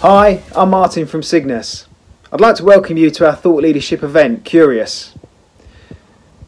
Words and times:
Hi, 0.00 0.44
I'm 0.54 0.70
Martin 0.70 1.06
from 1.06 1.24
Cygnus. 1.24 1.88
I'd 2.32 2.40
like 2.40 2.54
to 2.54 2.64
welcome 2.64 2.96
you 2.96 3.10
to 3.10 3.26
our 3.26 3.34
thought 3.34 3.64
leadership 3.64 4.04
event, 4.04 4.44
Curious. 4.44 5.12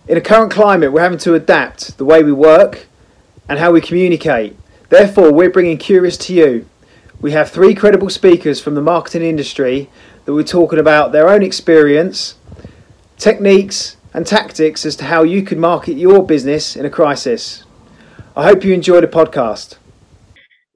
In 0.07 0.17
a 0.17 0.21
current 0.21 0.53
climate, 0.53 0.93
we're 0.93 1.01
having 1.01 1.19
to 1.19 1.35
adapt 1.35 1.99
the 1.99 2.05
way 2.05 2.23
we 2.23 2.31
work 2.31 2.87
and 3.49 3.59
how 3.59 3.73
we 3.73 3.81
communicate. 3.81 4.57
Therefore, 4.89 5.33
we're 5.33 5.51
bringing 5.51 5.79
Curious 5.79 6.17
to 6.19 6.33
you. 6.33 6.69
We 7.21 7.33
have 7.33 7.51
three 7.51 7.75
credible 7.75 8.09
speakers 8.09 8.61
from 8.61 8.77
the 8.77 8.81
marketing 8.81 9.23
industry 9.23 9.91
that 10.27 10.33
we're 10.33 10.45
talking 10.45 10.79
about 10.79 11.11
their 11.11 11.29
own 11.29 11.43
experience, 11.43 12.37
techniques, 13.19 13.97
and 14.15 14.25
tactics 14.25 14.87
as 14.87 14.95
to 14.95 15.07
how 15.07 15.25
you 15.25 15.43
can 15.43 15.59
market 15.59 15.95
your 15.95 16.25
business 16.25 16.77
in 16.77 16.85
a 16.87 16.91
crisis. 16.91 17.65
I 18.37 18.45
hope 18.45 18.63
you 18.63 18.73
enjoy 18.73 19.01
the 19.01 19.09
podcast. 19.09 19.77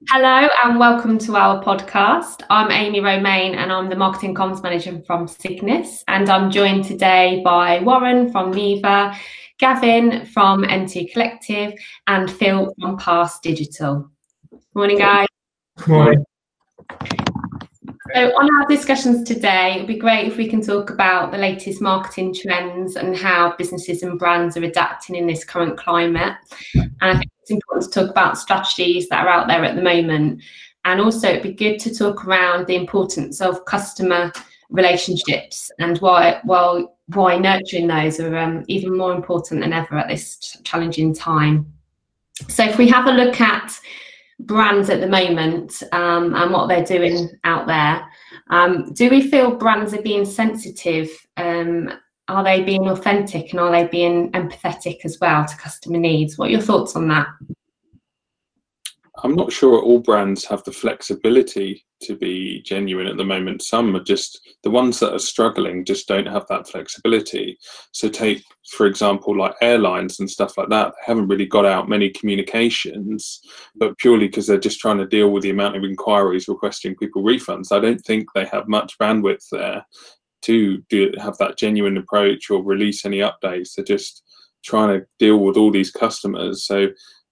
Hello 0.09 0.47
and 0.63 0.77
welcome 0.77 1.17
to 1.17 1.35
our 1.35 1.63
podcast. 1.63 2.43
I'm 2.51 2.69
Amy 2.69 2.99
Romaine 2.99 3.55
and 3.55 3.71
I'm 3.71 3.89
the 3.89 3.95
Marketing 3.95 4.35
Comms 4.35 4.61
Manager 4.61 5.01
from 5.07 5.27
Cygnus. 5.27 6.03
And 6.07 6.29
I'm 6.29 6.51
joined 6.51 6.85
today 6.85 7.41
by 7.43 7.79
Warren 7.79 8.31
from 8.31 8.51
Neva, 8.51 9.17
Gavin 9.57 10.25
from 10.27 10.63
NT 10.63 11.11
Collective, 11.11 11.73
and 12.05 12.31
Phil 12.31 12.71
from 12.79 12.97
Pass 12.97 13.39
Digital. 13.39 14.11
Morning, 14.75 14.99
guys. 14.99 15.27
Morning. 15.87 16.23
So, 18.13 18.27
on 18.37 18.49
our 18.55 18.67
discussions 18.67 19.27
today, 19.27 19.73
it'd 19.75 19.87
be 19.87 19.97
great 19.97 20.27
if 20.27 20.37
we 20.37 20.47
can 20.47 20.61
talk 20.61 20.91
about 20.91 21.31
the 21.31 21.37
latest 21.39 21.81
marketing 21.81 22.33
trends 22.33 22.95
and 22.95 23.17
how 23.17 23.55
businesses 23.57 24.03
and 24.03 24.19
brands 24.19 24.55
are 24.55 24.63
adapting 24.63 25.15
in 25.15 25.25
this 25.25 25.43
current 25.43 25.77
climate. 25.77 26.35
And 26.75 26.93
I 27.01 27.13
think 27.17 27.31
it's 27.45 27.51
important 27.51 27.85
to 27.85 27.99
talk 27.99 28.09
about 28.09 28.39
strategies 28.39 29.07
that 29.09 29.23
are 29.23 29.29
out 29.29 29.47
there 29.47 29.63
at 29.63 29.75
the 29.75 29.81
moment. 29.83 30.41
And 30.83 30.99
also, 30.99 31.29
it'd 31.29 31.43
be 31.43 31.53
good 31.53 31.77
to 31.79 31.93
talk 31.93 32.25
around 32.25 32.65
the 32.65 32.75
importance 32.75 33.39
of 33.39 33.65
customer 33.65 34.31
relationships 34.69 35.69
and 35.77 35.99
why, 35.99 36.39
why, 36.43 36.85
why 37.13 37.37
nurturing 37.37 37.85
those 37.85 38.19
are 38.19 38.35
um, 38.35 38.65
even 38.67 38.97
more 38.97 39.13
important 39.13 39.61
than 39.61 39.73
ever 39.73 39.95
at 39.95 40.07
this 40.07 40.57
challenging 40.63 41.13
time. 41.13 41.71
So, 42.49 42.63
if 42.63 42.79
we 42.79 42.87
have 42.89 43.05
a 43.05 43.11
look 43.11 43.39
at 43.39 43.79
brands 44.39 44.89
at 44.89 45.01
the 45.01 45.07
moment 45.07 45.83
um, 45.91 46.33
and 46.33 46.51
what 46.51 46.67
they're 46.67 46.83
doing 46.83 47.29
out 47.43 47.67
there. 47.67 48.05
Um, 48.49 48.91
do 48.91 49.09
we 49.09 49.21
feel 49.29 49.55
brands 49.55 49.93
are 49.93 50.01
being 50.01 50.25
sensitive? 50.25 51.09
Um, 51.37 51.89
are 52.27 52.43
they 52.43 52.63
being 52.63 52.87
authentic 52.89 53.51
and 53.51 53.59
are 53.59 53.71
they 53.71 53.87
being 53.87 54.31
empathetic 54.31 54.99
as 55.03 55.19
well 55.19 55.45
to 55.45 55.57
customer 55.57 55.97
needs? 55.97 56.37
What 56.37 56.47
are 56.47 56.51
your 56.51 56.61
thoughts 56.61 56.95
on 56.95 57.07
that? 57.09 57.27
I'm 59.23 59.35
not 59.35 59.51
sure 59.51 59.79
all 59.81 59.99
brands 59.99 60.43
have 60.45 60.63
the 60.65 60.71
flexibility 60.71 61.85
to 62.01 62.15
be 62.15 62.61
genuine 62.63 63.07
at 63.07 63.15
the 63.15 63.23
moment. 63.23 63.61
Some 63.61 63.95
are 63.95 64.03
just 64.03 64.41
the 64.63 64.69
ones 64.69 64.99
that 64.99 65.13
are 65.13 65.19
struggling 65.19 65.85
just 65.85 66.07
don't 66.07 66.27
have 66.27 66.45
that 66.49 66.67
flexibility. 66.67 67.57
So 67.93 68.09
take, 68.09 68.43
for 68.71 68.85
example, 68.85 69.37
like 69.37 69.55
airlines 69.61 70.19
and 70.19 70.29
stuff 70.29 70.57
like 70.57 70.69
that. 70.69 70.89
They 70.89 71.11
haven't 71.11 71.29
really 71.29 71.45
got 71.45 71.65
out 71.65 71.87
many 71.87 72.09
communications, 72.09 73.39
but 73.75 73.97
purely 73.97 74.27
because 74.27 74.47
they're 74.47 74.59
just 74.59 74.79
trying 74.79 74.97
to 74.97 75.07
deal 75.07 75.31
with 75.31 75.43
the 75.43 75.51
amount 75.51 75.77
of 75.77 75.83
inquiries 75.83 76.49
requesting 76.49 76.95
people 76.95 77.23
refunds. 77.23 77.71
I 77.71 77.79
don't 77.79 78.01
think 78.01 78.27
they 78.35 78.45
have 78.45 78.67
much 78.67 78.97
bandwidth 78.99 79.47
there 79.49 79.85
to 80.45 80.77
do 80.89 81.11
have 81.19 81.37
that 81.37 81.57
genuine 81.57 81.97
approach 81.97 82.49
or 82.49 82.63
release 82.63 83.05
any 83.05 83.19
updates. 83.19 83.73
They're 83.73 83.85
just 83.85 84.23
trying 84.63 84.99
to 84.99 85.05
deal 85.19 85.37
with 85.37 85.57
all 85.57 85.71
these 85.71 85.91
customers. 85.91 86.65
So 86.65 86.87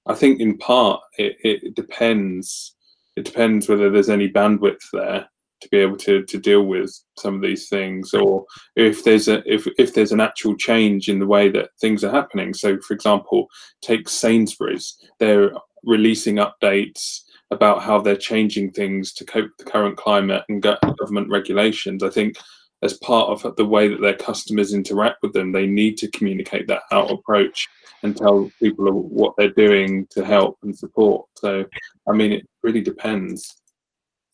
I 0.07 0.13
think 0.13 0.39
in 0.39 0.57
part 0.57 1.01
it, 1.17 1.37
it 1.43 1.75
depends. 1.75 2.75
It 3.15 3.25
depends 3.25 3.69
whether 3.69 3.89
there's 3.89 4.09
any 4.09 4.29
bandwidth 4.29 4.81
there 4.91 5.27
to 5.61 5.69
be 5.69 5.77
able 5.77 5.97
to, 5.97 6.23
to 6.23 6.37
deal 6.37 6.63
with 6.63 6.91
some 7.17 7.35
of 7.35 7.41
these 7.41 7.69
things, 7.69 8.13
or 8.13 8.45
if 8.75 9.03
there's 9.03 9.27
a 9.27 9.41
if 9.51 9.67
if 9.77 9.93
there's 9.93 10.11
an 10.11 10.19
actual 10.19 10.55
change 10.55 11.09
in 11.09 11.19
the 11.19 11.27
way 11.27 11.49
that 11.49 11.69
things 11.79 12.03
are 12.03 12.11
happening. 12.11 12.53
So, 12.53 12.79
for 12.81 12.93
example, 12.93 13.47
take 13.81 14.09
Sainsbury's. 14.09 14.97
They're 15.19 15.51
releasing 15.83 16.37
updates 16.37 17.21
about 17.51 17.83
how 17.83 18.01
they're 18.01 18.15
changing 18.15 18.71
things 18.71 19.13
to 19.13 19.25
cope 19.25 19.45
with 19.45 19.65
the 19.65 19.71
current 19.71 19.97
climate 19.97 20.43
and 20.49 20.61
government 20.61 21.29
regulations. 21.29 22.03
I 22.03 22.09
think 22.09 22.35
as 22.83 22.95
part 22.95 23.29
of 23.29 23.55
the 23.55 23.65
way 23.65 23.87
that 23.87 24.01
their 24.01 24.15
customers 24.15 24.73
interact 24.73 25.17
with 25.21 25.33
them, 25.33 25.51
they 25.51 25.65
need 25.65 25.97
to 25.97 26.11
communicate 26.11 26.67
that 26.67 26.83
out 26.91 27.09
approach 27.09 27.67
and 28.03 28.15
tell 28.15 28.51
people 28.59 28.91
what 28.91 29.33
they're 29.37 29.51
doing 29.51 30.05
to 30.11 30.25
help 30.25 30.57
and 30.63 30.77
support. 30.77 31.25
So, 31.37 31.65
I 32.07 32.11
mean, 32.11 32.33
it 32.33 32.47
really 32.61 32.81
depends. 32.81 33.55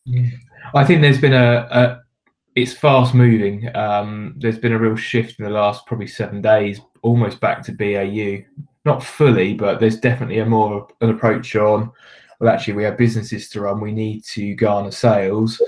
Yeah. 0.04 0.30
I 0.74 0.84
think 0.84 1.00
there's 1.00 1.20
been 1.20 1.34
a, 1.34 1.68
a 1.70 2.00
it's 2.56 2.72
fast 2.72 3.14
moving. 3.14 3.74
Um, 3.76 4.34
there's 4.38 4.58
been 4.58 4.72
a 4.72 4.78
real 4.78 4.96
shift 4.96 5.38
in 5.38 5.44
the 5.44 5.50
last 5.50 5.86
probably 5.86 6.08
seven 6.08 6.42
days, 6.42 6.80
almost 7.02 7.40
back 7.40 7.62
to 7.64 7.72
BAU. 7.72 8.44
Not 8.84 9.04
fully, 9.04 9.54
but 9.54 9.78
there's 9.78 10.00
definitely 10.00 10.38
a 10.38 10.46
more 10.46 10.88
an 11.00 11.10
approach 11.10 11.54
on. 11.54 11.92
Well, 12.40 12.52
actually, 12.52 12.74
we 12.74 12.84
have 12.84 12.96
businesses 12.96 13.48
to 13.50 13.60
run. 13.60 13.80
We 13.80 13.92
need 13.92 14.24
to 14.24 14.54
garner 14.54 14.90
sales, 14.90 15.62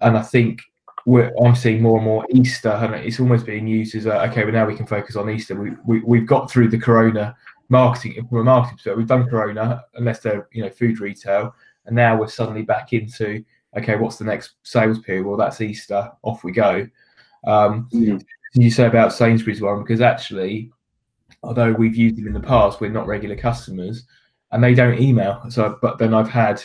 and 0.00 0.16
I 0.16 0.22
think 0.22 0.60
we're, 1.06 1.32
I'm 1.42 1.54
seeing 1.54 1.82
more 1.82 1.96
and 1.98 2.04
more 2.04 2.26
Easter, 2.30 2.70
and 2.70 2.94
it's 2.94 3.20
almost 3.20 3.46
being 3.46 3.66
used 3.66 3.94
as 3.94 4.06
a, 4.06 4.22
okay, 4.30 4.44
well 4.44 4.52
now 4.52 4.66
we 4.66 4.76
can 4.76 4.86
focus 4.86 5.16
on 5.16 5.30
Easter. 5.30 5.54
We, 5.54 5.70
we 5.84 6.00
we've 6.00 6.26
got 6.26 6.50
through 6.50 6.68
the 6.68 6.78
Corona 6.78 7.36
marketing 7.68 8.26
from 8.28 8.38
a 8.38 8.44
marketing 8.44 8.76
perspective. 8.76 8.98
We've 8.98 9.06
done 9.06 9.28
Corona, 9.28 9.82
unless 9.94 10.20
they're 10.20 10.48
you 10.52 10.62
know 10.62 10.70
food 10.70 11.00
retail, 11.00 11.54
and 11.86 11.96
now 11.96 12.16
we're 12.16 12.28
suddenly 12.28 12.62
back 12.62 12.92
into 12.92 13.44
okay, 13.76 13.96
what's 13.96 14.16
the 14.16 14.24
next 14.24 14.54
sales 14.62 14.98
period? 14.98 15.26
Well, 15.26 15.36
that's 15.36 15.60
Easter. 15.60 16.10
Off 16.22 16.44
we 16.44 16.52
go. 16.52 16.86
Um, 17.46 17.88
mm-hmm. 17.92 18.18
You 18.54 18.70
say 18.70 18.86
about 18.86 19.14
Sainsbury's 19.14 19.62
one 19.62 19.82
because 19.82 20.02
actually, 20.02 20.70
although 21.42 21.72
we've 21.72 21.96
used 21.96 22.16
them 22.16 22.26
in 22.26 22.34
the 22.34 22.40
past, 22.40 22.80
we're 22.80 22.90
not 22.90 23.06
regular 23.06 23.36
customers, 23.36 24.04
and 24.52 24.62
they 24.62 24.74
don't 24.74 25.00
email. 25.00 25.42
So, 25.48 25.78
but 25.80 25.98
then 25.98 26.14
I've 26.14 26.28
had 26.28 26.62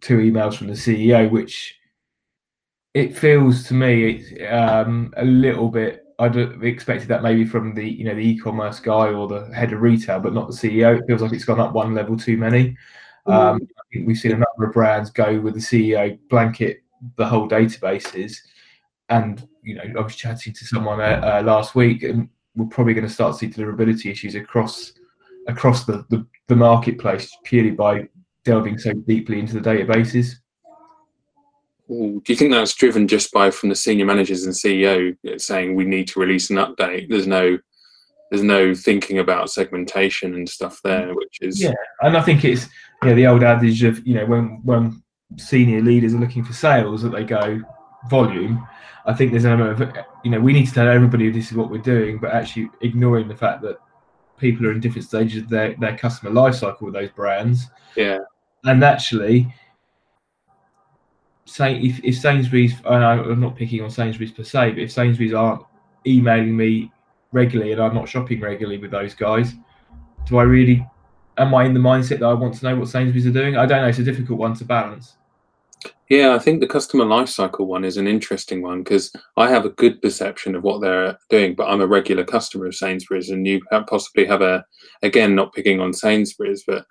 two 0.00 0.18
emails 0.18 0.56
from 0.56 0.66
the 0.66 0.72
CEO, 0.74 1.30
which 1.30 1.76
it 2.94 3.16
feels 3.16 3.64
to 3.64 3.74
me 3.74 4.44
um, 4.46 5.12
a 5.16 5.24
little 5.24 5.68
bit. 5.68 6.04
I'd 6.18 6.36
expected 6.36 7.08
that 7.08 7.22
maybe 7.22 7.44
from 7.44 7.74
the 7.74 7.88
you 7.88 8.04
know 8.04 8.14
the 8.14 8.20
e-commerce 8.20 8.80
guy 8.80 9.08
or 9.08 9.26
the 9.26 9.52
head 9.54 9.72
of 9.72 9.80
retail, 9.80 10.20
but 10.20 10.34
not 10.34 10.48
the 10.48 10.54
CEO. 10.54 10.98
It 10.98 11.04
feels 11.06 11.22
like 11.22 11.32
it's 11.32 11.44
gone 11.44 11.60
up 11.60 11.72
one 11.72 11.94
level 11.94 12.16
too 12.16 12.36
many. 12.36 12.76
Mm-hmm. 13.26 13.32
Um, 13.32 13.60
I 13.62 13.82
think 13.92 14.06
we've 14.06 14.18
seen 14.18 14.32
a 14.32 14.34
number 14.34 14.66
of 14.66 14.72
brands 14.72 15.10
go 15.10 15.40
with 15.40 15.54
the 15.54 15.60
CEO 15.60 16.18
blanket 16.28 16.82
the 17.16 17.26
whole 17.26 17.48
databases, 17.48 18.36
and 19.08 19.46
you 19.62 19.74
know 19.74 19.84
I 19.98 20.02
was 20.02 20.14
chatting 20.14 20.52
to 20.52 20.64
someone 20.64 21.00
uh, 21.00 21.40
uh, 21.40 21.42
last 21.44 21.74
week, 21.74 22.02
and 22.02 22.28
we're 22.54 22.66
probably 22.66 22.94
going 22.94 23.06
to 23.06 23.12
start 23.12 23.32
to 23.32 23.38
see 23.38 23.48
deliverability 23.48 24.10
issues 24.10 24.34
across 24.34 24.92
across 25.48 25.84
the, 25.84 26.04
the, 26.10 26.24
the 26.48 26.54
marketplace 26.54 27.36
purely 27.44 27.70
by 27.70 28.06
delving 28.44 28.78
so 28.78 28.92
deeply 28.92 29.40
into 29.40 29.58
the 29.58 29.60
databases. 29.60 30.36
Mm, 31.92 32.24
do 32.24 32.32
you 32.32 32.36
think 32.36 32.52
that's 32.52 32.74
driven 32.74 33.06
just 33.06 33.32
by 33.32 33.50
from 33.50 33.68
the 33.68 33.74
senior 33.74 34.06
managers 34.06 34.44
and 34.44 34.54
CEO 34.54 35.16
saying 35.40 35.74
we 35.74 35.84
need 35.84 36.08
to 36.08 36.20
release 36.20 36.50
an 36.50 36.56
update? 36.56 37.08
There's 37.08 37.26
no 37.26 37.58
there's 38.30 38.42
no 38.42 38.74
thinking 38.74 39.18
about 39.18 39.50
segmentation 39.50 40.34
and 40.34 40.48
stuff 40.48 40.78
mm. 40.78 40.82
there, 40.84 41.14
which 41.14 41.38
is 41.42 41.60
yeah. 41.62 41.74
And 42.00 42.16
I 42.16 42.22
think 42.22 42.44
it's 42.44 42.68
you 43.02 43.10
know 43.10 43.14
the 43.14 43.26
old 43.26 43.42
adage 43.42 43.82
of 43.82 44.06
you 44.06 44.14
know 44.14 44.26
when 44.26 44.60
when 44.64 45.02
senior 45.36 45.80
leaders 45.80 46.14
are 46.14 46.18
looking 46.18 46.44
for 46.44 46.52
sales 46.52 47.02
that 47.02 47.10
they 47.10 47.24
go 47.24 47.60
volume. 48.08 48.66
I 49.04 49.12
think 49.12 49.32
there's 49.32 49.44
an 49.44 49.60
element 49.60 49.82
of 49.82 50.04
you 50.24 50.30
know 50.30 50.40
we 50.40 50.52
need 50.52 50.66
to 50.66 50.74
tell 50.74 50.88
everybody 50.88 51.30
this 51.30 51.50
is 51.50 51.56
what 51.56 51.70
we're 51.70 51.78
doing, 51.78 52.18
but 52.18 52.30
actually 52.32 52.70
ignoring 52.80 53.28
the 53.28 53.36
fact 53.36 53.62
that 53.62 53.78
people 54.38 54.66
are 54.66 54.72
in 54.72 54.80
different 54.80 55.06
stages 55.06 55.42
of 55.42 55.48
their, 55.48 55.74
their 55.76 55.96
customer 55.96 56.32
life 56.32 56.54
cycle 56.54 56.86
with 56.86 56.94
those 56.94 57.10
brands. 57.10 57.68
Yeah. 57.96 58.18
And 58.64 58.82
actually, 58.82 59.52
say 61.44 61.78
if, 61.80 62.02
if 62.04 62.18
Sainsbury's, 62.18 62.74
I'm 62.86 63.40
not 63.40 63.56
picking 63.56 63.82
on 63.82 63.90
Sainsbury's 63.90 64.32
per 64.32 64.44
se, 64.44 64.70
but 64.70 64.78
if 64.78 64.92
Sainsbury's 64.92 65.34
aren't 65.34 65.62
emailing 66.06 66.56
me 66.56 66.90
regularly 67.32 67.72
and 67.72 67.80
I'm 67.80 67.94
not 67.94 68.08
shopping 68.08 68.40
regularly 68.40 68.78
with 68.78 68.90
those 68.90 69.14
guys, 69.14 69.54
do 70.26 70.38
I 70.38 70.42
really? 70.44 70.86
Am 71.38 71.54
I 71.54 71.64
in 71.64 71.74
the 71.74 71.80
mindset 71.80 72.20
that 72.20 72.26
I 72.26 72.34
want 72.34 72.54
to 72.54 72.64
know 72.64 72.76
what 72.76 72.88
Sainsbury's 72.88 73.26
are 73.26 73.32
doing? 73.32 73.56
I 73.56 73.66
don't 73.66 73.82
know. 73.82 73.88
It's 73.88 73.98
a 73.98 74.04
difficult 74.04 74.38
one 74.38 74.54
to 74.54 74.64
balance. 74.64 75.16
Yeah, 76.08 76.34
I 76.34 76.38
think 76.38 76.60
the 76.60 76.66
customer 76.66 77.04
lifecycle 77.04 77.66
one 77.66 77.84
is 77.84 77.96
an 77.96 78.06
interesting 78.06 78.60
one 78.60 78.82
because 78.82 79.10
I 79.36 79.48
have 79.48 79.64
a 79.64 79.70
good 79.70 80.02
perception 80.02 80.54
of 80.54 80.62
what 80.62 80.82
they're 80.82 81.18
doing, 81.30 81.54
but 81.54 81.68
I'm 81.68 81.80
a 81.80 81.86
regular 81.86 82.22
customer 82.22 82.66
of 82.66 82.74
Sainsbury's, 82.74 83.30
and 83.30 83.46
you 83.46 83.62
possibly 83.88 84.26
have 84.26 84.42
a, 84.42 84.64
again, 85.02 85.34
not 85.34 85.54
picking 85.54 85.80
on 85.80 85.94
Sainsbury's, 85.94 86.64
but 86.66 86.84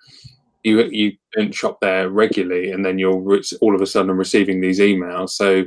you 0.64 0.84
you 0.92 1.14
don't 1.34 1.54
shop 1.54 1.80
there 1.82 2.10
regularly, 2.10 2.72
and 2.72 2.86
then 2.86 3.00
you're 3.00 3.42
all 3.62 3.76
of 3.76 3.82
a 3.82 3.88
sudden 3.88 4.12
receiving 4.16 4.62
these 4.62 4.80
emails. 4.80 5.32
So 5.32 5.66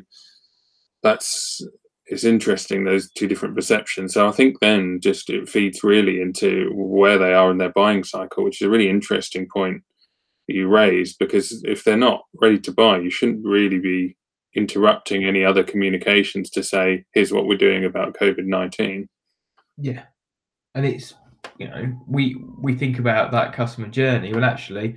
that's 1.02 1.61
it's 2.06 2.25
interesting 2.25 2.85
those 2.85 3.11
two 3.11 3.26
different 3.26 3.55
perceptions. 3.55 4.14
So 4.14 4.29
I 4.29 4.32
think 4.32 4.61
then 4.61 5.00
just 5.00 5.31
it 5.31 5.49
feeds 5.49 5.82
really 5.82 6.20
into 6.20 6.70
where 6.75 7.19
they 7.19 7.32
are 7.32 7.50
in 7.50 7.58
their 7.58 7.73
buying 7.73 8.05
cycle, 8.05 8.44
which 8.44 8.61
is 8.61 8.67
a 8.67 8.70
really 8.70 8.91
interesting 8.91 9.49
point 9.52 9.82
you 10.46 10.69
raised. 10.69 11.19
Because 11.19 11.62
if 11.64 11.85
they're 11.85 11.96
not 11.96 12.25
ready 12.41 12.58
to 12.61 12.73
buy, 12.73 12.99
you 12.99 13.11
shouldn't 13.11 13.44
really 13.44 13.79
be 13.79 14.17
interrupting 14.55 15.25
any 15.25 15.44
other 15.44 15.64
communications 15.64 16.50
to 16.50 16.62
say, 16.62 17.05
here's 17.12 17.32
what 17.32 17.46
we're 17.46 17.56
doing 17.56 17.85
about 17.85 18.14
COVID 18.14 18.44
19. 18.44 19.08
Yeah. 19.79 20.02
And 20.75 20.87
it's, 20.87 21.14
you 21.59 21.69
know, 21.69 21.93
we 22.06 22.37
we 22.59 22.75
think 22.75 22.99
about 22.99 23.31
that 23.33 23.53
customer 23.53 23.89
journey. 23.89 24.33
Well, 24.33 24.45
actually, 24.45 24.97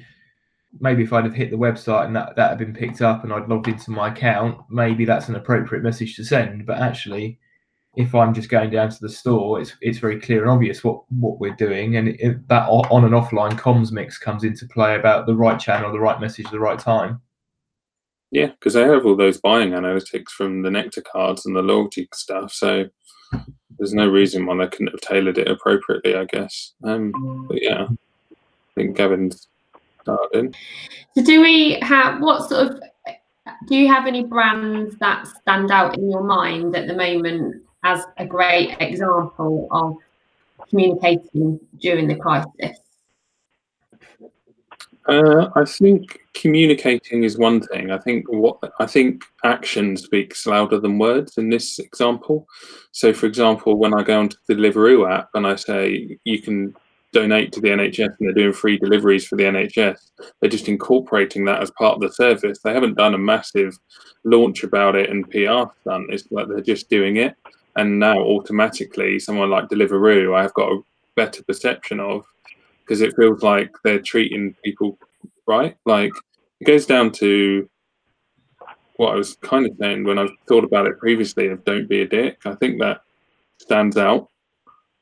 maybe 0.80 1.04
if 1.04 1.14
I'd 1.14 1.26
have 1.26 1.34
hit 1.34 1.52
the 1.52 1.58
website 1.58 2.06
and 2.06 2.16
that, 2.16 2.36
that 2.36 2.50
had 2.50 2.58
been 2.58 2.74
picked 2.74 3.02
up 3.02 3.24
and 3.24 3.34
I'd 3.34 3.50
logged 3.50 3.68
into 3.68 3.92
my 3.92 4.10
account, 4.10 4.60
maybe 4.70 5.06
that's 5.06 5.30
an 5.30 5.36
appropriate 5.36 5.84
message 5.84 6.16
to 6.16 6.26
send. 6.26 6.66
But 6.66 6.80
actually, 6.80 7.40
if 7.96 8.14
I'm 8.14 8.34
just 8.34 8.50
going 8.50 8.70
down 8.70 8.90
to 8.90 8.98
the 9.02 9.10
store, 9.10 9.60
it's 9.60 9.76
it's 9.82 10.00
very 10.00 10.20
clear 10.20 10.42
and 10.42 10.52
obvious 10.52 10.84
what 10.84 11.02
what 11.10 11.40
we're 11.40 11.56
doing, 11.56 11.96
and 11.98 12.10
it, 12.10 12.48
that 12.48 12.68
on 12.70 13.06
and 13.06 13.14
offline 13.14 13.58
comms 13.60 13.92
mix 13.92 14.18
comes 14.18 14.44
into 14.44 14.68
play 14.68 14.96
about 14.96 15.26
the 15.26 15.36
right 15.36 15.60
channel, 15.60 15.92
the 15.92 16.00
right 16.00 16.22
message, 16.22 16.50
the 16.52 16.60
right 16.60 16.80
time. 16.80 17.22
Yeah, 18.32 18.48
because 18.48 18.74
they 18.74 18.84
have 18.84 19.06
all 19.06 19.16
those 19.16 19.40
buying 19.40 19.72
analytics 19.72 20.30
from 20.30 20.62
the 20.62 20.70
Nectar 20.70 21.02
cards 21.02 21.46
and 21.46 21.56
the 21.56 21.62
loyalty 21.62 22.10
stuff, 22.14 22.52
so 22.52 22.86
there's 23.78 23.94
no 23.94 24.08
reason 24.08 24.46
why 24.46 24.58
they 24.58 24.68
couldn't 24.68 24.92
have 24.92 25.02
tailored 25.02 25.38
it 25.38 25.48
appropriately, 25.48 26.16
I 26.16 26.26
guess. 26.26 26.74
Um, 26.84 27.46
but 27.48 27.62
yeah, 27.62 27.88
I 27.90 28.36
think 28.76 28.98
Gavin's 28.98 29.48
started. 30.02 30.56
So, 31.16 31.24
do 31.24 31.42
we 31.42 31.80
have 31.82 32.22
what 32.22 32.48
sort 32.50 32.72
of? 32.72 32.82
Do 33.68 33.76
you 33.76 33.88
have 33.88 34.08
any 34.08 34.24
brands 34.24 34.98
that 34.98 35.26
stand 35.28 35.72
out 35.72 35.98
in 35.98 36.12
your 36.12 36.24
mind 36.24 36.76
at 36.76 36.88
the 36.88 36.96
moment 36.96 37.64
as 37.84 38.04
a 38.18 38.26
great 38.26 38.76
example 38.82 39.68
of 39.72 39.96
communicating 40.70 41.60
during 41.80 42.08
the 42.08 42.16
crisis? 42.16 42.80
Uh, 45.08 45.50
I 45.56 45.64
think 45.64 46.20
communicating 46.34 47.24
is 47.24 47.38
one 47.38 47.62
thing. 47.62 47.92
I 47.92 47.98
think 47.98 48.26
what 48.30 48.58
I 48.80 48.86
think 48.86 49.24
action 49.44 49.96
speaks 49.96 50.46
louder 50.46 50.80
than 50.80 51.00
words 51.00 51.38
in 51.38 51.50
this 51.50 51.80
example. 51.80 52.48
So, 52.92 53.14
for 53.14 53.26
example, 53.26 53.78
when 53.78 53.94
I 53.94 54.04
go 54.04 54.20
onto 54.20 54.38
the 54.48 54.56
Deliveroo 54.56 55.10
app 55.10 55.30
and 55.34 55.48
I 55.48 55.56
say 55.56 56.18
you 56.26 56.42
can 56.42 56.76
donate 57.14 57.54
to 57.54 57.62
the 57.62 57.70
NHS 57.70 58.18
and 58.20 58.28
they're 58.28 58.34
doing 58.34 58.54
free 58.54 58.78
deliveries 58.78 59.26
for 59.26 59.38
the 59.38 59.46
NHS, 59.46 59.98
they're 60.40 60.50
just 60.50 60.68
incorporating 60.68 61.46
that 61.46 61.62
as 61.62 61.72
part 61.72 61.96
of 61.96 62.02
the 62.02 62.12
service. 62.12 62.60
They 62.60 62.74
haven't 62.74 62.98
done 62.98 63.14
a 63.14 63.18
massive 63.18 63.78
launch 64.26 64.64
about 64.64 64.98
it 64.98 65.10
and 65.10 65.30
PR 65.30 65.72
done. 65.90 66.08
It's 66.10 66.30
like 66.32 66.50
they're 66.50 66.60
just 66.60 66.90
doing 66.90 67.16
it 67.16 67.36
and 67.78 68.00
now 68.00 68.18
automatically 68.18 69.20
someone 69.20 69.50
like 69.50 69.70
Deliveroo, 69.70 70.36
I've 70.36 70.54
got 70.56 70.72
a 70.72 70.82
better 71.16 71.44
perception 71.44 72.00
of 72.00 72.26
because 72.88 73.02
it 73.02 73.16
feels 73.16 73.44
like 73.44 73.70
they're 73.84 74.00
treating 74.00 74.56
people 74.64 74.98
right. 75.46 75.76
Like 75.86 76.14
it 76.62 76.66
goes 76.66 76.86
down 76.86 77.12
to 77.14 77.70
what 78.96 79.14
I 79.14 79.16
was 79.16 79.36
kind 79.42 79.66
of 79.66 79.74
saying 79.80 80.06
when 80.06 80.18
I 80.18 80.28
thought 80.48 80.64
about 80.64 80.88
it 80.88 81.00
previously 81.00 81.48
of 81.48 81.64
don't 81.66 81.90
be 81.90 82.02
a 82.02 82.08
dick. 82.08 82.40
I 82.46 82.56
think 82.56 82.80
that 82.80 83.02
stands 83.60 83.98
out. 83.98 84.30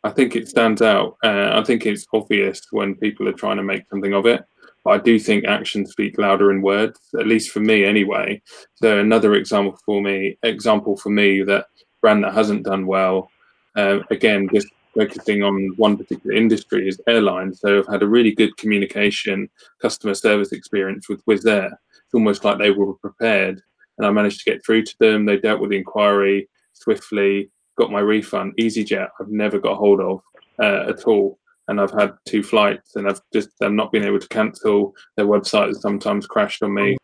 I 0.03 0.09
think 0.09 0.35
it 0.35 0.47
stands 0.47 0.81
out. 0.81 1.17
Uh, 1.23 1.51
I 1.53 1.63
think 1.63 1.85
it's 1.85 2.05
obvious 2.13 2.61
when 2.71 2.95
people 2.95 3.27
are 3.27 3.33
trying 3.33 3.57
to 3.57 3.63
make 3.63 3.87
something 3.89 4.13
of 4.13 4.25
it. 4.25 4.43
But 4.83 4.91
I 4.91 4.97
do 4.99 5.17
think 5.17 5.45
actions 5.45 5.91
speak 5.91 6.17
louder 6.19 6.47
than 6.47 6.61
words, 6.61 6.99
at 7.19 7.25
least 7.25 7.51
for 7.51 7.59
me 7.59 7.85
anyway. 7.85 8.41
So 8.75 8.99
another 8.99 9.33
example 9.33 9.79
for 9.83 10.01
me, 10.01 10.37
example 10.43 10.95
for 10.97 11.09
me 11.09 11.41
that 11.43 11.67
brand 12.01 12.23
that 12.23 12.35
hasn't 12.35 12.65
done 12.65 12.85
well, 12.85 13.31
uh, 13.75 13.99
again, 14.11 14.47
just 14.53 14.67
focusing 14.95 15.44
on 15.44 15.74
one 15.77 15.97
particular 15.97 16.36
industry 16.36 16.88
is 16.88 17.01
airlines. 17.07 17.59
So 17.59 17.80
I've 17.80 17.88
had 17.88 18.03
a 18.03 18.07
really 18.07 18.33
good 18.33 18.56
communication 18.57 19.50
customer 19.81 20.13
service 20.13 20.51
experience 20.51 21.09
with 21.09 21.25
Wizz 21.25 21.47
Air. 21.47 21.80
It's 21.92 22.13
almost 22.13 22.44
like 22.44 22.57
they 22.57 22.71
were 22.71 22.94
prepared 22.95 23.62
and 23.97 24.07
I 24.07 24.12
managed 24.12 24.44
to 24.44 24.51
get 24.51 24.65
through 24.65 24.83
to 24.83 24.95
them. 25.00 25.25
They 25.25 25.38
dealt 25.38 25.59
with 25.59 25.71
the 25.71 25.77
inquiry 25.77 26.50
swiftly, 26.74 27.51
got 27.77 27.92
my 27.92 28.00
refund. 28.00 28.53
EasyJet, 28.59 29.09
I've 29.19 29.30
never 29.30 29.59
got 29.59 29.77
hold 29.77 30.01
of 30.01 30.21
uh, 30.62 30.89
at 30.89 31.03
all. 31.06 31.39
And 31.68 31.81
I've 31.81 31.92
had 31.92 32.13
two 32.27 32.44
flights 32.44 32.95
and 32.95 33.07
I've 33.07 33.19
just 33.33 33.50
I've 33.59 33.71
not 33.71 33.92
been 33.92 34.03
able 34.03 34.19
to 34.19 34.27
cancel. 34.27 34.94
Their 35.18 35.25
website 35.25 35.68
has 35.68 35.81
sometimes 35.81 36.27
crashed 36.27 36.62
on 36.62 36.75
me. 36.75 36.95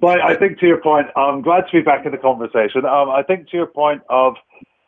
But 0.00 0.20
I 0.20 0.34
think 0.34 0.58
to 0.58 0.66
your 0.66 0.80
point, 0.80 1.06
I'm 1.16 1.42
glad 1.42 1.66
to 1.70 1.72
be 1.72 1.80
back 1.80 2.06
in 2.06 2.12
the 2.12 2.18
conversation. 2.18 2.84
Um, 2.84 3.08
I 3.08 3.22
think 3.22 3.48
to 3.50 3.56
your 3.56 3.68
point 3.68 4.02
of 4.08 4.34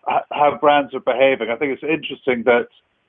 how 0.06 0.58
brands 0.60 0.94
are 0.94 1.00
behaving, 1.00 1.50
I 1.50 1.56
think 1.56 1.72
it's 1.72 1.82
interesting 1.82 2.44
that, 2.44 2.68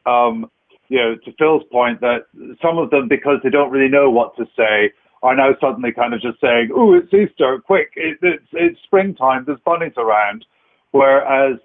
um, 0.09 0.49
you 0.89 0.97
know, 0.97 1.15
to 1.15 1.31
Phil's 1.39 1.63
point, 1.71 2.01
that 2.01 2.25
some 2.61 2.77
of 2.77 2.89
them, 2.89 3.07
because 3.07 3.39
they 3.43 3.49
don't 3.49 3.71
really 3.71 3.89
know 3.89 4.09
what 4.09 4.35
to 4.37 4.45
say, 4.55 4.91
are 5.23 5.35
now 5.35 5.55
suddenly 5.59 5.91
kind 5.91 6.13
of 6.13 6.21
just 6.21 6.39
saying, 6.41 6.69
"Oh, 6.75 6.93
it's 6.93 7.13
Easter! 7.13 7.59
Quick! 7.65 7.93
It, 7.95 8.17
it's 8.21 8.45
it's 8.51 8.79
springtime. 8.83 9.45
There's 9.45 9.59
bunnies 9.65 9.93
around." 9.97 10.45
Whereas, 10.91 11.59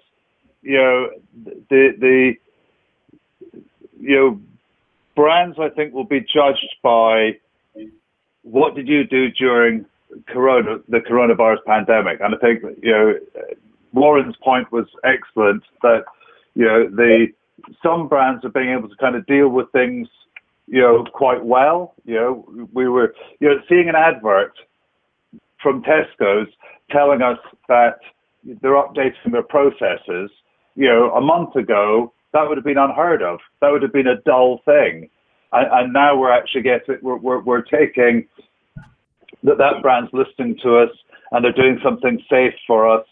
you 0.61 0.77
know, 0.77 1.09
the 1.69 1.93
the 1.99 2.33
you 3.99 4.15
know, 4.15 4.39
brands 5.15 5.57
I 5.59 5.69
think 5.69 5.93
will 5.93 6.05
be 6.05 6.21
judged 6.21 6.75
by 6.81 7.37
what 8.43 8.75
did 8.75 8.87
you 8.87 9.03
do 9.03 9.29
during 9.29 9.85
corona 10.27 10.79
the 10.87 10.99
coronavirus 10.99 11.63
pandemic, 11.67 12.21
and 12.21 12.33
I 12.33 12.37
think 12.37 12.63
you 12.81 12.91
know 12.91 13.13
Warren's 13.93 14.35
point 14.43 14.71
was 14.71 14.85
excellent 15.03 15.63
that 15.81 16.03
you 16.55 16.65
know 16.65 16.89
the 16.89 17.27
some 17.83 18.07
brands 18.07 18.43
are 18.45 18.49
being 18.49 18.69
able 18.69 18.89
to 18.89 18.95
kind 18.95 19.15
of 19.15 19.25
deal 19.25 19.49
with 19.49 19.71
things 19.71 20.07
you 20.67 20.81
know 20.81 21.05
quite 21.13 21.43
well. 21.43 21.93
You 22.05 22.15
know 22.15 22.67
we 22.73 22.87
were 22.87 23.13
you 23.39 23.49
know 23.49 23.55
seeing 23.67 23.89
an 23.89 23.95
advert 23.95 24.53
from 25.61 25.83
Tesco's 25.83 26.49
telling 26.89 27.21
us 27.21 27.37
that 27.67 27.99
they're 28.61 28.71
updating 28.73 29.31
their 29.31 29.43
processes. 29.43 30.31
You 30.75 30.87
know 30.87 31.11
a 31.11 31.21
month 31.21 31.55
ago 31.55 32.13
that 32.33 32.47
would 32.47 32.57
have 32.57 32.65
been 32.65 32.77
unheard 32.77 33.21
of. 33.21 33.39
That 33.61 33.71
would 33.71 33.81
have 33.81 33.93
been 33.93 34.07
a 34.07 34.21
dull 34.21 34.61
thing. 34.65 35.09
And, 35.51 35.67
and 35.71 35.93
now 35.93 36.17
we're 36.17 36.31
actually 36.31 36.61
getting, 36.61 36.97
we're, 37.01 37.17
we're, 37.17 37.41
we're 37.41 37.61
taking 37.61 38.27
that 39.43 39.57
that 39.57 39.81
brand's 39.81 40.11
listening 40.13 40.57
to 40.63 40.77
us 40.77 40.89
and 41.31 41.43
they're 41.43 41.53
doing 41.53 41.79
something 41.83 42.21
safe 42.29 42.53
for 42.67 42.89
us. 42.89 43.05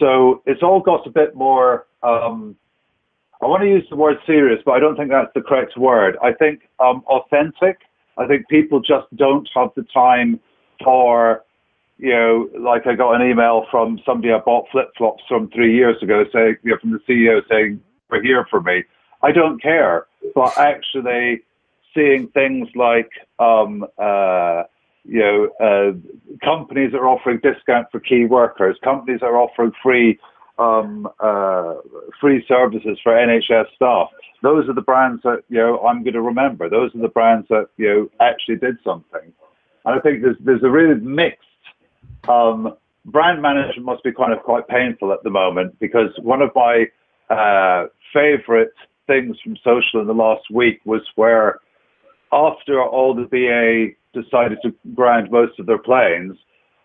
So 0.00 0.42
it's 0.46 0.62
all 0.62 0.80
got 0.80 1.06
a 1.06 1.10
bit 1.10 1.34
more, 1.36 1.86
um, 2.02 2.56
I 3.42 3.46
want 3.46 3.62
to 3.62 3.68
use 3.68 3.86
the 3.90 3.96
word 3.96 4.16
serious, 4.26 4.60
but 4.64 4.72
I 4.72 4.80
don't 4.80 4.96
think 4.96 5.10
that's 5.10 5.32
the 5.34 5.42
correct 5.42 5.76
word. 5.76 6.16
I 6.22 6.32
think 6.32 6.62
um, 6.80 7.04
authentic. 7.06 7.78
I 8.18 8.26
think 8.26 8.48
people 8.48 8.80
just 8.80 9.06
don't 9.16 9.48
have 9.54 9.68
the 9.76 9.84
time 9.94 10.40
for, 10.82 11.44
you 11.98 12.10
know, 12.10 12.48
like 12.58 12.86
I 12.86 12.94
got 12.94 13.20
an 13.20 13.30
email 13.30 13.66
from 13.70 14.00
somebody 14.04 14.32
I 14.32 14.38
bought 14.38 14.66
flip 14.72 14.88
flops 14.96 15.22
from 15.28 15.50
three 15.50 15.74
years 15.74 16.02
ago 16.02 16.24
saying, 16.32 16.56
you 16.62 16.72
know, 16.72 16.78
from 16.80 16.92
the 16.92 17.00
CEO 17.08 17.40
saying, 17.48 17.80
for 18.08 18.22
here 18.22 18.46
for 18.50 18.60
me. 18.60 18.82
I 19.22 19.32
don't 19.32 19.62
care. 19.62 20.06
But 20.34 20.56
actually, 20.58 21.42
seeing 21.94 22.28
things 22.28 22.68
like 22.74 23.10
um, 23.38 23.84
uh, 23.98 24.64
you 25.04 25.20
know 25.20 25.48
uh, 25.60 25.92
companies 26.44 26.94
are 26.94 27.06
offering 27.06 27.40
discount 27.42 27.88
for 27.90 28.00
key 28.00 28.26
workers, 28.26 28.76
companies 28.82 29.20
are 29.22 29.36
offering 29.36 29.72
free 29.82 30.18
um, 30.58 31.08
uh, 31.20 31.74
free 32.20 32.44
services 32.46 32.98
for 33.02 33.12
NHS 33.12 33.66
staff. 33.74 34.08
Those 34.42 34.68
are 34.68 34.74
the 34.74 34.82
brands 34.82 35.22
that 35.22 35.42
you 35.48 35.58
know 35.58 35.80
I'm 35.80 36.02
going 36.02 36.14
to 36.14 36.22
remember. 36.22 36.68
Those 36.68 36.94
are 36.94 37.00
the 37.00 37.08
brands 37.08 37.48
that 37.48 37.68
you 37.76 37.88
know 37.88 38.10
actually 38.20 38.56
did 38.56 38.76
something. 38.84 39.32
And 39.84 39.98
I 39.98 40.00
think 40.00 40.22
there's 40.22 40.36
there's 40.40 40.62
a 40.62 40.70
really 40.70 41.00
mixed 41.00 41.46
um, 42.28 42.74
brand 43.06 43.40
management 43.40 43.84
must 43.84 44.04
be 44.04 44.12
kind 44.12 44.32
of 44.32 44.42
quite 44.42 44.68
painful 44.68 45.12
at 45.12 45.22
the 45.22 45.30
moment 45.30 45.78
because 45.80 46.10
one 46.22 46.42
of 46.42 46.50
my 46.54 46.86
uh, 47.30 47.86
favorite 48.12 48.72
things 49.06 49.36
from 49.42 49.56
social 49.64 50.00
in 50.00 50.06
the 50.06 50.14
last 50.14 50.44
week 50.52 50.80
was 50.84 51.02
where 51.16 51.58
after 52.32 52.82
all 52.82 53.14
the 53.14 53.24
BA 53.24 53.96
decided 54.12 54.58
to 54.62 54.74
ground 54.94 55.30
most 55.30 55.58
of 55.58 55.66
their 55.66 55.78
planes, 55.78 56.36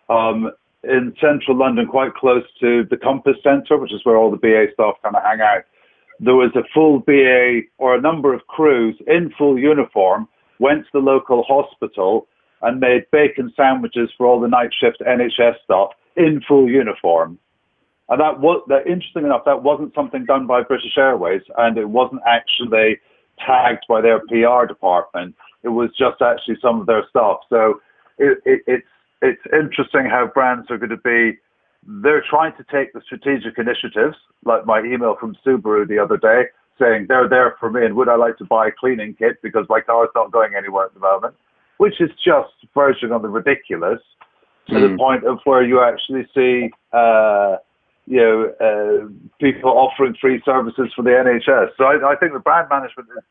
um, 0.09 0.51
in 0.83 1.13
central 1.19 1.57
London, 1.57 1.87
quite 1.87 2.13
close 2.13 2.43
to 2.59 2.83
the 2.89 2.97
Compass 2.97 3.37
Centre, 3.43 3.77
which 3.77 3.93
is 3.93 4.05
where 4.05 4.17
all 4.17 4.29
the 4.29 4.37
BA 4.37 4.67
staff 4.73 4.95
kind 5.01 5.15
of 5.15 5.23
hang 5.23 5.41
out, 5.41 5.63
there 6.19 6.35
was 6.35 6.51
a 6.55 6.63
full 6.73 6.99
BA 6.99 7.61
or 7.77 7.95
a 7.95 8.01
number 8.01 8.33
of 8.33 8.45
crews 8.47 8.95
in 9.07 9.31
full 9.37 9.59
uniform 9.59 10.27
went 10.59 10.83
to 10.83 10.89
the 10.93 10.99
local 10.99 11.43
hospital 11.43 12.27
and 12.61 12.79
made 12.79 13.05
bacon 13.11 13.51
sandwiches 13.55 14.09
for 14.17 14.25
all 14.25 14.39
the 14.39 14.47
night 14.47 14.69
shift 14.79 15.01
NHS 15.01 15.55
staff 15.63 15.89
in 16.15 16.41
full 16.47 16.69
uniform. 16.69 17.37
And 18.07 18.21
that 18.21 18.39
was 18.39 18.63
that 18.67 18.87
interesting 18.87 19.25
enough, 19.25 19.41
that 19.45 19.63
wasn't 19.63 19.93
something 19.95 20.25
done 20.25 20.45
by 20.45 20.61
British 20.61 20.97
Airways, 20.97 21.41
and 21.57 21.77
it 21.77 21.89
wasn't 21.89 22.21
actually 22.27 22.99
tagged 23.39 23.83
by 23.89 24.01
their 24.01 24.19
PR 24.27 24.65
department. 24.67 25.35
It 25.65 25.69
was 25.69 25.89
just 25.97 26.21
actually 26.21 26.57
some 26.61 26.79
of 26.79 26.85
their 26.87 27.03
staff. 27.09 27.39
So 27.49 27.81
it, 28.17 28.37
it, 28.45 28.61
it's 28.67 28.87
it's 29.21 29.41
interesting 29.51 30.05
how 30.05 30.29
brands 30.33 30.69
are 30.69 30.77
going 30.77 30.89
to 30.89 30.97
be. 30.97 31.37
They're 31.87 32.23
trying 32.29 32.53
to 32.57 32.65
take 32.71 32.93
the 32.93 33.01
strategic 33.05 33.57
initiatives, 33.57 34.15
like 34.43 34.65
my 34.65 34.79
email 34.79 35.15
from 35.19 35.35
Subaru 35.45 35.87
the 35.87 35.99
other 35.99 36.17
day, 36.17 36.43
saying 36.79 37.05
they're 37.07 37.29
there 37.29 37.55
for 37.59 37.69
me 37.71 37.85
and 37.85 37.95
would 37.95 38.09
I 38.09 38.15
like 38.15 38.37
to 38.37 38.45
buy 38.45 38.67
a 38.67 38.71
cleaning 38.71 39.15
kit 39.17 39.41
because 39.41 39.65
my 39.69 39.81
car 39.81 40.05
is 40.05 40.11
not 40.15 40.31
going 40.31 40.53
anywhere 40.55 40.85
at 40.85 40.93
the 40.93 40.99
moment, 40.99 41.35
which 41.77 42.01
is 42.01 42.09
just 42.23 42.53
verging 42.73 43.11
on 43.11 43.21
the 43.21 43.29
ridiculous. 43.29 43.99
to 44.67 44.79
the 44.79 44.97
point 44.97 45.23
of 45.25 45.37
where 45.43 45.63
you 45.63 45.81
actually 45.81 46.27
see, 46.33 46.71
uh, 46.91 47.57
you 48.07 48.17
know, 48.17 48.51
uh, 48.59 49.07
people 49.39 49.69
offering 49.69 50.15
free 50.19 50.41
services 50.43 50.91
for 50.95 51.03
the 51.03 51.11
NHS. 51.11 51.69
So 51.77 51.85
I, 51.85 52.13
I 52.13 52.15
think 52.15 52.33
the 52.33 52.39
brand 52.39 52.67
management 52.69 53.09
is 53.15 53.23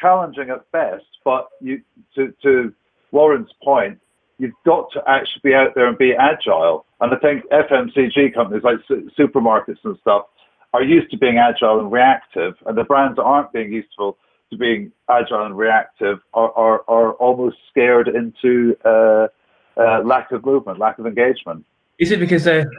challenging 0.00 0.50
at 0.50 0.70
best, 0.72 1.04
but 1.24 1.48
you, 1.60 1.80
to, 2.14 2.34
to 2.42 2.72
Warren's 3.12 3.50
point, 3.62 3.98
you've 4.38 4.52
got 4.64 4.90
to 4.92 5.02
actually 5.06 5.40
be 5.44 5.54
out 5.54 5.74
there 5.74 5.86
and 5.86 5.98
be 5.98 6.12
agile. 6.12 6.84
And 7.00 7.12
I 7.12 7.18
think 7.18 7.44
FMCG 7.50 8.34
companies 8.34 8.62
like 8.64 8.78
su- 8.86 9.10
supermarkets 9.18 9.78
and 9.84 9.96
stuff 10.00 10.26
are 10.72 10.82
used 10.82 11.10
to 11.10 11.18
being 11.18 11.38
agile 11.38 11.80
and 11.80 11.90
reactive, 11.90 12.54
and 12.66 12.76
the 12.76 12.84
brands 12.84 13.16
that 13.16 13.22
aren't 13.22 13.52
being 13.52 13.72
useful 13.72 14.18
to 14.50 14.56
being 14.56 14.92
agile 15.10 15.44
and 15.44 15.56
reactive 15.56 16.18
are, 16.34 16.52
are, 16.52 16.84
are 16.88 17.12
almost 17.14 17.56
scared 17.70 18.08
into 18.08 18.76
uh, 18.84 19.28
uh, 19.76 20.02
lack 20.04 20.32
of 20.32 20.44
movement, 20.44 20.78
lack 20.78 20.98
of 20.98 21.06
engagement. 21.06 21.64
Is 21.98 22.12
it 22.12 22.20
because 22.20 22.44
they're, 22.44 22.70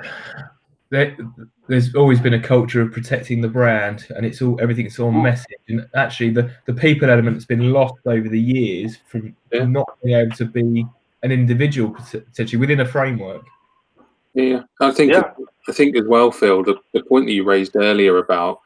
they're, 0.89 1.17
there's 1.67 1.93
always 1.95 2.19
been 2.19 2.33
a 2.33 2.41
culture 2.41 2.81
of 2.81 2.91
protecting 2.91 3.41
the 3.41 3.47
brand, 3.47 4.07
and 4.15 4.25
it's 4.25 4.41
all 4.41 4.59
everything's 4.61 4.99
on 4.99 5.13
hmm. 5.13 5.23
message, 5.23 5.57
and 5.67 5.87
actually 5.95 6.31
the, 6.31 6.51
the 6.65 6.73
people 6.73 7.09
element 7.09 7.35
has 7.35 7.45
been 7.45 7.71
lost 7.71 7.95
over 8.05 8.29
the 8.29 8.39
years 8.39 8.97
from, 9.07 9.35
Yeah. 9.51 9.65
not 9.65 9.97
being 10.03 10.17
able 10.17 10.35
to 10.37 10.45
be 10.45 10.85
an 11.23 11.31
individual 11.31 11.91
potentially 11.91 12.59
within 12.59 12.79
a 12.79 12.85
framework. 12.85 13.45
Yeah, 14.33 14.63
I 14.79 14.91
think 14.91 15.11
Yeah. 15.11 15.31
I 15.67 15.73
think 15.73 15.97
as 15.97 16.05
well, 16.05 16.31
Phil, 16.31 16.63
the, 16.63 16.75
the 16.93 17.03
point 17.03 17.25
that 17.25 17.33
you 17.33 17.43
raised 17.43 17.75
earlier 17.75 18.17
about 18.19 18.61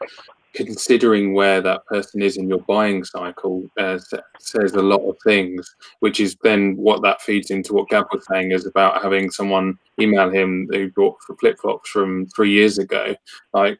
considering 0.54 1.34
where 1.34 1.62
that 1.62 1.86
person 1.86 2.22
is 2.22 2.38
in 2.38 2.50
your 2.50 2.60
buying 2.60 3.04
cycle 3.04 3.64
uh, 3.78 3.98
says 4.40 4.74
a 4.74 4.82
lot 4.82 5.02
of 5.08 5.18
things, 5.24 5.76
which 6.00 6.20
is 6.20 6.36
then 6.44 6.76
what 6.76 7.02
that 7.02 7.22
feeds 7.22 7.52
into 7.52 7.74
what 7.74 7.90
Gav 7.90 8.06
was 8.12 8.26
saying 8.30 8.52
is 8.52 8.66
about 8.66 9.02
having 9.02 9.32
someone 9.32 9.78
email 10.00 10.30
him 10.30 10.68
who 10.72 10.92
bought 10.92 11.18
flip 11.40 11.60
flops 11.60 11.90
from 11.90 12.28
three 12.28 12.52
years 12.52 12.78
ago. 12.78 13.16
Like, 13.54 13.80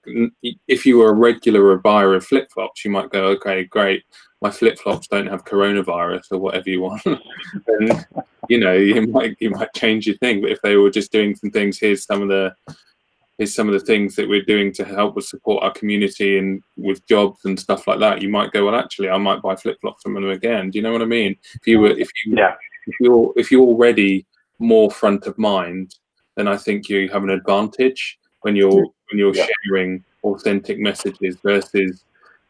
if 0.68 0.86
you 0.86 0.98
were 0.98 1.10
a 1.10 1.14
regular 1.14 1.76
buyer 1.78 2.16
of 2.16 2.26
flip 2.26 2.52
flops, 2.52 2.86
you 2.86 2.92
might 2.92 3.10
go, 3.10 3.26
okay, 3.28 3.66
great. 3.66 4.04
My 4.42 4.50
flip 4.50 4.80
flops 4.80 5.08
don't 5.08 5.28
have 5.28 5.46
coronavirus 5.46 6.32
or 6.32 6.40
whatever 6.40 6.70
you 6.70 6.82
want. 6.82 7.06
and 7.68 8.06
you 8.50 8.60
know, 8.60 8.74
you 8.74 9.06
might 9.08 9.38
you 9.40 9.52
might 9.52 9.74
change 9.74 10.08
your 10.08 10.18
thing. 10.18 10.42
But 10.42 10.52
if 10.52 10.62
they 10.62 10.76
were 10.78 10.90
just 10.90 11.12
doing 11.12 11.36
some 11.36 11.52
things, 11.52 11.80
here's 11.80 12.06
some 12.06 12.24
of 12.24 12.30
the 12.30 12.56
here's 13.42 13.56
some 13.56 13.68
of 13.68 13.74
the 13.74 13.80
things 13.80 14.16
that 14.16 14.30
we're 14.30 14.44
doing 14.44 14.72
to 14.72 14.86
help 14.86 15.18
us 15.18 15.28
support 15.28 15.64
our 15.64 15.72
community 15.72 16.38
and 16.38 16.62
with 16.78 17.04
jobs 17.08 17.44
and 17.46 17.60
stuff 17.60 17.88
like 17.88 17.98
that. 17.98 18.22
You 18.22 18.30
might 18.30 18.52
go, 18.52 18.66
well, 18.66 18.76
actually, 18.76 19.10
I 19.10 19.18
might 19.18 19.42
buy 19.42 19.56
flip 19.56 19.80
flops 19.82 20.04
from 20.04 20.14
them 20.14 20.30
again. 20.30 20.70
Do 20.70 20.78
you 20.78 20.84
know 20.84 20.92
what 20.92 21.02
I 21.02 21.06
mean? 21.06 21.36
If 21.56 21.66
you 21.66 21.80
were, 21.80 21.90
if 21.90 22.08
you, 22.24 22.36
Yeah. 22.38 22.54
if 22.86 22.96
you're, 23.00 23.34
if 23.36 23.50
you're 23.50 23.66
already 23.66 24.28
more 24.60 24.92
front 24.92 25.26
of 25.26 25.36
mind, 25.40 25.96
then 26.36 26.48
I 26.48 26.56
think 26.56 26.88
you 26.88 27.10
have 27.10 27.24
an 27.24 27.32
advantage 27.32 28.20
when 28.42 28.56
you're 28.56 28.86
when 29.10 29.16
you're 29.16 29.34
Yeah. 29.36 29.48
sharing 29.66 30.04
authentic 30.24 30.78
messages 30.78 31.36
versus 31.44 32.04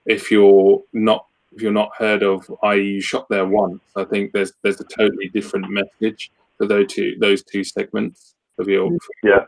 if 0.06 0.30
you're 0.30 0.84
not 0.92 1.26
if 1.54 1.62
you're 1.62 1.72
not 1.72 1.92
heard 1.98 2.22
of, 2.22 2.40
i.e., 2.64 2.82
you 2.96 3.02
shop 3.02 3.28
there 3.30 3.46
once. 3.46 3.82
I 3.96 4.04
think 4.04 4.34
there's 4.34 4.52
there's 4.62 4.82
a 4.82 4.86
totally 5.00 5.30
different 5.30 5.70
message 5.70 6.32
for 6.58 6.68
those 6.68 6.88
two 6.94 7.16
those 7.20 7.44
two 7.46 7.64
segments 7.64 8.36
of 8.60 8.68
your. 8.68 8.92
Yeah. 9.24 9.46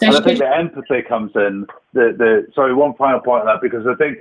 So 0.00 0.08
and 0.08 0.16
I 0.16 0.20
think 0.20 0.38
the 0.38 0.54
empathy 0.54 1.02
comes 1.08 1.32
in. 1.34 1.66
The, 1.92 2.14
the 2.16 2.46
sorry, 2.54 2.74
one 2.74 2.94
final 2.94 3.20
point 3.20 3.40
on 3.40 3.46
that 3.46 3.60
because 3.62 3.86
I 3.86 3.94
think 3.94 4.18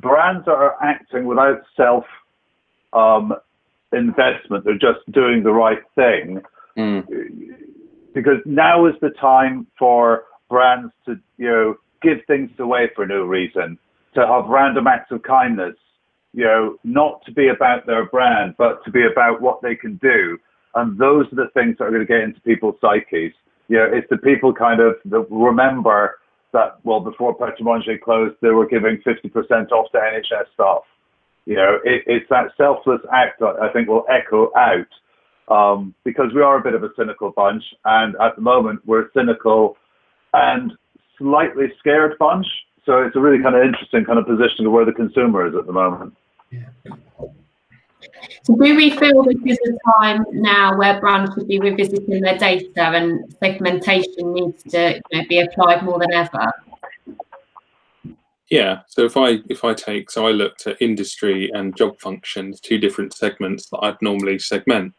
brands 0.00 0.44
that 0.46 0.52
are 0.52 0.76
acting 0.82 1.26
without 1.26 1.62
self 1.76 2.04
um, 2.92 3.34
investment, 3.92 4.64
they're 4.64 4.74
just 4.74 5.00
doing 5.12 5.42
the 5.42 5.52
right 5.52 5.82
thing. 5.94 6.40
Mm. 6.76 7.06
Because 8.14 8.38
now 8.46 8.86
is 8.86 8.94
the 9.00 9.10
time 9.10 9.66
for 9.78 10.24
brands 10.48 10.92
to 11.06 11.18
you 11.36 11.48
know 11.48 11.74
give 12.02 12.18
things 12.26 12.50
away 12.58 12.90
for 12.94 13.06
no 13.06 13.22
reason, 13.22 13.78
to 14.14 14.26
have 14.26 14.46
random 14.46 14.86
acts 14.86 15.10
of 15.10 15.22
kindness. 15.22 15.76
You 16.34 16.44
know, 16.44 16.78
not 16.84 17.24
to 17.24 17.32
be 17.32 17.48
about 17.48 17.86
their 17.86 18.06
brand, 18.06 18.54
but 18.58 18.84
to 18.84 18.90
be 18.90 19.04
about 19.04 19.40
what 19.40 19.62
they 19.62 19.74
can 19.74 19.96
do. 19.96 20.38
And 20.74 20.98
those 20.98 21.26
are 21.32 21.36
the 21.36 21.50
things 21.54 21.76
that 21.78 21.84
are 21.84 21.90
going 21.90 22.06
to 22.06 22.06
get 22.06 22.20
into 22.20 22.40
people's 22.42 22.76
psyches. 22.80 23.32
You 23.68 23.76
know, 23.76 23.88
it's 23.92 24.08
the 24.10 24.18
people 24.18 24.52
kind 24.52 24.80
of 24.80 24.96
remember 25.30 26.18
that, 26.52 26.78
well, 26.84 27.00
before 27.00 27.36
Manger 27.60 27.98
closed, 27.98 28.36
they 28.40 28.48
were 28.48 28.66
giving 28.66 28.98
50% 29.06 29.70
off 29.70 29.92
to 29.92 29.98
NHS 29.98 30.52
staff. 30.54 30.82
You 31.44 31.56
know, 31.56 31.78
it, 31.84 32.02
it's 32.06 32.28
that 32.30 32.52
selfless 32.56 33.00
act 33.12 33.40
that 33.40 33.56
I 33.60 33.72
think 33.72 33.88
will 33.88 34.04
echo 34.08 34.50
out 34.56 34.86
um, 35.48 35.94
because 36.04 36.32
we 36.34 36.42
are 36.42 36.58
a 36.58 36.62
bit 36.62 36.74
of 36.74 36.82
a 36.82 36.90
cynical 36.96 37.30
bunch. 37.30 37.62
And 37.84 38.14
at 38.16 38.36
the 38.36 38.42
moment, 38.42 38.80
we're 38.86 39.06
a 39.06 39.12
cynical 39.14 39.76
and 40.32 40.72
slightly 41.18 41.66
scared 41.78 42.18
bunch. 42.18 42.46
So 42.86 43.02
it's 43.02 43.16
a 43.16 43.20
really 43.20 43.42
kind 43.42 43.54
of 43.54 43.62
interesting 43.62 44.04
kind 44.04 44.18
of 44.18 44.26
position 44.26 44.66
of 44.66 44.72
where 44.72 44.84
the 44.84 44.92
consumer 44.92 45.46
is 45.46 45.54
at 45.54 45.66
the 45.66 45.72
moment. 45.72 46.14
So 48.44 48.54
do 48.54 48.76
we 48.76 48.90
feel 48.90 49.22
this 49.24 49.58
is 49.58 49.58
a 49.58 50.00
time 50.00 50.24
now 50.32 50.76
where 50.76 51.00
brands 51.00 51.32
should 51.34 51.48
be 51.48 51.58
revisiting 51.58 52.20
their 52.20 52.38
data 52.38 52.82
and 52.82 53.34
segmentation 53.40 54.32
needs 54.32 54.62
to 54.64 55.00
you 55.10 55.18
know, 55.18 55.28
be 55.28 55.40
applied 55.40 55.82
more 55.82 55.98
than 55.98 56.12
ever? 56.12 56.52
Yeah. 58.50 58.80
So 58.86 59.04
if 59.04 59.16
I 59.16 59.40
if 59.50 59.64
I 59.64 59.74
take 59.74 60.10
so 60.10 60.26
I 60.26 60.30
looked 60.30 60.66
at 60.66 60.80
industry 60.80 61.50
and 61.52 61.76
job 61.76 62.00
functions, 62.00 62.60
two 62.60 62.78
different 62.78 63.12
segments 63.12 63.68
that 63.70 63.80
I'd 63.82 64.00
normally 64.00 64.38
segment. 64.38 64.94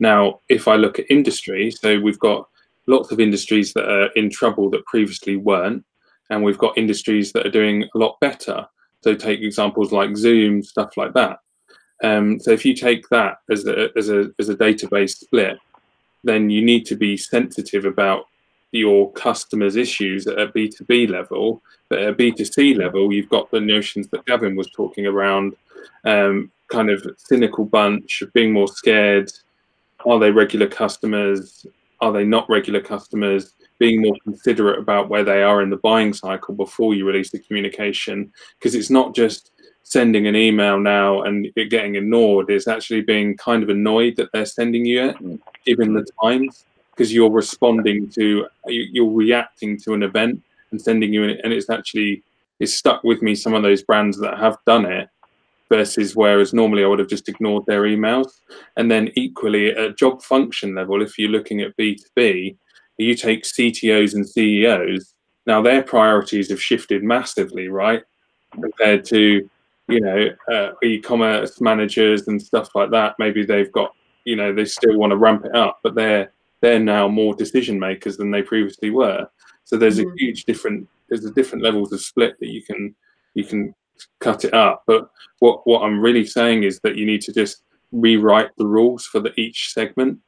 Now, 0.00 0.40
if 0.48 0.66
I 0.66 0.74
look 0.76 0.98
at 0.98 1.10
industry, 1.10 1.70
so 1.70 2.00
we've 2.00 2.18
got 2.18 2.48
lots 2.86 3.12
of 3.12 3.20
industries 3.20 3.72
that 3.74 3.88
are 3.88 4.08
in 4.16 4.30
trouble 4.30 4.68
that 4.70 4.84
previously 4.86 5.36
weren't, 5.36 5.84
and 6.30 6.42
we've 6.42 6.58
got 6.58 6.76
industries 6.76 7.32
that 7.32 7.46
are 7.46 7.50
doing 7.50 7.84
a 7.94 7.98
lot 7.98 8.18
better. 8.20 8.66
So 9.04 9.14
take 9.14 9.40
examples 9.40 9.92
like 9.92 10.16
Zoom, 10.16 10.62
stuff 10.62 10.96
like 10.96 11.14
that. 11.14 11.38
Um, 12.02 12.38
so 12.38 12.52
if 12.52 12.64
you 12.64 12.74
take 12.74 13.08
that 13.08 13.38
as 13.50 13.66
a 13.66 13.88
as 13.96 14.08
a 14.08 14.30
as 14.38 14.48
a 14.48 14.56
database 14.56 15.16
split, 15.16 15.58
then 16.24 16.50
you 16.50 16.64
need 16.64 16.86
to 16.86 16.96
be 16.96 17.16
sensitive 17.16 17.84
about 17.84 18.28
your 18.70 19.10
customers' 19.12 19.76
issues 19.76 20.26
at 20.26 20.38
a 20.38 20.48
B2B 20.48 21.08
level, 21.08 21.62
but 21.88 22.00
at 22.00 22.08
a 22.08 22.14
B2C 22.14 22.76
level, 22.76 23.12
you've 23.12 23.28
got 23.28 23.50
the 23.50 23.60
notions 23.60 24.08
that 24.08 24.26
Gavin 24.26 24.56
was 24.56 24.70
talking 24.70 25.06
around, 25.06 25.56
um, 26.04 26.50
kind 26.68 26.90
of 26.90 27.06
cynical 27.16 27.64
bunch, 27.64 28.22
being 28.34 28.52
more 28.52 28.68
scared. 28.68 29.32
Are 30.04 30.18
they 30.18 30.30
regular 30.30 30.66
customers? 30.66 31.66
Are 32.00 32.12
they 32.12 32.24
not 32.24 32.48
regular 32.48 32.80
customers? 32.80 33.54
Being 33.78 34.02
more 34.02 34.16
considerate 34.22 34.78
about 34.78 35.08
where 35.08 35.24
they 35.24 35.42
are 35.42 35.62
in 35.62 35.70
the 35.70 35.76
buying 35.76 36.12
cycle 36.12 36.54
before 36.54 36.94
you 36.94 37.06
release 37.06 37.30
the 37.30 37.38
communication, 37.38 38.32
because 38.58 38.74
it's 38.74 38.90
not 38.90 39.14
just 39.14 39.52
sending 39.88 40.26
an 40.26 40.36
email 40.36 40.78
now 40.78 41.22
and 41.22 41.50
it 41.56 41.70
getting 41.70 41.96
ignored. 41.96 42.50
is 42.50 42.68
actually 42.68 43.00
being 43.00 43.36
kind 43.36 43.62
of 43.62 43.70
annoyed 43.70 44.16
that 44.16 44.30
they're 44.32 44.44
sending 44.44 44.84
you 44.84 45.02
it, 45.02 45.16
mm. 45.16 45.40
given 45.64 45.94
the 45.94 46.06
times 46.22 46.64
because 46.90 47.12
you're 47.12 47.30
responding 47.30 48.08
to 48.10 48.46
you're 48.66 49.10
reacting 49.10 49.78
to 49.78 49.94
an 49.94 50.02
event 50.02 50.42
and 50.70 50.80
sending 50.80 51.12
you 51.12 51.24
an, 51.24 51.38
and 51.42 51.52
it's 51.54 51.70
actually 51.70 52.22
it's 52.60 52.74
stuck 52.74 53.02
with 53.02 53.22
me 53.22 53.34
some 53.34 53.54
of 53.54 53.62
those 53.62 53.82
brands 53.82 54.18
that 54.18 54.36
have 54.36 54.58
done 54.66 54.84
it 54.84 55.08
versus 55.70 56.14
whereas 56.14 56.52
normally 56.52 56.84
I 56.84 56.86
would 56.86 56.98
have 56.98 57.08
just 57.08 57.28
ignored 57.28 57.64
their 57.66 57.82
emails 57.82 58.40
and 58.76 58.90
then 58.90 59.10
equally 59.14 59.70
at 59.70 59.96
job 59.96 60.22
function 60.22 60.74
level 60.74 61.00
if 61.00 61.18
you're 61.18 61.30
looking 61.30 61.62
at 61.62 61.76
B2B 61.78 62.56
you 62.98 63.14
take 63.14 63.44
CTOs 63.44 64.14
and 64.14 64.28
CEOs 64.28 65.14
now 65.46 65.62
their 65.62 65.82
priorities 65.82 66.50
have 66.50 66.60
shifted 66.60 67.02
massively 67.02 67.68
right 67.68 68.02
compared 68.52 69.04
to 69.06 69.48
you 69.88 70.00
know 70.00 70.28
uh, 70.52 70.72
e-commerce 70.82 71.60
managers 71.60 72.28
and 72.28 72.40
stuff 72.40 72.74
like 72.74 72.90
that 72.90 73.14
maybe 73.18 73.44
they've 73.44 73.72
got 73.72 73.94
you 74.24 74.36
know 74.36 74.52
they 74.52 74.64
still 74.64 74.98
want 74.98 75.10
to 75.10 75.16
ramp 75.16 75.44
it 75.44 75.54
up 75.54 75.80
but 75.82 75.94
they're 75.94 76.30
they're 76.60 76.78
now 76.80 77.06
more 77.08 77.34
decision 77.34 77.78
makers 77.78 78.16
than 78.16 78.30
they 78.32 78.42
previously 78.42 78.90
were. 78.90 79.28
So 79.64 79.76
there's 79.76 79.98
Mhm. 80.00 80.12
a 80.12 80.16
huge 80.18 80.44
different 80.44 80.88
there's 81.08 81.24
a 81.24 81.30
different 81.30 81.64
levels 81.64 81.92
of 81.92 82.00
split 82.00 82.38
that 82.40 82.48
you 82.48 82.62
can 82.62 82.94
you 83.34 83.44
can 83.44 83.74
cut 84.18 84.44
it 84.44 84.54
up. 84.54 84.82
But 84.86 85.08
what 85.38 85.66
what 85.66 85.82
I'm 85.82 86.00
really 86.00 86.24
saying 86.24 86.64
is 86.64 86.80
that 86.80 86.96
you 86.96 87.06
need 87.06 87.22
to 87.22 87.32
just 87.32 87.62
rewrite 87.92 88.50
the 88.58 88.66
rules 88.66 89.06
for 89.06 89.20
the 89.20 89.32
each 89.40 89.72
segment 89.72 90.18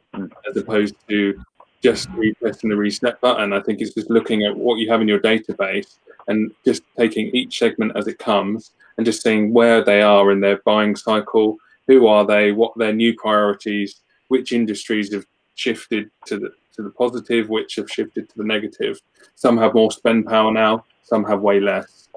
as 0.49 0.57
opposed 0.57 0.95
to 1.09 1.39
just 1.83 2.09
pressing 2.41 2.71
the 2.71 2.77
reset 2.77 3.21
button. 3.21 3.53
I 3.53 3.61
think 3.61 3.81
it's 3.81 3.95
just 3.95 4.11
looking 4.11 4.45
at 4.45 4.57
what 4.57 4.79
you 4.79 4.89
have 4.91 5.01
in 5.01 5.09
your 5.09 5.21
database 5.21 5.99
and 6.29 6.53
just 6.65 6.83
taking 6.97 7.35
each 7.35 7.59
segment 7.59 7.93
as 7.97 8.07
it 8.07 8.19
comes 8.19 8.71
and 9.01 9.07
just 9.07 9.23
seeing 9.23 9.51
where 9.55 9.83
they 9.83 10.03
are 10.03 10.31
in 10.31 10.41
their 10.41 10.59
buying 10.67 10.95
cycle, 10.95 11.57
who 11.87 12.07
are 12.07 12.27
they, 12.27 12.53
what 12.53 12.77
their 12.77 12.93
new 12.93 13.15
priorities, 13.15 14.03
which 14.29 14.53
industries 14.53 15.11
have 15.15 15.25
shifted 15.55 16.11
to 16.27 16.39
the 16.39 16.53
to 16.77 16.83
the 16.83 16.91
positive, 16.91 17.49
which 17.49 17.77
have 17.77 17.91
shifted 17.91 18.29
to 18.29 18.37
the 18.37 18.45
negative. 18.45 19.01
Some 19.37 19.57
have 19.57 19.73
more 19.73 19.91
spend 19.91 20.27
power 20.27 20.53
now, 20.53 20.85
some 21.03 21.25
have 21.25 21.41
way 21.41 21.61
less. 21.61 22.09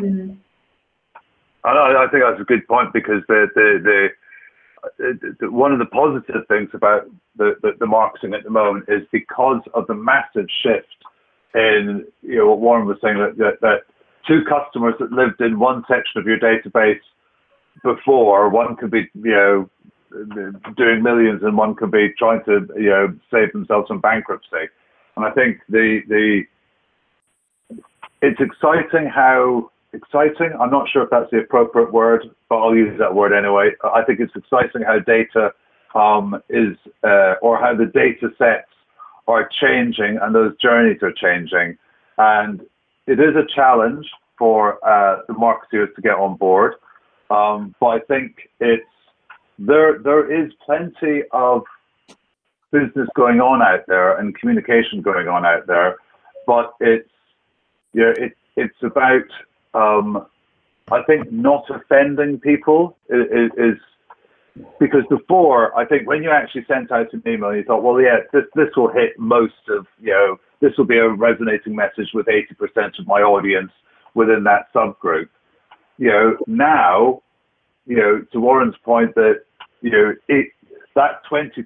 Mm. 0.00 0.36
I, 1.62 1.70
I 1.70 2.08
think 2.10 2.24
that's 2.24 2.40
a 2.40 2.44
good 2.44 2.66
point 2.66 2.92
because 2.92 3.22
the, 3.28 3.46
the, 3.54 4.10
the 5.38 5.48
one 5.48 5.70
of 5.70 5.78
the 5.78 5.86
positive 5.86 6.44
things 6.48 6.70
about 6.74 7.06
the, 7.36 7.54
the, 7.62 7.76
the, 7.78 7.86
marketing 7.86 8.34
at 8.34 8.42
the 8.42 8.50
moment 8.50 8.86
is 8.88 9.06
because 9.12 9.62
of 9.74 9.86
the 9.86 9.94
massive 9.94 10.46
shift 10.64 10.88
in, 11.54 12.04
you 12.20 12.38
know, 12.38 12.48
what 12.48 12.58
Warren 12.58 12.86
was 12.86 12.98
saying 13.00 13.18
that, 13.18 13.36
that, 13.38 13.60
that 13.60 13.82
two 14.26 14.42
customers 14.48 14.94
that 15.00 15.12
lived 15.12 15.40
in 15.40 15.58
one 15.58 15.84
section 15.88 16.20
of 16.20 16.26
your 16.26 16.38
database 16.38 17.00
before, 17.82 18.48
one 18.48 18.76
could 18.76 18.90
be, 18.90 19.08
you 19.14 19.30
know, 19.30 19.70
doing 20.76 21.02
millions 21.02 21.42
and 21.42 21.56
one 21.56 21.74
could 21.74 21.90
be 21.90 22.12
trying 22.18 22.44
to, 22.44 22.66
you 22.76 22.90
know, 22.90 23.14
save 23.30 23.52
themselves 23.52 23.88
from 23.88 24.00
bankruptcy. 24.00 24.68
And 25.16 25.24
I 25.24 25.30
think 25.30 25.58
the, 25.68 26.00
the, 26.08 26.42
it's 28.20 28.40
exciting 28.40 29.08
how 29.08 29.70
exciting. 29.92 30.52
I'm 30.60 30.70
not 30.70 30.88
sure 30.88 31.02
if 31.02 31.10
that's 31.10 31.30
the 31.30 31.38
appropriate 31.38 31.92
word, 31.92 32.24
but 32.48 32.56
I'll 32.56 32.74
use 32.74 32.98
that 32.98 33.14
word 33.14 33.32
anyway. 33.32 33.70
I 33.84 34.02
think 34.04 34.20
it's 34.20 34.34
exciting 34.36 34.82
how 34.82 34.98
data 35.00 35.52
um, 35.94 36.42
is, 36.48 36.76
uh, 37.04 37.34
or 37.42 37.58
how 37.58 37.74
the 37.74 37.86
data 37.86 38.28
sets 38.38 38.68
are 39.28 39.48
changing 39.60 40.18
and 40.20 40.34
those 40.34 40.56
journeys 40.58 41.02
are 41.02 41.12
changing. 41.12 41.76
And 42.18 42.62
it 43.06 43.20
is 43.20 43.34
a 43.36 43.46
challenge 43.54 44.06
for 44.38 44.78
uh, 44.86 45.20
the 45.28 45.34
marketeers 45.34 45.94
to 45.94 46.02
get 46.02 46.14
on 46.14 46.36
board. 46.36 46.74
Um, 47.30 47.74
but 47.80 47.86
I 47.86 47.98
think 48.00 48.48
it's 48.60 48.84
there. 49.58 49.98
There 49.98 50.30
is 50.30 50.52
plenty 50.64 51.22
of 51.32 51.62
business 52.70 53.08
going 53.14 53.40
on 53.40 53.62
out 53.62 53.84
there 53.86 54.18
and 54.18 54.34
communication 54.38 55.02
going 55.02 55.28
on 55.28 55.44
out 55.44 55.66
there, 55.66 55.96
but 56.46 56.74
it's 56.80 57.08
yeah, 57.92 58.12
it, 58.16 58.32
it's 58.56 58.82
about 58.82 59.28
um, 59.74 60.26
I 60.90 61.02
think 61.02 61.30
not 61.30 61.64
offending 61.70 62.40
people 62.40 62.96
is, 63.08 63.78
because 64.78 65.02
before 65.08 65.76
I 65.78 65.86
think 65.86 66.06
when 66.06 66.22
you 66.22 66.30
actually 66.30 66.64
sent 66.68 66.92
out 66.92 67.12
an 67.12 67.22
email, 67.26 67.54
you 67.54 67.64
thought, 67.64 67.82
well, 67.82 68.00
yeah, 68.00 68.18
this 68.32 68.44
this 68.54 68.68
will 68.76 68.92
hit 68.92 69.18
most 69.18 69.68
of 69.68 69.86
you 70.00 70.10
know 70.10 70.38
this 70.60 70.72
will 70.76 70.86
be 70.86 70.98
a 70.98 71.08
resonating 71.08 71.74
message 71.74 72.10
with 72.14 72.26
80% 72.26 72.98
of 72.98 73.06
my 73.06 73.20
audience 73.20 73.72
within 74.14 74.44
that 74.44 74.72
subgroup. 74.74 75.28
You 75.98 76.08
know 76.08 76.36
now, 76.46 77.22
you 77.86 77.96
know 77.96 78.24
to 78.32 78.40
Warren's 78.40 78.76
point 78.84 79.14
that 79.14 79.42
you 79.80 79.90
know 79.90 80.14
it 80.28 80.48
that 80.94 81.22
20% 81.30 81.64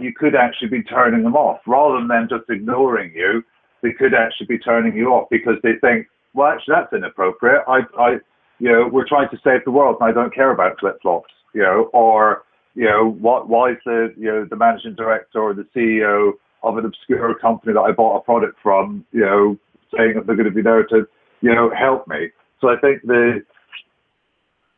you 0.00 0.12
could 0.14 0.34
actually 0.34 0.68
be 0.68 0.82
turning 0.82 1.22
them 1.22 1.36
off 1.36 1.60
rather 1.66 1.98
than 1.98 2.08
them 2.08 2.28
just 2.30 2.48
ignoring 2.48 3.12
you. 3.14 3.42
They 3.82 3.92
could 3.92 4.14
actually 4.14 4.46
be 4.46 4.58
turning 4.58 4.96
you 4.96 5.08
off 5.08 5.28
because 5.30 5.56
they 5.62 5.74
think, 5.80 6.06
well, 6.34 6.48
actually, 6.48 6.74
that's 6.76 6.92
inappropriate. 6.92 7.62
I, 7.68 7.80
I, 7.98 8.10
you 8.58 8.70
know, 8.72 8.88
we're 8.90 9.06
trying 9.06 9.28
to 9.30 9.38
save 9.44 9.64
the 9.64 9.70
world, 9.70 9.98
and 10.00 10.08
I 10.08 10.12
don't 10.12 10.34
care 10.34 10.50
about 10.50 10.80
flip 10.80 10.98
flops, 11.00 11.32
you 11.58 11.64
know, 11.64 11.90
or 11.92 12.44
you 12.76 12.84
know, 12.84 13.10
what, 13.10 13.48
why 13.48 13.72
is 13.72 13.78
the, 13.84 14.14
you 14.16 14.26
know, 14.26 14.44
the 14.48 14.54
managing 14.54 14.94
director 14.94 15.40
or 15.40 15.52
the 15.52 15.66
CEO 15.74 16.34
of 16.62 16.78
an 16.78 16.84
obscure 16.84 17.34
company 17.34 17.72
that 17.72 17.80
I 17.80 17.90
bought 17.90 18.18
a 18.18 18.20
product 18.20 18.56
from, 18.62 19.04
you 19.10 19.22
know, 19.22 19.58
saying 19.96 20.14
that 20.14 20.26
they're 20.26 20.36
going 20.36 20.48
to 20.48 20.54
be 20.54 20.62
there 20.62 20.84
to, 20.84 21.08
you 21.40 21.52
know, 21.52 21.72
help 21.76 22.06
me. 22.06 22.28
So 22.60 22.68
I 22.68 22.76
think 22.76 23.02
the, 23.02 23.42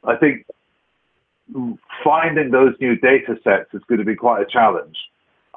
I 0.04 0.16
think 0.16 0.46
finding 2.02 2.50
those 2.50 2.72
new 2.80 2.96
data 2.96 3.34
sets 3.44 3.74
is 3.74 3.82
going 3.86 3.98
to 3.98 4.04
be 4.06 4.16
quite 4.16 4.40
a 4.40 4.46
challenge 4.50 4.96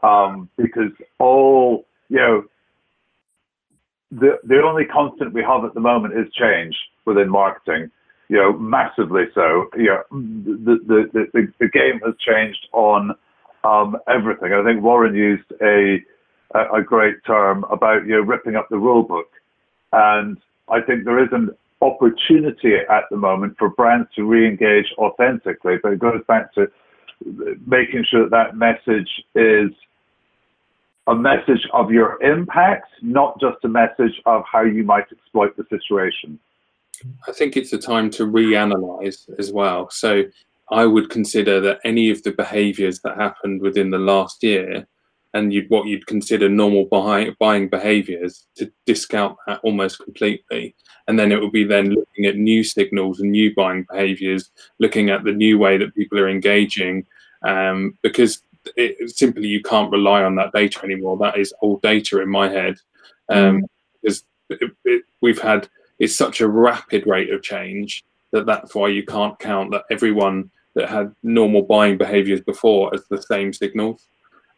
um, 0.03 0.49
because 0.57 0.91
all, 1.19 1.85
you 2.09 2.17
know, 2.17 2.43
the 4.11 4.37
the 4.43 4.61
only 4.61 4.83
constant 4.83 5.33
we 5.33 5.41
have 5.41 5.63
at 5.63 5.73
the 5.73 5.79
moment 5.79 6.13
is 6.13 6.31
change 6.33 6.75
within 7.05 7.29
marketing. 7.29 7.89
You 8.33 8.39
know, 8.39 8.53
massively 8.53 9.25
so. 9.35 9.69
You 9.77 9.85
know, 9.85 10.03
the 10.11 10.79
the 10.87 11.27
the, 11.33 11.53
the 11.59 11.67
game 11.67 11.99
has 12.03 12.15
changed 12.17 12.67
on 12.71 13.11
um, 13.63 13.95
everything. 14.07 14.53
I 14.53 14.63
think 14.63 14.81
Warren 14.81 15.13
used 15.13 15.51
a 15.61 15.97
a 16.55 16.81
great 16.81 17.17
term 17.27 17.63
about 17.65 18.07
you 18.07 18.13
know 18.13 18.21
ripping 18.21 18.55
up 18.55 18.69
the 18.69 18.79
rule 18.79 19.03
book, 19.03 19.29
and 19.91 20.37
I 20.67 20.81
think 20.81 21.05
there 21.05 21.23
is 21.23 21.29
an 21.31 21.51
opportunity 21.79 22.73
at 22.89 23.03
the 23.11 23.17
moment 23.17 23.55
for 23.59 23.69
brands 23.69 24.09
to 24.15 24.23
re-engage 24.23 24.87
authentically. 24.97 25.75
But 25.83 25.93
it 25.93 25.99
goes 25.99 26.23
back 26.27 26.55
to 26.55 26.71
making 27.67 28.03
sure 28.09 28.27
that 28.27 28.31
that 28.31 28.57
message 28.57 29.11
is 29.35 29.69
a 31.05 31.13
message 31.13 31.67
of 31.71 31.91
your 31.91 32.19
impact, 32.23 32.87
not 33.03 33.39
just 33.39 33.63
a 33.63 33.67
message 33.67 34.19
of 34.25 34.41
how 34.51 34.63
you 34.63 34.83
might 34.83 35.05
exploit 35.11 35.55
the 35.55 35.65
situation. 35.69 36.39
I 37.27 37.31
think 37.31 37.55
it's 37.55 37.73
a 37.73 37.77
time 37.77 38.09
to 38.11 38.25
reanalyze 38.25 39.29
as 39.37 39.51
well. 39.51 39.89
So 39.89 40.23
I 40.71 40.85
would 40.85 41.09
consider 41.09 41.59
that 41.61 41.79
any 41.83 42.09
of 42.09 42.23
the 42.23 42.31
behaviors 42.31 42.99
that 43.01 43.17
happened 43.17 43.61
within 43.61 43.89
the 43.91 43.99
last 43.99 44.43
year 44.43 44.87
and 45.33 45.51
you'd, 45.51 45.69
what 45.69 45.87
you'd 45.87 46.07
consider 46.07 46.47
normal 46.47 46.85
buy, 46.85 47.31
buying 47.39 47.67
behaviors 47.67 48.45
to 48.55 48.71
discount 48.85 49.35
that 49.47 49.59
almost 49.63 49.99
completely. 49.99 50.75
And 51.07 51.17
then 51.17 51.31
it 51.31 51.41
would 51.41 51.51
be 51.51 51.63
then 51.63 51.89
looking 51.89 52.25
at 52.25 52.37
new 52.37 52.63
signals 52.63 53.19
and 53.19 53.31
new 53.31 53.53
buying 53.55 53.85
behaviors, 53.89 54.51
looking 54.79 55.09
at 55.09 55.23
the 55.23 55.31
new 55.31 55.57
way 55.57 55.77
that 55.77 55.95
people 55.95 56.19
are 56.19 56.29
engaging. 56.29 57.05
Um, 57.43 57.97
because 58.03 58.41
it, 58.77 59.09
simply 59.09 59.47
you 59.47 59.61
can't 59.61 59.91
rely 59.91 60.23
on 60.23 60.35
that 60.35 60.53
data 60.53 60.83
anymore. 60.83 61.17
That 61.17 61.37
is 61.37 61.53
old 61.61 61.81
data 61.81 62.21
in 62.21 62.29
my 62.29 62.49
head, 62.49 62.75
um, 63.29 63.61
mm. 63.61 63.61
because 64.01 64.23
it, 64.49 64.71
it, 64.85 65.03
we've 65.21 65.41
had 65.41 65.67
it's 65.99 66.15
such 66.15 66.41
a 66.41 66.47
rapid 66.47 67.05
rate 67.07 67.31
of 67.31 67.43
change 67.43 68.03
that 68.31 68.45
that's 68.45 68.73
why 68.73 68.87
you 68.87 69.03
can't 69.03 69.37
count 69.39 69.71
that 69.71 69.83
everyone 69.91 70.49
that 70.75 70.89
had 70.89 71.13
normal 71.21 71.61
buying 71.61 71.97
behaviors 71.97 72.41
before 72.41 72.93
as 72.93 73.05
the 73.09 73.21
same 73.21 73.53
signals. 73.53 74.07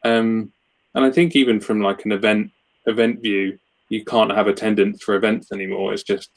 Um, 0.04 0.52
and 0.94 1.04
I 1.04 1.12
think 1.12 1.36
even 1.36 1.60
from 1.60 1.82
like 1.82 2.06
an 2.06 2.14
event 2.14 2.52
event 2.86 3.22
view, 3.22 3.60
you 3.90 4.06
can't 4.06 4.32
have 4.32 4.48
attendance 4.48 5.04
for 5.04 5.16
events 5.16 5.52
anymore. 5.52 5.94
It's 5.94 6.04
just 6.04 6.30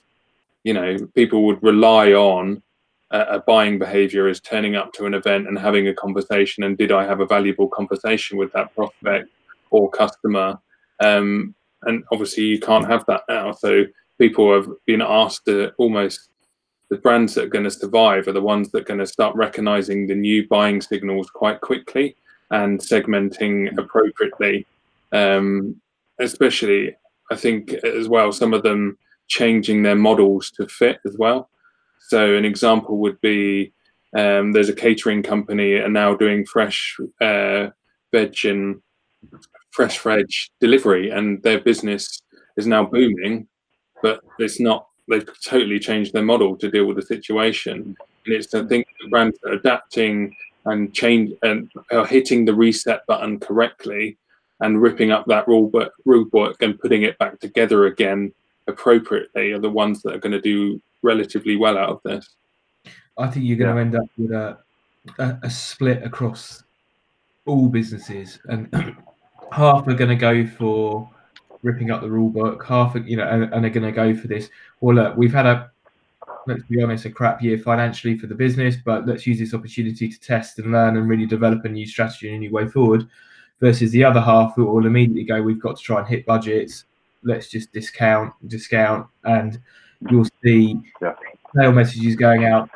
you 0.65 0.75
know 0.75 0.97
people 1.15 1.45
would 1.45 1.63
rely 1.63 2.13
on 2.13 2.63
a 3.11 3.41
buying 3.41 3.79
behavior 3.79 4.29
is 4.29 4.41
turning 4.41 4.77
up 4.77 4.93
to 4.93 5.07
an 5.07 5.15
event 5.15 5.49
and 5.49 5.59
having 5.59 5.89
a 5.89 5.95
conversation 5.95 6.65
and 6.65 6.77
did 6.77 6.93
i 6.93 7.07
have 7.07 7.21
a 7.21 7.27
valuable 7.27 7.69
conversation 7.69 8.37
with 8.37 8.53
that 8.53 8.75
prospect 8.75 9.31
or 9.71 9.91
customer 9.91 10.59
um, 11.01 11.55
and 11.85 12.05
obviously 12.13 12.45
you 12.45 12.61
can't 12.61 12.87
have 12.87 13.05
that 13.07 13.23
now 13.29 13.51
so 13.51 13.85
people 14.19 14.53
have 14.53 14.69
been 14.87 15.03
asked 15.03 15.45
to 15.47 15.73
almost 15.79 16.29
the 16.91 16.97
brands 16.97 17.35
that 17.35 17.45
are 17.45 17.49
going 17.49 17.65
to 17.65 17.71
survive 17.71 18.27
are 18.29 18.33
the 18.33 18.41
ones 18.41 18.71
that 18.71 18.81
are 18.81 18.85
going 18.85 19.01
to 19.01 19.07
start 19.07 19.37
recognizing 19.37 20.07
the 20.07 20.15
new 20.15 20.47
buying 20.49 20.81
signals 20.81 21.29
quite 21.31 21.61
quickly 21.61 22.17
and 22.51 22.81
segmenting 22.81 23.77
appropriately. 23.79 24.67
Um, 25.13 25.81
especially 26.21 26.95
i 27.31 27.37
think 27.37 27.73
as 27.73 28.09
well 28.09 28.31
some 28.31 28.53
of 28.53 28.63
them 28.63 28.99
changing 29.29 29.83
their 29.83 29.95
models 29.95 30.51
to 30.51 30.67
fit 30.67 30.99
as 31.07 31.17
well. 31.19 31.49
So 32.09 32.35
an 32.35 32.45
example 32.45 32.99
would 32.99 33.21
be 33.21 33.73
um, 34.17 34.53
there's 34.53 34.71
a 34.71 34.75
catering 34.75 35.23
company 35.23 35.77
and 35.77 35.93
now 35.93 36.15
doing 36.15 36.47
fresh 36.47 36.97
uh, 37.21 37.69
veg 38.11 38.45
and 38.45 38.81
fresh 39.71 39.99
veg 39.99 40.27
delivery, 40.61 41.11
and 41.11 41.43
their 41.43 41.61
business 41.61 42.23
is 42.57 42.67
now 42.67 42.85
booming, 42.85 43.47
but 44.03 44.21
it's 44.39 44.61
not. 44.61 44.89
They've 45.09 45.27
totally 45.43 45.79
changed 45.79 46.13
their 46.13 46.23
model 46.23 46.57
to 46.57 46.71
deal 46.71 46.85
with 46.85 46.97
the 46.97 47.03
situation, 47.03 47.97
and 48.27 48.35
it's 48.35 48.53
I 48.55 48.65
think 48.67 48.87
the 49.01 49.09
brands 49.09 49.39
are 49.45 49.53
adapting 49.53 50.35
and 50.67 50.93
change 50.93 51.33
and 51.43 51.71
are 51.91 52.07
hitting 52.07 52.45
the 52.45 52.55
reset 52.55 53.07
button 53.07 53.41
correctly 53.41 54.17
and 54.61 54.83
ripping 54.83 55.11
up 55.11 55.27
that 55.27 55.49
rule 55.49 55.69
book, 55.69 55.93
rule 56.05 56.25
book 56.25 56.61
and 56.63 56.79
putting 56.79 57.03
it 57.03 57.17
back 57.19 57.39
together 57.41 57.87
again 57.87 58.33
appropriately 58.67 59.53
are 59.53 59.59
the 59.59 59.71
ones 59.71 60.03
that 60.03 60.15
are 60.15 60.19
going 60.19 60.33
to 60.33 60.41
do 60.41 60.81
relatively 61.03 61.57
well 61.57 61.79
out 61.79 61.89
of 61.89 62.01
this. 62.05 62.29
I 63.17 63.29
think 63.29 63.47
you're 63.47 63.57
going 63.57 63.75
to 63.75 63.81
end 63.81 63.97
up 63.97 64.09
with 64.17 64.31
a, 64.31 64.59
a, 65.19 65.39
a 65.45 65.51
split 65.51 66.03
across 66.03 66.63
all 67.47 67.69
businesses, 67.69 68.39
and 68.45 68.69
half 69.53 69.89
are 69.89 69.95
going 69.95 70.11
to 70.11 70.17
go 70.17 70.47
for 70.47 71.09
ripping 71.63 71.91
up 71.91 72.01
the 72.01 72.11
rule 72.11 72.31
book, 72.31 72.65
half, 72.65 72.97
you 73.05 73.17
know, 73.17 73.29
and, 73.29 73.45
and 73.53 73.65
are 73.65 73.71
going 73.71 73.87
to 73.87 73.93
go 73.93 74.15
for 74.15 74.29
this. 74.29 74.51
Well, 74.81 74.97
look, 74.97 75.17
we've 75.17 75.33
had 75.33 75.47
a 75.47 75.71
let's 76.49 76.63
be 76.65 76.83
honest, 76.83 77.05
a 77.05 77.11
crap 77.11 77.43
year 77.43 77.59
financially 77.59 78.19
for 78.19 78.27
the 78.27 78.35
business, 78.35 78.77
but 78.83 79.07
let's 79.07 79.27
use 79.27 79.39
this 79.39 79.53
opportunity 79.53 80.09
to 80.09 80.21
test 80.21 80.59
and 80.59 80.73
learn 80.73 80.97
and 80.97 81.09
really 81.09 81.27
develop 81.27 81.65
a 81.65 81.69
new 81.69 81.87
strategy 81.87 82.29
and 82.29 82.37
a 82.37 82.41
new 82.41 82.51
way 82.51 82.67
forward. 82.67 83.07
Versus 83.61 83.91
the 83.91 84.05
other 84.05 84.21
half 84.21 84.55
who 84.55 84.65
will 84.65 84.87
immediately 84.87 85.25
go, 85.25 85.43
we've 85.43 85.61
got 85.61 85.77
to 85.77 85.83
try 85.83 85.99
and 85.99 86.09
hit 86.09 86.25
budgets. 86.25 86.85
Let's 87.25 87.51
just 87.51 87.73
discount, 87.73 88.33
discount, 88.47 89.09
and 89.25 89.61
you'll 90.09 90.29
see 90.45 90.81
yeah. 91.03 91.15
mail 91.55 91.73
messages 91.73 92.15
going 92.15 92.45
out 92.45 92.71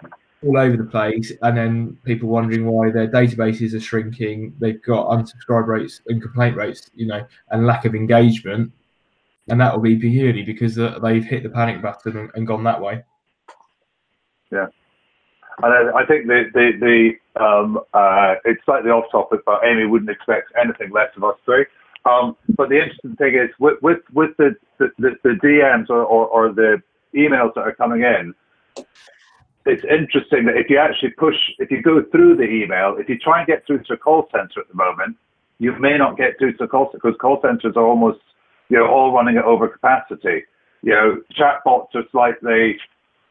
all 0.45 0.59
over 0.59 0.77
the 0.77 0.85
place, 0.85 1.33
and 1.43 1.57
then 1.57 1.97
people 2.05 2.29
wondering 2.29 2.67
why 2.67 2.91
their 2.91 3.09
databases 3.09 3.75
are 3.75 3.81
shrinking. 3.81 4.55
They've 4.59 4.83
got 4.83 5.09
unsubscribe 5.09 5.67
rates 5.67 6.01
and 6.07 6.21
complaint 6.21 6.57
rates, 6.57 6.91
you 6.95 7.07
know, 7.07 7.27
and 7.51 7.67
lack 7.67 7.85
of 7.85 7.95
engagement, 7.95 8.73
and 9.49 9.61
that 9.61 9.75
will 9.75 9.83
be 9.83 9.97
purely 9.97 10.43
because 10.43 10.79
uh, 10.79 10.99
they've 11.03 11.25
hit 11.25 11.43
the 11.43 11.51
panic 11.51 11.83
button 11.83 12.31
and, 12.35 12.47
gone 12.47 12.65
that 12.65 12.81
way. 12.81 13.05
Yeah, 14.51 14.67
And 15.63 15.91
I, 15.91 16.01
I 16.01 16.07
think 16.07 16.27
the 16.27 16.45
the, 16.53 16.73
the 16.81 17.43
um, 17.43 17.79
uh, 17.95 18.35
it's 18.45 18.65
slightly 18.65 18.91
off 18.91 19.11
topic, 19.11 19.41
but 19.47 19.65
Amy 19.65 19.87
wouldn't 19.87 20.11
expect 20.11 20.53
anything 20.61 20.91
less 20.91 21.11
of 21.17 21.25
us 21.25 21.37
three. 21.45 21.65
Um, 22.05 22.37
but 22.57 22.69
the 22.69 22.81
interesting 22.81 23.17
thing 23.17 23.35
is 23.35 23.51
with 23.61 23.81
with, 23.81 24.01
with 24.13 24.37
the, 24.37 24.57
the, 24.79 24.91
the, 24.99 25.39
DMs 25.43 25.89
or, 25.89 26.03
or, 26.03 26.27
or 26.27 26.53
the 26.53 26.83
emails 27.15 27.55
that 27.55 27.61
are 27.61 27.75
coming 27.75 28.03
in, 28.03 28.35
it's 29.67 29.85
interesting 29.85 30.47
that 30.47 30.57
if 30.57 30.69
you 30.69 30.79
actually 30.79 31.11
push, 31.11 31.37
if 31.59 31.71
you 31.71 31.83
go 31.83 32.03
through 32.11 32.37
the 32.37 32.45
email, 32.45 32.97
if 32.99 33.09
you 33.09 33.19
try 33.19 33.39
and 33.39 33.47
get 33.47 33.67
through 33.67 33.83
to 33.85 33.95
a 33.95 33.97
call 33.97 34.29
center 34.33 34.61
at 34.61 34.69
the 34.69 34.75
moment, 34.75 35.17
you 35.59 35.73
may 35.79 35.97
not 35.97 36.17
get 36.17 36.39
through 36.39 36.55
to 36.55 36.65
a 36.65 36.69
call 36.69 36.87
center 36.87 37.01
because 37.03 37.19
call 37.21 37.41
centers 37.43 37.77
are 37.77 37.87
almost, 37.87 38.21
you 38.69 38.79
know, 38.79 38.87
all 38.87 39.13
running 39.13 39.37
at 39.37 39.45
over 39.45 39.69
capacity. 39.69 40.43
You 40.83 40.93
know, 40.93 41.23
chatbots 41.39 41.95
are 41.95 42.03
slightly. 42.11 42.77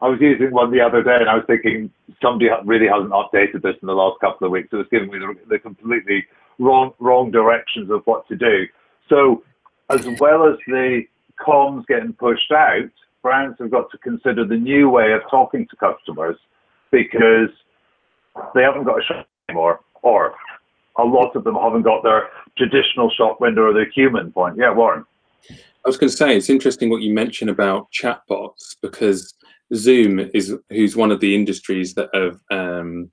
I 0.02 0.08
was 0.08 0.20
using 0.22 0.52
one 0.52 0.72
the 0.72 0.80
other 0.80 1.04
day 1.04 1.18
and 1.20 1.30
I 1.30 1.36
was 1.36 1.44
thinking 1.48 1.92
somebody 2.22 2.50
really 2.64 2.88
hasn't 2.88 3.12
updated 3.12 3.62
this 3.62 3.76
in 3.82 3.88
the 3.88 3.94
last 3.94 4.20
couple 4.22 4.48
of 4.48 4.52
weeks. 4.52 4.70
It 4.72 4.78
was 4.78 4.88
giving 4.90 5.12
me 5.12 5.20
the, 5.20 5.36
the 5.48 5.60
completely 5.60 6.26
wrong 6.60 6.94
wrong 7.00 7.32
directions 7.32 7.92
of 7.92 8.02
what 8.06 8.28
to 8.30 8.38
do. 8.38 8.66
So, 9.10 9.44
as 9.90 10.08
well 10.20 10.48
as 10.48 10.58
the 10.68 11.04
comms 11.46 11.86
getting 11.88 12.14
pushed 12.14 12.52
out, 12.52 12.90
brands 13.22 13.58
have 13.60 13.72
got 13.72 13.90
to 13.92 13.98
consider 14.00 14.46
the 14.46 14.58
new 14.58 14.90
way 14.90 15.14
of 15.14 15.22
talking 15.30 15.68
to 15.68 15.76
customers 15.76 16.38
because 16.92 17.50
they 18.56 18.64
haven't 18.64 18.84
got 18.84 19.00
a 19.00 19.04
shop 19.04 19.28
anymore, 19.50 19.82
or 20.02 20.34
a 20.98 21.04
lot 21.04 21.36
of 21.36 21.44
them 21.44 21.56
haven't 21.56 21.84
got 21.84 22.04
their 22.04 22.30
traditional 22.58 23.10
shop 23.12 23.40
window 23.40 23.64
or 23.64 23.74
their 23.74 23.90
human 23.90 24.32
point. 24.32 24.58
Yeah, 24.58 24.74
Warren. 24.74 25.06
I 25.50 25.90
was 25.90 25.98
going 25.98 26.10
to 26.10 26.16
say 26.16 26.38
it's 26.38 26.50
interesting 26.50 26.90
what 26.90 27.02
you 27.02 27.14
mentioned 27.14 27.50
about 27.50 27.92
chatbots 27.92 28.76
because 28.82 29.34
Zoom 29.74 30.20
is 30.34 30.54
who's 30.70 30.96
one 30.96 31.12
of 31.12 31.20
the 31.20 31.34
industries 31.34 31.96
that 31.96 32.10
have 32.14 32.40
um, 32.52 33.10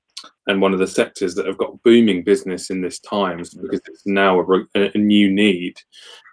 and 0.47 0.61
one 0.61 0.73
of 0.73 0.79
the 0.79 0.87
sectors 0.87 1.35
that 1.35 1.47
have 1.47 1.57
got 1.57 1.83
booming 1.83 2.25
business 2.25 2.69
in 2.71 2.83
this 2.83 2.99
times 2.99 3.55
because 3.55 3.81
it's 3.87 4.07
now 4.07 4.41
a, 4.41 4.91
a 4.95 4.99
new 4.99 5.31
need 5.31 5.79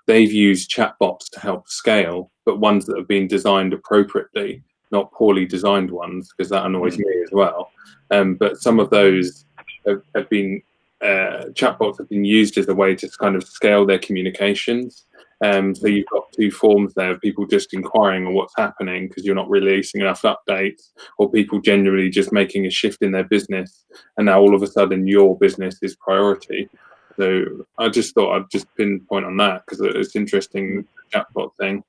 they've 0.08 0.32
used 0.32 0.70
chatbots 0.70 1.30
to 1.32 1.40
help 1.40 1.68
scale, 1.68 2.32
but 2.46 2.60
ones 2.60 2.86
that 2.86 2.98
have 2.98 3.08
been 3.08 3.28
designed 3.28 3.74
appropriately, 3.74 4.62
not 4.92 5.12
poorly 5.12 5.46
designed 5.46 5.92
ones, 5.92 6.32
because 6.36 6.50
that 6.50 6.66
annoys 6.66 6.98
me 6.98 7.24
as 7.24 7.32
well. 7.32 7.72
Um, 8.12 8.36
but 8.36 8.62
some 8.62 8.80
of 8.80 8.90
those 8.90 9.46
have, 9.88 10.02
have 10.16 10.30
been 10.30 10.62
uh, 11.02 11.52
chatbots 11.54 11.98
have 11.98 12.10
been 12.10 12.26
used 12.26 12.58
as 12.58 12.68
a 12.68 12.76
way 12.76 12.96
to 12.96 13.10
kind 13.20 13.36
of 13.36 13.44
scale 13.44 13.86
their 13.86 14.00
communications. 14.00 15.06
Um, 15.44 15.76
so 15.76 15.88
you've 15.88 16.08
got 16.08 16.32
two 16.32 16.50
forms 16.50 16.94
there 16.94 17.12
of 17.12 17.22
people 17.22 17.46
just 17.46 17.74
inquiring 17.74 18.26
on 18.26 18.34
what's 18.34 18.54
happening 18.58 19.08
because 19.08 19.26
you're 19.26 19.36
not 19.36 19.50
releasing 19.50 20.02
enough 20.02 20.22
updates, 20.22 20.92
or 21.18 21.30
people 21.30 21.60
generally 21.60 22.10
just 22.10 22.32
making 22.32 22.66
a 22.66 22.70
shift 22.70 23.02
in 23.02 23.12
their 23.12 23.26
business, 23.26 23.86
and 24.18 24.26
now 24.26 24.40
all 24.40 24.56
of 24.56 24.64
a 24.64 24.68
sudden 24.68 25.08
your 25.08 25.38
business 25.38 25.78
is 25.82 25.96
priority. 25.98 26.70
So 27.18 27.46
I 27.78 27.90
just 27.90 28.14
thought 28.16 28.36
I'd 28.36 28.50
just 28.52 28.68
pinpoint 28.76 29.26
on 29.26 29.38
that 29.38 29.66
because 29.66 29.82
it's 29.82 30.16
interesting 30.16 30.88
chatbot 31.14 31.56
thing. 31.60 31.84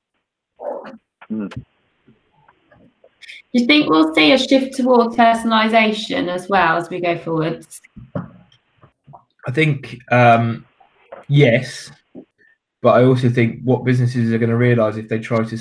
Do 1.28 1.48
you 3.52 3.66
think 3.66 3.88
we'll 3.88 4.14
see 4.14 4.32
a 4.32 4.38
shift 4.38 4.76
towards 4.76 5.16
personalisation 5.16 6.28
as 6.28 6.48
well 6.48 6.76
as 6.76 6.90
we 6.90 7.00
go 7.00 7.16
forwards? 7.18 7.80
I 9.46 9.50
think 9.52 9.98
um, 10.12 10.66
yes, 11.28 11.90
but 12.82 12.90
I 12.90 13.04
also 13.04 13.30
think 13.30 13.62
what 13.62 13.84
businesses 13.84 14.32
are 14.32 14.38
going 14.38 14.50
to 14.50 14.56
realise 14.56 14.96
if 14.96 15.08
they 15.08 15.18
try 15.18 15.42
to 15.44 15.58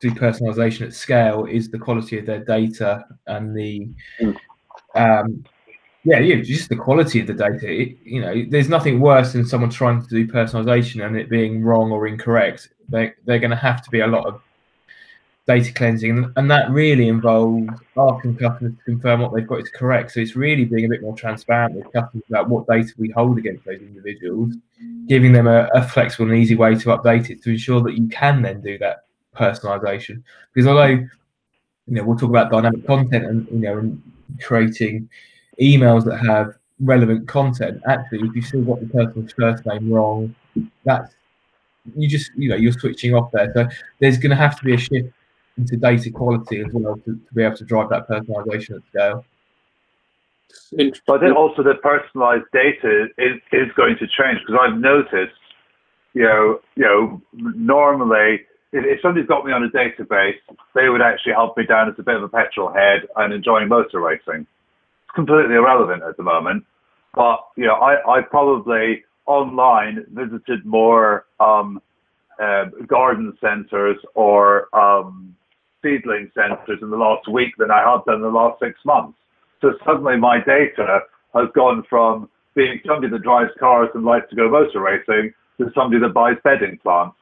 do 0.00 0.10
personalisation 0.10 0.86
at 0.86 0.94
scale 0.94 1.46
is 1.46 1.70
the 1.70 1.78
quality 1.78 2.18
of 2.18 2.26
their 2.26 2.44
data 2.44 3.04
and 3.26 3.56
the 3.56 3.88
um, 4.94 5.44
yeah, 6.04 6.18
yeah, 6.18 6.42
just 6.42 6.68
the 6.68 6.76
quality 6.76 7.20
of 7.20 7.26
the 7.26 7.32
data. 7.32 7.66
It, 7.66 7.96
you 8.04 8.20
know, 8.20 8.44
there's 8.50 8.68
nothing 8.68 9.00
worse 9.00 9.32
than 9.32 9.46
someone 9.46 9.70
trying 9.70 10.02
to 10.02 10.08
do 10.08 10.26
personalization 10.26 11.04
and 11.04 11.16
it 11.16 11.30
being 11.30 11.62
wrong 11.62 11.90
or 11.90 12.06
incorrect. 12.06 12.68
They 12.88 13.12
they're 13.24 13.38
going 13.38 13.50
to 13.50 13.56
have 13.56 13.82
to 13.82 13.90
be 13.90 14.00
a 14.00 14.06
lot 14.06 14.26
of 14.26 14.40
data 15.46 15.72
cleansing, 15.72 16.32
and 16.36 16.50
that 16.50 16.70
really 16.70 17.08
involves 17.08 17.68
asking 17.98 18.36
customers 18.36 18.72
to 18.72 18.84
confirm 18.84 19.20
what 19.20 19.34
they've 19.34 19.46
got 19.46 19.60
is 19.60 19.68
correct. 19.68 20.12
So 20.12 20.20
it's 20.20 20.36
really 20.36 20.64
being 20.64 20.86
a 20.86 20.88
bit 20.88 21.02
more 21.02 21.16
transparent 21.16 21.74
with 21.74 21.92
customers 21.92 22.24
about 22.28 22.48
what 22.48 22.66
data 22.66 22.92
we 22.96 23.10
hold 23.10 23.38
against 23.38 23.64
those 23.64 23.80
individuals, 23.80 24.54
giving 25.06 25.32
them 25.32 25.46
a, 25.46 25.68
a 25.74 25.86
flexible 25.86 26.30
and 26.30 26.38
easy 26.38 26.54
way 26.54 26.74
to 26.74 26.88
update 26.88 27.30
it 27.30 27.42
to 27.42 27.50
ensure 27.50 27.82
that 27.82 27.96
you 27.96 28.06
can 28.08 28.42
then 28.42 28.60
do 28.62 28.78
that 28.78 29.04
personalization. 29.36 30.22
Because 30.52 30.66
although 30.66 30.86
you 30.86 31.08
know 31.88 32.04
we'll 32.04 32.16
talk 32.16 32.30
about 32.30 32.50
dynamic 32.50 32.86
content 32.86 33.24
and 33.26 33.46
you 33.48 33.58
know 33.58 33.78
and 33.78 34.02
creating 34.42 35.08
emails 35.60 36.04
that 36.04 36.18
have 36.18 36.54
relevant 36.80 37.28
content, 37.28 37.82
actually, 37.86 38.26
if 38.28 38.34
you 38.34 38.42
still 38.42 38.62
got 38.62 38.80
the 38.80 38.86
person's 38.86 39.32
first 39.32 39.66
name 39.66 39.92
wrong, 39.92 40.34
that's 40.84 41.14
you 41.96 42.08
just 42.08 42.30
you 42.36 42.48
know 42.48 42.56
you're 42.56 42.72
switching 42.72 43.14
off 43.14 43.30
there. 43.32 43.52
So 43.54 43.68
there's 44.00 44.18
going 44.18 44.30
to 44.30 44.36
have 44.36 44.58
to 44.58 44.64
be 44.64 44.74
a 44.74 44.78
shift 44.78 45.10
into 45.56 45.76
data 45.76 46.10
quality 46.10 46.60
as 46.60 46.72
well 46.72 46.96
to, 46.96 47.14
to 47.14 47.34
be 47.34 47.42
able 47.42 47.56
to 47.56 47.64
drive 47.64 47.88
that 47.90 48.08
personalization 48.08 48.76
at 48.76 48.82
scale. 48.88 49.24
But 51.06 51.20
then 51.20 51.32
also 51.32 51.62
the 51.62 51.74
personalized 51.82 52.44
data 52.52 53.06
is, 53.18 53.40
is 53.52 53.68
going 53.76 53.96
to 53.98 54.06
change 54.06 54.40
because 54.44 54.60
I've 54.60 54.78
noticed, 54.78 55.34
you 56.12 56.22
know, 56.22 56.60
you 56.76 56.84
know, 56.84 57.22
normally 57.32 58.40
if, 58.74 58.84
if 58.84 59.00
somebody's 59.00 59.28
got 59.28 59.46
me 59.46 59.52
on 59.52 59.62
a 59.62 59.68
database, 59.68 60.38
they 60.74 60.88
would 60.88 61.00
actually 61.00 61.32
help 61.32 61.56
me 61.56 61.64
down 61.64 61.88
as 61.88 61.94
a 61.98 62.02
bit 62.02 62.16
of 62.16 62.24
a 62.24 62.28
petrol 62.28 62.72
head 62.72 63.02
and 63.16 63.32
enjoying 63.32 63.68
motor 63.68 64.00
racing 64.00 64.40
It's 64.40 65.14
completely 65.14 65.54
irrelevant 65.54 66.02
at 66.02 66.16
the 66.16 66.24
moment. 66.24 66.64
But 67.14 67.38
you 67.56 67.66
know, 67.66 67.74
I, 67.74 68.18
I 68.18 68.20
probably 68.22 69.04
online 69.26 70.04
visited 70.12 70.64
more 70.64 71.26
um, 71.40 71.80
uh, 72.42 72.64
garden 72.86 73.36
centres 73.40 73.98
or 74.14 74.74
um, 74.76 75.34
seedling 75.82 76.30
centres 76.34 76.78
in 76.82 76.90
the 76.90 76.96
last 76.96 77.28
week 77.28 77.54
than 77.58 77.70
I 77.70 77.80
have 77.80 78.04
done 78.04 78.16
in 78.16 78.22
the 78.22 78.28
last 78.28 78.58
six 78.60 78.78
months. 78.84 79.18
So 79.60 79.74
suddenly 79.84 80.16
my 80.16 80.38
data 80.44 81.00
has 81.34 81.48
gone 81.54 81.84
from 81.88 82.28
being 82.54 82.80
somebody 82.86 83.10
that 83.10 83.22
drives 83.22 83.50
cars 83.58 83.88
and 83.94 84.04
likes 84.04 84.28
to 84.30 84.36
go 84.36 84.48
motor 84.48 84.80
racing 84.80 85.32
to 85.58 85.70
somebody 85.74 86.00
that 86.00 86.14
buys 86.14 86.36
bedding 86.44 86.78
plants. 86.82 87.16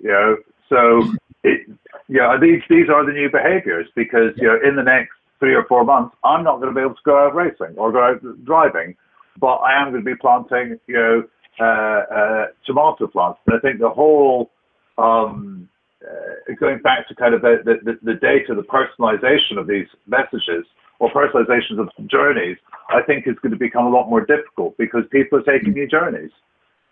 You 0.00 0.10
know, 0.10 0.36
so 0.68 1.02
it, 1.44 1.66
these 2.08 2.62
these 2.68 2.88
are 2.88 3.04
the 3.04 3.12
new 3.12 3.30
behaviours 3.30 3.88
because 3.94 4.32
you 4.36 4.48
know 4.48 4.58
in 4.66 4.76
the 4.76 4.82
next 4.82 5.12
three 5.38 5.54
or 5.54 5.64
four 5.64 5.84
months, 5.84 6.14
I'm 6.24 6.44
not 6.44 6.60
going 6.60 6.72
to 6.72 6.74
be 6.74 6.80
able 6.80 6.94
to 6.94 7.00
go 7.04 7.26
out 7.26 7.34
racing 7.34 7.74
or 7.76 7.90
go 7.90 8.02
out 8.02 8.44
driving, 8.44 8.94
but 9.38 9.56
I 9.56 9.80
am 9.80 9.90
going 9.90 10.04
to 10.04 10.10
be 10.10 10.16
planting, 10.16 10.78
you 10.86 10.94
know, 10.94 11.24
uh, 11.60 12.14
uh, 12.14 12.46
tomato 12.66 13.06
plants. 13.06 13.40
And 13.46 13.56
I 13.56 13.60
think 13.60 13.80
the 13.80 13.90
whole 13.90 14.50
um, 14.98 15.68
uh, 16.02 16.54
going 16.58 16.80
back 16.80 17.08
to 17.08 17.14
kind 17.14 17.34
of 17.34 17.42
the, 17.42 17.58
the, 17.64 17.98
the 18.02 18.14
data, 18.14 18.54
the 18.54 18.62
personalization 18.62 19.58
of 19.58 19.66
these 19.66 19.86
messages 20.06 20.66
or 20.98 21.10
personalizations 21.10 21.78
of 21.78 21.88
journeys, 22.08 22.56
I 22.90 23.02
think 23.02 23.26
is 23.26 23.36
going 23.42 23.52
to 23.52 23.58
become 23.58 23.86
a 23.86 23.90
lot 23.90 24.08
more 24.08 24.24
difficult 24.24 24.76
because 24.78 25.02
people 25.10 25.38
are 25.38 25.42
taking 25.42 25.72
new 25.72 25.88
journeys. 25.88 26.30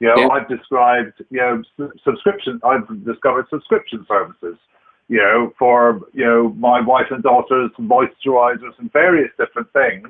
You 0.00 0.09
know, 0.09 0.14
yeah. 0.16 0.29
I've 0.29 0.48
described, 0.48 1.22
you 1.31 1.38
know, 1.38 1.62
subscription, 2.05 2.61
I've 2.64 2.87
discovered 3.05 3.46
subscription 3.50 4.05
services 4.09 4.57
you 5.11 5.16
know, 5.16 5.53
for, 5.59 6.00
you 6.12 6.24
know, 6.24 6.50
my 6.50 6.81
wife 6.81 7.07
and 7.11 7.20
daughter's 7.20 7.72
moisturizers 7.81 8.79
and 8.79 8.92
various 8.92 9.29
different 9.37 9.66
things, 9.72 10.07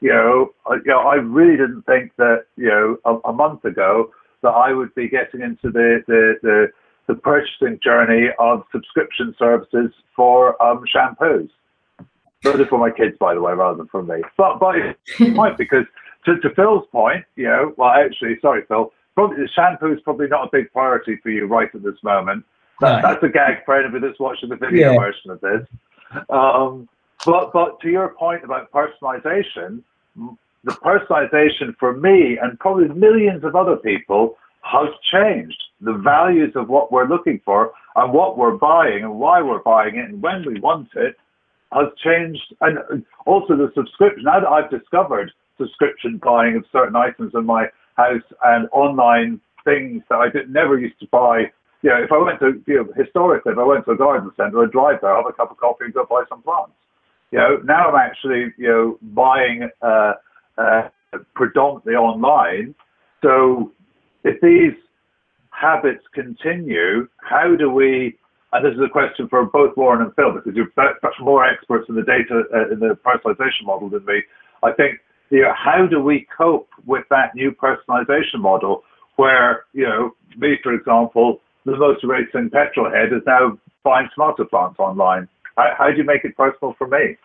you 0.00 0.10
know, 0.10 0.50
I, 0.66 0.74
you 0.74 0.82
know, 0.86 1.00
I 1.00 1.14
really 1.16 1.56
didn't 1.56 1.82
think 1.82 2.12
that, 2.16 2.44
you 2.56 2.68
know, 2.68 2.96
a, 3.04 3.30
a 3.30 3.32
month 3.32 3.64
ago 3.64 4.10
that 4.42 4.50
I 4.50 4.72
would 4.72 4.94
be 4.94 5.08
getting 5.08 5.40
into 5.40 5.70
the, 5.70 6.02
the, 6.06 6.34
the, 6.42 6.66
the 7.06 7.14
purchasing 7.14 7.78
journey 7.82 8.28
of 8.38 8.64
subscription 8.72 9.34
services 9.38 9.92
for 10.14 10.60
um, 10.62 10.84
shampoos. 10.94 11.48
Those 12.42 12.60
are 12.60 12.66
for 12.66 12.78
my 12.78 12.90
kids, 12.90 13.16
by 13.18 13.34
the 13.34 13.40
way, 13.40 13.54
rather 13.54 13.78
than 13.78 13.88
for 13.88 14.02
me. 14.02 14.22
But, 14.36 14.58
but 14.58 14.76
point, 15.34 15.56
because 15.58 15.86
to, 16.26 16.38
to 16.40 16.54
Phil's 16.54 16.86
point, 16.92 17.24
you 17.34 17.44
know, 17.44 17.72
well, 17.76 17.90
actually, 17.90 18.36
sorry, 18.40 18.62
Phil, 18.68 18.92
probably 19.14 19.38
the 19.38 19.48
shampoo 19.48 19.92
is 19.92 20.00
probably 20.02 20.28
not 20.28 20.48
a 20.48 20.50
big 20.52 20.70
priority 20.72 21.16
for 21.22 21.30
you 21.30 21.46
right 21.46 21.70
at 21.74 21.82
this 21.82 21.96
moment. 22.02 22.44
That, 22.80 23.02
that's 23.02 23.22
a 23.22 23.28
gag 23.28 23.64
for 23.64 23.74
anybody 23.74 24.06
that's 24.06 24.20
watching 24.20 24.50
the 24.50 24.56
video 24.56 24.92
yeah. 24.92 24.98
version 24.98 25.30
of 25.30 25.40
this. 25.40 25.66
Um, 26.28 26.88
but 27.26 27.52
but 27.52 27.80
to 27.80 27.88
your 27.90 28.14
point 28.14 28.44
about 28.44 28.70
personalization, 28.72 29.82
the 30.16 30.72
personalization 30.72 31.76
for 31.78 31.96
me 31.96 32.38
and 32.40 32.58
probably 32.58 32.88
millions 32.88 33.44
of 33.44 33.54
other 33.54 33.76
people 33.76 34.36
has 34.62 34.88
changed. 35.12 35.62
The 35.80 35.92
values 35.92 36.52
of 36.56 36.68
what 36.68 36.90
we're 36.90 37.08
looking 37.08 37.40
for 37.44 37.72
and 37.96 38.12
what 38.12 38.38
we're 38.38 38.56
buying 38.56 39.04
and 39.04 39.18
why 39.18 39.42
we're 39.42 39.62
buying 39.62 39.96
it 39.96 40.08
and 40.08 40.22
when 40.22 40.44
we 40.46 40.58
want 40.60 40.88
it 40.94 41.16
has 41.72 41.88
changed. 42.02 42.54
And 42.60 42.78
uh, 42.78 42.96
also 43.26 43.56
the 43.56 43.70
subscription. 43.74 44.24
Now 44.24 44.40
that 44.40 44.48
I've 44.48 44.70
discovered 44.70 45.30
subscription 45.58 46.18
buying 46.22 46.56
of 46.56 46.64
certain 46.72 46.96
items 46.96 47.32
in 47.34 47.44
my 47.44 47.66
house 47.96 48.28
and 48.44 48.68
online 48.72 49.40
things 49.64 50.02
that 50.08 50.16
I 50.16 50.28
did, 50.30 50.50
never 50.50 50.78
used 50.78 50.98
to 51.00 51.06
buy 51.10 51.50
you 51.82 51.90
know, 51.90 52.02
if 52.02 52.10
I 52.10 52.18
went 52.18 52.40
to, 52.40 52.60
you 52.66 52.82
know, 52.82 52.92
historically, 52.96 53.52
if 53.52 53.58
I 53.58 53.62
went 53.62 53.84
to 53.84 53.92
a 53.92 53.96
garden 53.96 54.32
centre, 54.36 54.62
I'd 54.64 54.72
drive 54.72 54.98
there, 55.02 55.14
have 55.14 55.26
a 55.26 55.32
cup 55.32 55.52
of 55.52 55.56
coffee 55.58 55.84
and 55.84 55.94
go 55.94 56.04
buy 56.04 56.24
some 56.28 56.42
plants. 56.42 56.72
You 57.32 57.38
know, 57.38 57.56
now 57.64 57.90
I'm 57.90 57.96
actually, 57.96 58.52
you 58.56 58.68
know, 58.68 58.98
buying 59.02 59.68
uh, 59.82 60.12
uh, 60.58 60.88
predominantly 61.34 61.94
online. 61.94 62.74
So 63.22 63.72
if 64.24 64.40
these 64.40 64.74
habits 65.50 66.04
continue, 66.14 67.08
how 67.18 67.56
do 67.56 67.70
we? 67.70 68.16
And 68.52 68.64
this 68.64 68.74
is 68.74 68.80
a 68.84 68.88
question 68.88 69.28
for 69.28 69.44
both 69.44 69.76
Warren 69.76 70.02
and 70.02 70.14
Phil 70.14 70.32
because 70.32 70.54
you're 70.54 70.70
much 70.76 71.14
more 71.20 71.44
experts 71.44 71.86
in 71.88 71.96
the 71.96 72.02
data 72.02 72.44
uh, 72.54 72.72
in 72.72 72.78
the 72.78 72.96
personalization 73.04 73.64
model 73.64 73.90
than 73.90 74.04
me. 74.04 74.22
I 74.62 74.72
think, 74.72 75.00
you 75.30 75.42
know, 75.42 75.52
how 75.54 75.86
do 75.86 76.00
we 76.00 76.26
cope 76.36 76.68
with 76.86 77.04
that 77.10 77.34
new 77.34 77.50
personalization 77.50 78.38
model 78.38 78.82
where, 79.16 79.64
you 79.72 79.84
know, 79.84 80.14
me, 80.36 80.56
for 80.62 80.72
example, 80.72 81.40
the 81.64 81.76
most 81.76 82.04
racing 82.04 82.50
petrol 82.50 82.90
head 82.90 83.12
is 83.12 83.22
now 83.26 83.58
buying 83.82 84.08
tomato 84.14 84.44
plants 84.44 84.78
online. 84.78 85.28
How, 85.56 85.90
do 85.90 85.96
you 85.96 86.04
make 86.04 86.24
it 86.24 86.36
personal 86.36 86.74
for 86.76 86.86
me? 86.86 87.16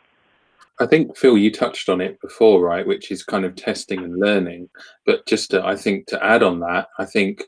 I 0.80 0.86
think 0.86 1.18
Phil, 1.18 1.38
you 1.38 1.52
touched 1.52 1.90
on 1.90 2.02
it 2.02 2.20
before, 2.22 2.62
right? 2.62 2.88
Which 2.88 3.12
is 3.12 3.24
kind 3.24 3.46
of 3.46 3.56
testing 3.56 4.00
and 4.00 4.20
learning. 4.20 4.70
But 5.06 5.26
just 5.28 5.52
to, 5.52 5.66
I 5.66 5.76
think 5.76 6.08
to 6.08 6.24
add 6.24 6.42
on 6.42 6.60
that, 6.62 6.88
I 6.98 7.06
think 7.06 7.44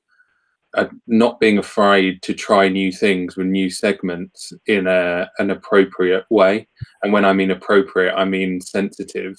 uh, 0.76 0.88
not 1.08 1.39
being 1.39 1.58
afraid 1.58 2.22
to 2.24 2.34
try 2.34 2.67
new 2.67 2.91
things 2.91 3.38
with 3.38 3.48
new 3.48 3.69
segments 3.69 4.54
in 4.67 4.88
a, 4.88 5.30
an 5.39 5.52
appropriate 5.52 6.26
way. 6.30 6.67
And 7.02 7.13
when 7.13 7.26
I 7.26 7.34
mean 7.34 7.52
appropriate, 7.52 8.13
I 8.15 8.26
mean 8.26 8.60
sensitive. 8.60 9.38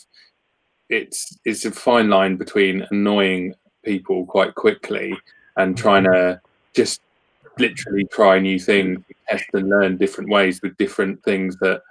It's 0.88 1.36
it's 1.44 1.64
a 1.64 1.70
fine 1.70 2.08
line 2.08 2.36
between 2.36 2.86
annoying 2.90 3.54
people 3.84 4.26
quite 4.26 4.54
quickly 4.54 5.14
and 5.56 5.76
trying 5.76 6.04
to 6.04 6.40
just 6.74 7.00
literally 7.58 8.04
try 8.04 8.38
new 8.38 8.58
things, 8.58 9.00
test 9.28 9.46
and 9.52 9.68
learn 9.68 9.96
different 9.96 10.30
ways 10.30 10.60
with 10.62 10.76
different 10.76 11.22
things 11.24 11.56
that 11.60 11.82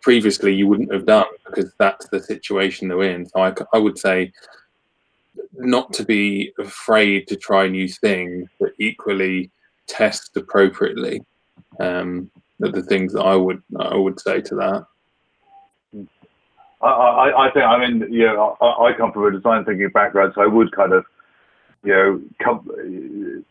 previously 0.00 0.54
you 0.54 0.66
wouldn't 0.66 0.92
have 0.92 1.06
done 1.06 1.26
because 1.46 1.72
that's 1.78 2.08
the 2.08 2.22
situation 2.22 2.88
they're 2.88 3.02
in. 3.02 3.26
So 3.26 3.40
I, 3.40 3.54
I 3.72 3.78
would 3.78 3.98
say 3.98 4.32
not 5.54 5.92
to 5.94 6.04
be 6.04 6.52
afraid 6.58 7.28
to 7.28 7.36
try 7.36 7.68
new 7.68 7.88
things, 7.88 8.48
but 8.58 8.72
equally 8.78 9.50
test 9.86 10.36
appropriately. 10.36 11.22
Um, 11.80 12.30
are 12.62 12.70
the 12.70 12.82
things 12.82 13.12
that 13.12 13.22
I 13.22 13.34
would 13.34 13.62
I 13.78 13.96
would 13.96 14.20
say 14.20 14.40
to 14.40 14.54
that. 14.56 14.86
I, 16.80 16.86
I, 16.86 17.46
I 17.46 17.50
think 17.50 17.64
I 17.64 17.78
mean 17.78 18.12
know 18.26 18.56
I, 18.60 18.88
I 18.88 18.92
come 18.92 19.12
from 19.12 19.26
a 19.26 19.30
design 19.30 19.64
thinking 19.64 19.90
background, 19.90 20.32
so 20.34 20.42
I 20.42 20.46
would 20.46 20.72
kind 20.72 20.92
of 20.92 21.04
you 21.82 21.92
know 21.92 22.20
come, 22.42 22.68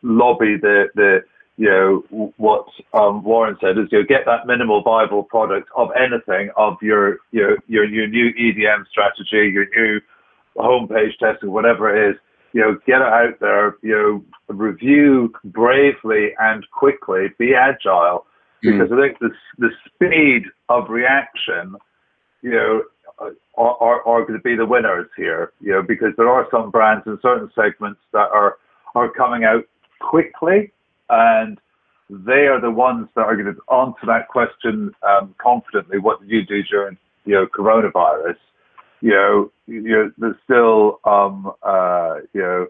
lobby 0.02 0.58
the 0.62 0.88
the 0.96 1.24
you 1.58 1.68
know 1.68 2.32
what 2.38 2.66
um, 2.94 3.24
Warren 3.24 3.58
said 3.62 3.78
is 3.78 3.86
you 3.92 4.00
know, 4.00 4.06
get 4.08 4.26
that 4.26 4.48
minimal 4.48 4.82
viable 4.82 5.24
product 5.24 5.70
of 5.76 5.90
anything 5.96 6.50
of 6.58 6.78
your 6.82 7.18
your 7.32 7.58
your, 7.68 7.86
your 7.86 8.08
new 8.08 8.34
EDM 8.34 8.88
strategy, 8.90 9.52
your 9.54 9.68
new 9.76 10.02
homepage 10.58 11.18
testing, 11.20 11.52
whatever 11.52 11.96
it 11.96 12.12
is. 12.12 12.18
You 12.54 12.62
know, 12.62 12.78
get 12.86 13.02
it 13.02 13.08
out 13.08 13.40
there. 13.40 13.76
You 13.82 14.24
know, 14.50 14.56
review 14.56 15.34
bravely 15.46 16.32
and 16.40 16.66
quickly. 16.72 17.28
Be 17.38 17.54
agile 17.54 18.26
hmm. 18.64 18.72
because 18.72 18.90
mm. 18.90 18.98
I 18.98 19.08
think 19.08 19.20
the 19.20 19.30
the 19.58 19.70
speed 19.86 20.46
of 20.70 20.90
reaction, 20.90 21.76
you 22.42 22.52
know, 22.52 22.84
are, 23.56 23.78
are, 23.82 24.08
are 24.08 24.22
going 24.22 24.40
to 24.40 24.44
be 24.44 24.56
the 24.56 24.66
winners 24.66 25.08
here. 25.16 25.54
You 25.60 25.74
know, 25.74 25.82
because 25.82 26.14
there 26.18 26.30
are 26.30 26.48
some 26.52 26.72
brands 26.72 27.06
in 27.06 27.20
certain 27.22 27.52
segments 27.56 28.00
that 28.14 28.30
are 28.32 28.58
are 28.96 29.10
coming 29.10 29.44
out 29.44 29.64
quickly 30.00 30.72
and 31.10 31.60
they 32.10 32.48
are 32.48 32.60
the 32.60 32.72
ones 32.72 33.08
that 33.16 33.22
are 33.22 33.36
going 33.36 33.54
to 33.56 33.74
answer 33.74 34.06
that 34.06 34.28
question 34.28 34.92
um, 35.08 35.34
confidently. 35.38 35.98
What 35.98 36.20
did 36.22 36.30
you 36.30 36.46
do 36.46 36.62
during 36.64 36.98
you 37.26 37.36
know 37.36 37.48
coronavirus? 37.48 38.36
You 39.00 39.12
know, 39.12 39.52
you 39.68 39.82
know 39.82 40.12
there's 40.18 40.36
still 40.44 41.00
um, 41.06 41.52
uh, 41.64 42.16
you 42.34 42.42
know 42.42 42.68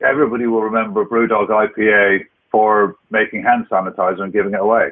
everybody 0.00 0.46
will 0.46 0.62
remember 0.62 1.04
BrewDog 1.04 1.48
IPA 1.48 2.26
for 2.52 2.96
making 3.10 3.42
hand 3.42 3.66
sanitizer 3.68 4.20
and 4.20 4.32
giving 4.32 4.54
it 4.54 4.60
away. 4.60 4.90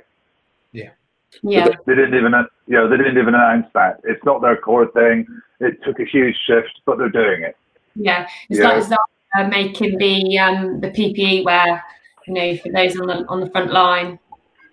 Yeah. 1.42 1.58
Yeah. 1.58 1.68
They, 1.68 1.74
they, 1.86 1.94
didn't 1.94 2.14
even, 2.14 2.32
you 2.66 2.76
know, 2.76 2.88
they 2.88 2.96
didn't 2.96 3.18
even 3.18 3.34
announce 3.34 3.66
that. 3.74 4.00
It's 4.04 4.24
not 4.24 4.42
their 4.42 4.56
core 4.56 4.90
thing. 4.92 5.26
It 5.60 5.82
took 5.84 6.00
a 6.00 6.04
huge 6.04 6.36
shift, 6.46 6.80
but 6.86 6.98
they're 6.98 7.08
doing 7.08 7.42
it. 7.42 7.56
Yeah, 7.96 8.26
it's 8.50 8.60
like, 8.60 8.78
it's 8.78 8.88
like 8.90 8.98
uh, 9.38 9.48
making 9.48 9.98
the 9.98 10.38
um, 10.38 10.80
the 10.80 10.90
PPE 10.90 11.44
wear, 11.44 11.82
you 12.26 12.34
know, 12.34 12.56
for 12.56 12.70
those 12.72 12.98
on 12.98 13.06
the 13.06 13.24
on 13.28 13.40
the 13.40 13.50
front 13.50 13.72
line. 13.72 14.18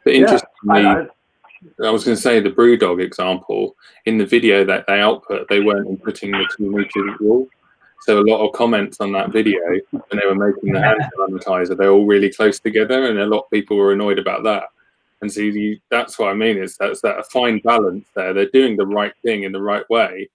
But 0.03 0.13
interestingly, 0.15 0.81
yeah, 0.81 1.05
I, 1.79 1.87
I, 1.87 1.91
was 1.91 2.03
going 2.03 2.15
to 2.15 2.21
say 2.21 2.39
the 2.39 2.49
BrewDog 2.49 3.01
example 3.01 3.75
in 4.05 4.17
the 4.17 4.25
video 4.25 4.65
that 4.65 4.85
they 4.87 4.99
output, 4.99 5.47
they 5.49 5.59
weren't 5.59 6.03
putting 6.03 6.31
the 6.31 6.47
two 6.57 6.71
meter 6.71 7.15
rule. 7.19 7.47
So 8.01 8.19
a 8.19 8.25
lot 8.25 8.43
of 8.43 8.53
comments 8.53 8.99
on 8.99 9.11
that 9.11 9.31
video 9.31 9.59
when 9.91 10.01
they 10.11 10.25
were 10.25 10.33
making 10.33 10.73
the 10.73 10.81
hand 10.81 11.03
sanitizer, 11.15 11.77
they're 11.77 11.91
all 11.91 12.07
really 12.07 12.31
close 12.31 12.59
together, 12.59 13.05
and 13.05 13.19
a 13.19 13.27
lot 13.27 13.43
of 13.43 13.51
people 13.51 13.77
were 13.77 13.93
annoyed 13.93 14.17
about 14.17 14.43
that. 14.43 14.63
And 15.21 15.31
so 15.31 15.41
you, 15.41 15.77
that's 15.89 16.17
what 16.17 16.29
I 16.29 16.33
mean 16.33 16.57
is 16.57 16.77
that's 16.77 17.01
that 17.01 17.19
a 17.19 17.23
fine 17.23 17.59
balance 17.59 18.07
there. 18.15 18.33
They're 18.33 18.49
doing 18.49 18.75
the 18.75 18.87
right 18.87 19.13
thing 19.23 19.43
in 19.43 19.51
the 19.51 19.61
right 19.61 19.87
way, 19.89 20.29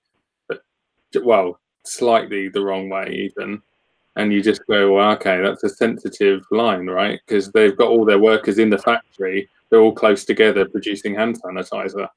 but 0.48 0.62
well, 1.22 1.58
slightly 1.84 2.48
the 2.48 2.62
wrong 2.62 2.88
way 2.88 3.30
even 3.34 3.62
and 4.16 4.32
you 4.32 4.42
just 4.42 4.66
go, 4.66 4.94
well, 4.94 5.12
okay, 5.12 5.40
that's 5.42 5.62
a 5.62 5.68
sensitive 5.68 6.44
line, 6.50 6.86
right? 6.86 7.20
Because 7.26 7.52
they've 7.52 7.76
got 7.76 7.88
all 7.88 8.04
their 8.04 8.18
workers 8.18 8.58
in 8.58 8.70
the 8.70 8.78
factory, 8.78 9.48
they're 9.68 9.80
all 9.80 9.92
close 9.92 10.24
together 10.24 10.64
producing 10.64 11.14
hand 11.14 11.40
sanitizer. 11.40 12.08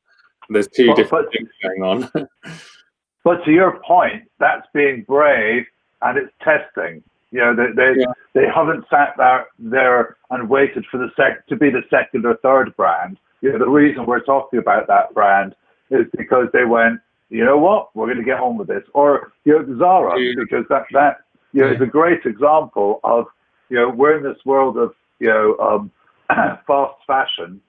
There's 0.50 0.70
two 0.70 0.88
but, 0.88 0.96
different 0.96 1.28
but, 1.28 1.34
things 1.34 1.50
going 1.62 1.84
on. 1.84 2.30
but 3.24 3.44
to 3.44 3.52
your 3.52 3.82
point, 3.86 4.24
that's 4.40 4.66
being 4.74 5.04
brave 5.04 5.66
and 6.02 6.18
it's 6.18 6.32
testing. 6.42 7.04
You 7.32 7.40
know, 7.40 7.56
they 7.56 7.72
they, 7.76 8.00
yeah. 8.00 8.14
they 8.34 8.46
haven't 8.54 8.86
sat 8.90 9.14
there 9.18 9.48
there 9.60 10.18
and 10.32 10.50
waited 10.50 10.86
for 10.90 10.98
the 10.98 11.10
sec 11.16 11.46
to 11.48 11.56
be 11.56 11.70
the 11.70 11.84
second 11.90 12.26
or 12.26 12.36
third 12.38 12.76
brand. 12.76 13.18
You 13.42 13.52
know, 13.52 13.60
the 13.60 13.70
reason 13.70 14.06
we're 14.06 14.24
talking 14.24 14.60
about 14.60 14.88
that 14.88 15.14
brand 15.14 15.56
is 15.92 16.06
because 16.18 16.48
they 16.54 16.66
went, 16.66 17.00
you 17.30 17.46
know 17.46 17.58
what, 17.58 17.96
we're 17.96 18.08
going 18.08 18.18
to 18.18 18.24
get 18.24 18.40
on 18.40 18.58
with 18.58 18.68
this, 18.68 18.84
or 18.94 19.32
you 19.46 19.54
know, 19.54 19.78
Zara, 19.78 20.16
because 20.36 20.66
that 20.70 20.86
that 20.92 21.22
you 21.54 21.62
know, 21.62 21.68
yeah. 21.68 21.74
it's 21.74 21.82
a 21.82 21.88
great 21.88 22.26
example 22.26 23.00
of, 23.04 23.26
you 23.70 23.78
know, 23.78 23.90
we're 23.90 24.18
in 24.18 24.24
this 24.24 24.44
world 24.46 24.78
of, 24.78 24.94
you 25.20 25.28
know, 25.28 25.58
um, 25.58 25.92
fast 26.68 26.96
fashion. 27.08 27.62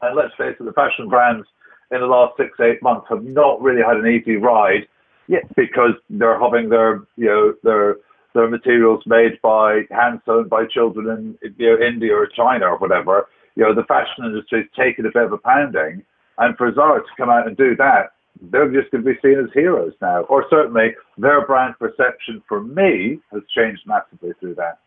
And 0.00 0.16
let's 0.16 0.34
face 0.36 0.56
it, 0.58 0.64
the 0.64 0.72
fashion 0.72 1.08
brands 1.08 1.46
in 1.90 2.00
the 2.00 2.06
last 2.06 2.36
six, 2.36 2.50
eight 2.60 2.82
months 2.82 3.06
have 3.08 3.24
not 3.24 3.60
really 3.60 3.82
had 3.82 3.96
an 3.96 4.06
easy 4.06 4.36
ride 4.36 4.86
yet 5.26 5.42
because 5.56 5.92
they're 6.08 6.38
having 6.38 6.68
their, 6.68 7.02
you 7.16 7.26
know, 7.26 7.54
their, 7.64 7.96
their 8.38 8.48
materials 8.48 9.02
made 9.06 9.40
by 9.42 9.82
hand 9.90 10.20
sewn 10.24 10.48
by 10.48 10.64
children 10.66 11.36
in 11.42 11.54
you 11.58 11.76
know, 11.76 11.84
India 11.84 12.14
or 12.14 12.26
China 12.26 12.66
or 12.66 12.78
whatever. 12.78 13.28
You 13.56 13.64
know, 13.64 13.74
the 13.74 13.84
fashion 13.84 14.24
industry 14.24 14.60
has 14.62 14.70
taken 14.86 15.06
a 15.06 15.10
bit 15.12 15.24
of 15.24 15.32
a 15.32 15.38
pounding. 15.38 16.04
And 16.38 16.56
for 16.56 16.72
Zara 16.72 17.00
to 17.00 17.08
come 17.16 17.30
out 17.30 17.48
and 17.48 17.56
do 17.56 17.74
that 17.76 18.12
they're 18.40 18.70
just 18.70 18.90
going 18.90 19.04
to 19.04 19.10
be 19.10 19.18
seen 19.22 19.38
as 19.38 19.50
heroes 19.52 19.92
now. 20.00 20.20
Or 20.22 20.44
certainly 20.50 20.94
their 21.16 21.46
brand 21.46 21.74
perception 21.78 22.42
for 22.48 22.62
me 22.62 23.18
has 23.32 23.42
changed 23.54 23.82
massively 23.86 24.32
through 24.40 24.54
that. 24.56 24.78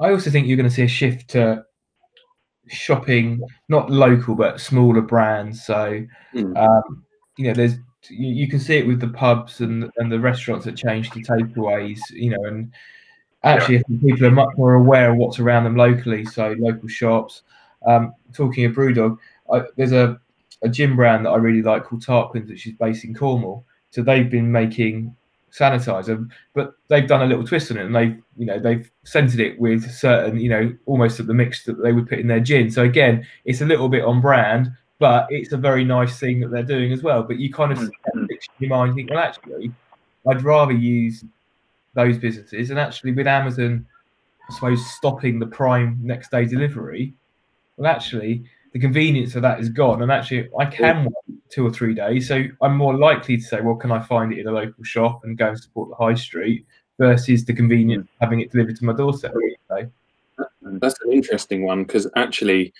I 0.00 0.10
also 0.10 0.30
think 0.30 0.46
you're 0.46 0.56
going 0.56 0.68
to 0.68 0.74
see 0.74 0.82
a 0.82 0.88
shift 0.88 1.28
to 1.30 1.64
shopping, 2.68 3.40
not 3.68 3.90
local, 3.90 4.34
but 4.34 4.60
smaller 4.60 5.00
brands. 5.00 5.64
So, 5.64 6.04
mm. 6.34 6.56
um, 6.56 7.04
you 7.36 7.46
know, 7.46 7.54
there's 7.54 7.76
you, 8.10 8.28
you, 8.28 8.48
can 8.48 8.60
see 8.60 8.76
it 8.76 8.86
with 8.86 9.00
the 9.00 9.08
pubs 9.08 9.60
and 9.60 9.90
and 9.96 10.10
the 10.10 10.20
restaurants 10.20 10.64
that 10.64 10.76
change 10.76 11.10
to 11.10 11.20
takeaways. 11.20 12.00
You 12.10 12.30
know, 12.30 12.44
and 12.44 12.72
actually, 13.44 13.82
yeah. 13.88 14.00
people 14.00 14.26
are 14.26 14.30
much 14.30 14.56
more 14.56 14.74
aware 14.74 15.12
of 15.12 15.16
what's 15.16 15.38
around 15.38 15.64
them 15.64 15.76
locally. 15.76 16.24
So, 16.24 16.54
local 16.58 16.88
shops. 16.88 17.42
Um, 17.86 18.14
talking 18.32 18.64
of 18.64 18.72
BrewDog, 18.72 19.16
I, 19.52 19.62
there's 19.76 19.92
a 19.92 20.18
a 20.62 20.68
gym 20.68 20.96
brand 20.96 21.26
that 21.26 21.30
I 21.30 21.36
really 21.36 21.62
like 21.62 21.84
called 21.84 22.04
Tarquin's, 22.04 22.50
which 22.50 22.66
is 22.66 22.72
based 22.74 23.04
in 23.04 23.14
Cornwall. 23.14 23.64
So 23.90 24.02
they've 24.02 24.30
been 24.30 24.50
making 24.50 25.14
sanitizer, 25.56 26.28
but 26.54 26.74
they've 26.88 27.06
done 27.06 27.22
a 27.22 27.26
little 27.26 27.46
twist 27.46 27.70
on 27.70 27.78
it, 27.78 27.86
and 27.86 27.94
they've 27.94 28.20
you 28.36 28.46
know 28.46 28.58
they've 28.58 28.90
scented 29.04 29.40
it 29.40 29.58
with 29.58 29.90
certain 29.90 30.38
you 30.38 30.50
know 30.50 30.74
almost 30.86 31.20
at 31.20 31.26
the 31.26 31.34
mix 31.34 31.64
that 31.64 31.82
they 31.82 31.92
would 31.92 32.08
put 32.08 32.18
in 32.18 32.26
their 32.26 32.40
gin. 32.40 32.70
So 32.70 32.82
again, 32.82 33.26
it's 33.44 33.60
a 33.60 33.66
little 33.66 33.88
bit 33.88 34.04
on 34.04 34.20
brand, 34.20 34.70
but 34.98 35.26
it's 35.30 35.52
a 35.52 35.56
very 35.56 35.84
nice 35.84 36.18
thing 36.18 36.40
that 36.40 36.50
they're 36.50 36.62
doing 36.62 36.92
as 36.92 37.02
well. 37.02 37.22
But 37.22 37.38
you 37.38 37.52
kind 37.52 37.72
of 37.72 37.78
mm-hmm. 37.78 38.18
in 38.18 38.38
your 38.58 38.70
mind 38.70 38.94
think, 38.94 39.10
well, 39.10 39.18
actually, 39.18 39.72
I'd 40.28 40.42
rather 40.42 40.72
use 40.72 41.24
those 41.94 42.18
businesses, 42.18 42.70
and 42.70 42.78
actually 42.78 43.12
with 43.12 43.26
Amazon, 43.26 43.86
I 44.48 44.54
suppose 44.54 44.86
stopping 44.94 45.38
the 45.38 45.46
Prime 45.46 45.98
next 46.02 46.30
day 46.30 46.44
delivery, 46.44 47.14
well, 47.76 47.90
actually 47.90 48.44
the 48.72 48.78
convenience 48.78 49.34
of 49.34 49.42
that 49.42 49.60
is 49.60 49.70
gone. 49.70 50.02
And 50.02 50.12
actually, 50.12 50.50
I 50.58 50.66
can 50.66 51.04
wait 51.04 51.38
two 51.48 51.66
or 51.66 51.70
three 51.70 51.94
days. 51.94 52.28
So 52.28 52.44
I'm 52.60 52.76
more 52.76 52.94
likely 52.94 53.38
to 53.38 53.42
say, 53.42 53.60
well, 53.62 53.76
can 53.76 53.90
I 53.90 54.00
find 54.00 54.32
it 54.32 54.38
in 54.38 54.48
a 54.48 54.52
local 54.52 54.84
shop 54.84 55.24
and 55.24 55.38
go 55.38 55.48
and 55.48 55.58
support 55.58 55.88
the 55.88 55.94
high 55.94 56.14
street 56.14 56.66
versus 56.98 57.44
the 57.44 57.52
convenience 57.52 58.04
of 58.04 58.16
having 58.20 58.40
it 58.40 58.50
delivered 58.50 58.76
to 58.76 58.84
my 58.84 58.92
doorstep. 58.92 59.34
That's 60.62 61.00
an 61.04 61.12
interesting 61.12 61.62
one 61.62 61.84
because 61.84 62.08
actually, 62.16 62.72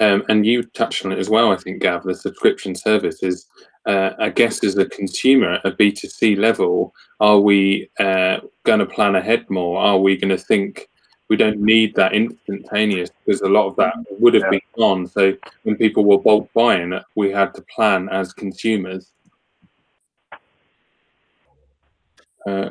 um, 0.00 0.24
and 0.28 0.44
you 0.44 0.62
touched 0.62 1.04
on 1.04 1.12
it 1.12 1.18
as 1.18 1.30
well. 1.30 1.52
I 1.52 1.56
think 1.56 1.80
Gav, 1.80 2.02
the 2.02 2.14
subscription 2.14 2.74
service 2.74 3.22
is, 3.22 3.46
uh, 3.86 4.10
I 4.18 4.30
guess, 4.30 4.64
as 4.64 4.76
a 4.76 4.86
consumer 4.86 5.52
at 5.52 5.66
a 5.66 5.74
B 5.74 5.92
two 5.92 6.08
C 6.08 6.34
level, 6.34 6.94
are 7.20 7.38
we 7.38 7.90
uh, 7.98 8.38
going 8.64 8.80
to 8.80 8.86
plan 8.86 9.14
ahead 9.16 9.48
more? 9.48 9.80
Are 9.80 9.98
we 9.98 10.16
going 10.16 10.36
to 10.36 10.38
think 10.38 10.88
we 11.30 11.36
don't 11.36 11.60
need 11.60 11.94
that 11.94 12.12
instantaneous 12.12 13.08
because 13.24 13.40
a 13.42 13.48
lot 13.48 13.68
of 13.68 13.76
that 13.76 13.94
would 14.18 14.34
have 14.34 14.42
yeah. 14.44 14.50
been 14.50 14.60
gone. 14.76 15.06
So 15.06 15.36
when 15.62 15.76
people 15.76 16.04
were 16.04 16.18
bulk 16.18 16.50
buying, 16.52 16.98
we 17.14 17.30
had 17.30 17.54
to 17.54 17.62
plan 17.62 18.08
as 18.08 18.32
consumers. 18.32 19.12
Uh, 22.44 22.70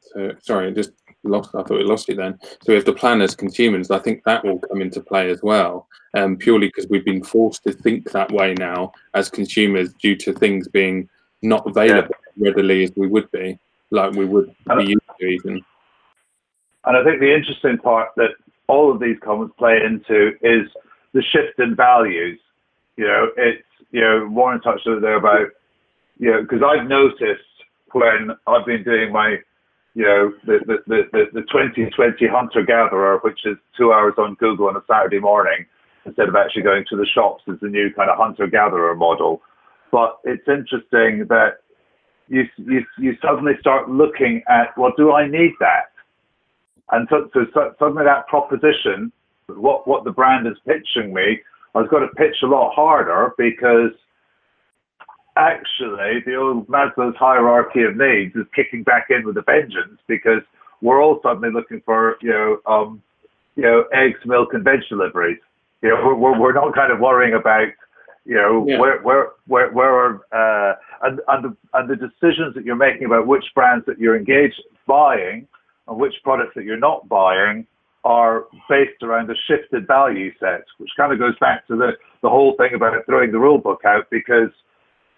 so 0.00 0.32
sorry, 0.40 0.68
I 0.68 0.70
just 0.70 0.92
lost. 1.24 1.50
I 1.54 1.62
thought 1.62 1.78
we 1.78 1.84
lost 1.84 2.08
you 2.08 2.14
then. 2.14 2.38
So 2.42 2.68
we 2.68 2.74
have 2.74 2.84
to 2.84 2.92
plan 2.92 3.20
as 3.20 3.34
consumers. 3.34 3.90
I 3.90 3.98
think 3.98 4.22
that 4.24 4.44
will 4.44 4.58
come 4.58 4.80
into 4.80 5.00
play 5.00 5.30
as 5.30 5.42
well, 5.42 5.86
um, 6.14 6.36
purely 6.36 6.68
because 6.68 6.86
we've 6.88 7.04
been 7.04 7.22
forced 7.24 7.62
to 7.64 7.72
think 7.72 8.10
that 8.12 8.32
way 8.32 8.54
now 8.54 8.92
as 9.14 9.28
consumers 9.28 9.92
due 9.94 10.16
to 10.16 10.32
things 10.32 10.68
being 10.68 11.08
not 11.42 11.66
available 11.66 12.14
yeah. 12.36 12.48
readily 12.48 12.84
as 12.84 12.92
we 12.96 13.06
would 13.06 13.30
be, 13.30 13.58
like 13.90 14.12
we 14.12 14.24
would 14.24 14.54
be 14.76 14.84
used 14.84 15.02
to 15.18 15.26
even. 15.26 15.62
And 16.84 16.96
I 16.96 17.04
think 17.04 17.20
the 17.20 17.34
interesting 17.34 17.78
part 17.78 18.08
that 18.16 18.30
all 18.66 18.90
of 18.90 19.00
these 19.00 19.16
comments 19.20 19.54
play 19.58 19.80
into 19.84 20.32
is 20.42 20.68
the 21.12 21.22
shift 21.22 21.58
in 21.58 21.74
values. 21.74 22.38
You 22.96 23.06
know, 23.06 23.30
it's, 23.36 23.64
you 23.90 24.00
know, 24.00 24.26
Warren 24.30 24.60
touched 24.60 24.86
on 24.86 25.00
there 25.00 25.16
about, 25.16 25.48
you 26.18 26.30
know, 26.30 26.42
because 26.42 26.62
I've 26.62 26.86
noticed 26.86 27.42
when 27.92 28.30
I've 28.46 28.64
been 28.64 28.84
doing 28.84 29.12
my, 29.12 29.38
you 29.94 30.04
know, 30.04 30.32
the, 30.46 30.58
the, 30.66 31.02
the, 31.12 31.24
the 31.32 31.40
2020 31.42 32.26
hunter 32.28 32.62
gatherer, 32.62 33.18
which 33.22 33.40
is 33.44 33.56
two 33.76 33.92
hours 33.92 34.14
on 34.18 34.34
Google 34.34 34.68
on 34.68 34.76
a 34.76 34.82
Saturday 34.88 35.18
morning, 35.18 35.66
instead 36.06 36.28
of 36.28 36.36
actually 36.36 36.62
going 36.62 36.84
to 36.88 36.96
the 36.96 37.06
shops 37.06 37.42
is 37.48 37.58
the 37.60 37.68
new 37.68 37.92
kind 37.94 38.10
of 38.10 38.16
hunter 38.16 38.46
gatherer 38.46 38.94
model. 38.94 39.42
But 39.90 40.18
it's 40.24 40.46
interesting 40.46 41.26
that 41.28 41.60
you, 42.28 42.44
you, 42.56 42.84
you 42.98 43.16
suddenly 43.20 43.54
start 43.58 43.90
looking 43.90 44.42
at, 44.48 44.76
well, 44.78 44.92
do 44.96 45.12
I 45.12 45.26
need 45.26 45.52
that? 45.58 45.90
And 46.92 47.06
so, 47.10 47.28
so, 47.34 47.74
suddenly 47.78 48.04
that 48.04 48.28
proposition, 48.28 49.12
what, 49.48 49.86
what 49.86 50.04
the 50.04 50.12
brand 50.12 50.46
is 50.46 50.54
pitching 50.66 51.12
me, 51.12 51.40
I've 51.74 51.90
got 51.90 52.00
to 52.00 52.08
pitch 52.16 52.36
a 52.42 52.46
lot 52.46 52.74
harder 52.74 53.32
because 53.36 53.92
actually 55.40 56.20
the 56.26 56.36
old 56.36 56.66
Maslow's 56.68 57.16
hierarchy 57.16 57.82
of 57.82 57.96
needs 57.96 58.34
is 58.36 58.46
kicking 58.54 58.82
back 58.82 59.06
in 59.10 59.24
with 59.24 59.36
a 59.36 59.42
vengeance 59.42 59.98
because 60.06 60.42
we're 60.82 61.02
all 61.02 61.20
suddenly 61.22 61.50
looking 61.52 61.82
for, 61.84 62.16
you 62.20 62.30
know, 62.30 62.58
um, 62.66 63.02
you 63.56 63.62
know, 63.62 63.84
eggs, 63.92 64.20
milk, 64.24 64.52
and 64.52 64.64
veg 64.64 64.80
deliveries. 64.88 65.38
You 65.82 65.90
know, 65.90 66.14
we're, 66.14 66.38
we're 66.38 66.52
not 66.52 66.74
kind 66.74 66.92
of 66.92 67.00
worrying 67.00 67.34
about, 67.34 67.68
you 68.24 68.34
know, 68.34 68.66
yeah. 68.68 68.78
where, 68.78 69.00
where, 69.02 69.28
where, 69.46 69.70
where, 69.72 70.14
uh, 70.32 70.76
and, 71.02 71.20
and, 71.28 71.44
the, 71.44 71.56
and 71.74 71.88
the 71.88 71.96
decisions 71.96 72.54
that 72.54 72.64
you're 72.64 72.76
making 72.76 73.06
about 73.06 73.26
which 73.26 73.44
brands 73.54 73.86
that 73.86 73.98
you're 73.98 74.16
engaged 74.16 74.62
buying 74.86 75.48
and 75.88 75.98
which 75.98 76.14
products 76.22 76.52
that 76.54 76.64
you're 76.64 76.78
not 76.78 77.08
buying 77.08 77.66
are 78.04 78.46
based 78.68 79.02
around 79.02 79.30
a 79.30 79.34
shifted 79.46 79.86
value 79.86 80.32
set, 80.40 80.64
which 80.78 80.90
kind 80.96 81.12
of 81.12 81.18
goes 81.18 81.38
back 81.38 81.66
to 81.66 81.76
the, 81.76 81.92
the 82.22 82.28
whole 82.28 82.56
thing 82.56 82.70
about 82.74 82.94
throwing 83.06 83.32
the 83.32 83.38
rule 83.38 83.58
book 83.58 83.82
out 83.84 84.06
because 84.10 84.50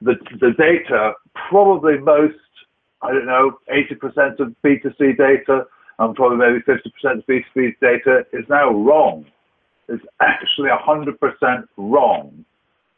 the, 0.05 0.15
the 0.41 0.53
data, 0.59 1.13
probably 1.49 1.99
most, 1.99 2.35
I 3.03 3.13
don't 3.13 3.27
know, 3.27 3.59
80% 3.71 4.41
of 4.41 4.55
B2C 4.65 5.17
data 5.17 5.67
and 5.99 6.15
probably 6.15 6.39
maybe 6.39 6.61
50% 6.61 7.19
of 7.19 7.27
B2B 7.27 7.75
data 7.81 8.25
is 8.33 8.45
now 8.49 8.71
wrong. 8.71 9.27
It's 9.89 10.05
actually 10.21 10.71
100% 10.71 11.65
wrong. 11.77 12.45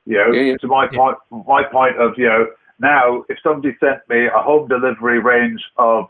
You 0.06 0.18
know, 0.18 0.32
yeah, 0.32 0.42
yeah. 0.42 0.56
to 0.58 0.66
my 0.66 0.86
point, 0.86 1.16
my 1.30 1.62
point 1.64 1.96
of, 1.98 2.12
you 2.16 2.26
know, 2.26 2.46
now 2.78 3.24
if 3.28 3.38
somebody 3.42 3.74
sent 3.80 4.00
me 4.08 4.26
a 4.26 4.42
home 4.42 4.68
delivery 4.68 5.18
range 5.18 5.62
of 5.76 6.08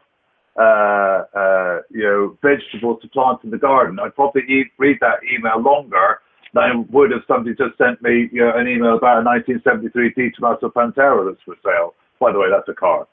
uh, 0.56 1.24
uh, 1.34 1.80
you 1.90 2.02
know, 2.02 2.38
vegetables 2.40 3.02
to 3.02 3.08
plant 3.08 3.40
in 3.42 3.50
the 3.50 3.58
garden, 3.58 3.98
I'd 3.98 4.14
probably 4.14 4.42
eat, 4.48 4.68
read 4.78 4.98
that 5.00 5.18
email 5.24 5.60
longer 5.60 6.20
than 6.54 6.62
I 6.62 6.74
would 6.90 7.12
if 7.12 7.22
somebody 7.26 7.54
just 7.54 7.76
sent 7.76 8.00
me 8.02 8.28
you 8.32 8.40
know, 8.40 8.56
an 8.56 8.66
email 8.68 8.96
about 8.96 9.22
a 9.22 9.24
1973 9.24 10.12
De 10.14 10.30
Tomaso 10.30 10.70
Pantera 10.70 11.28
that's 11.28 11.42
for 11.44 11.56
sale. 11.64 11.94
By 12.20 12.32
the 12.32 12.38
way, 12.38 12.48
that's 12.50 12.68
a 12.68 12.74
car. 12.74 13.06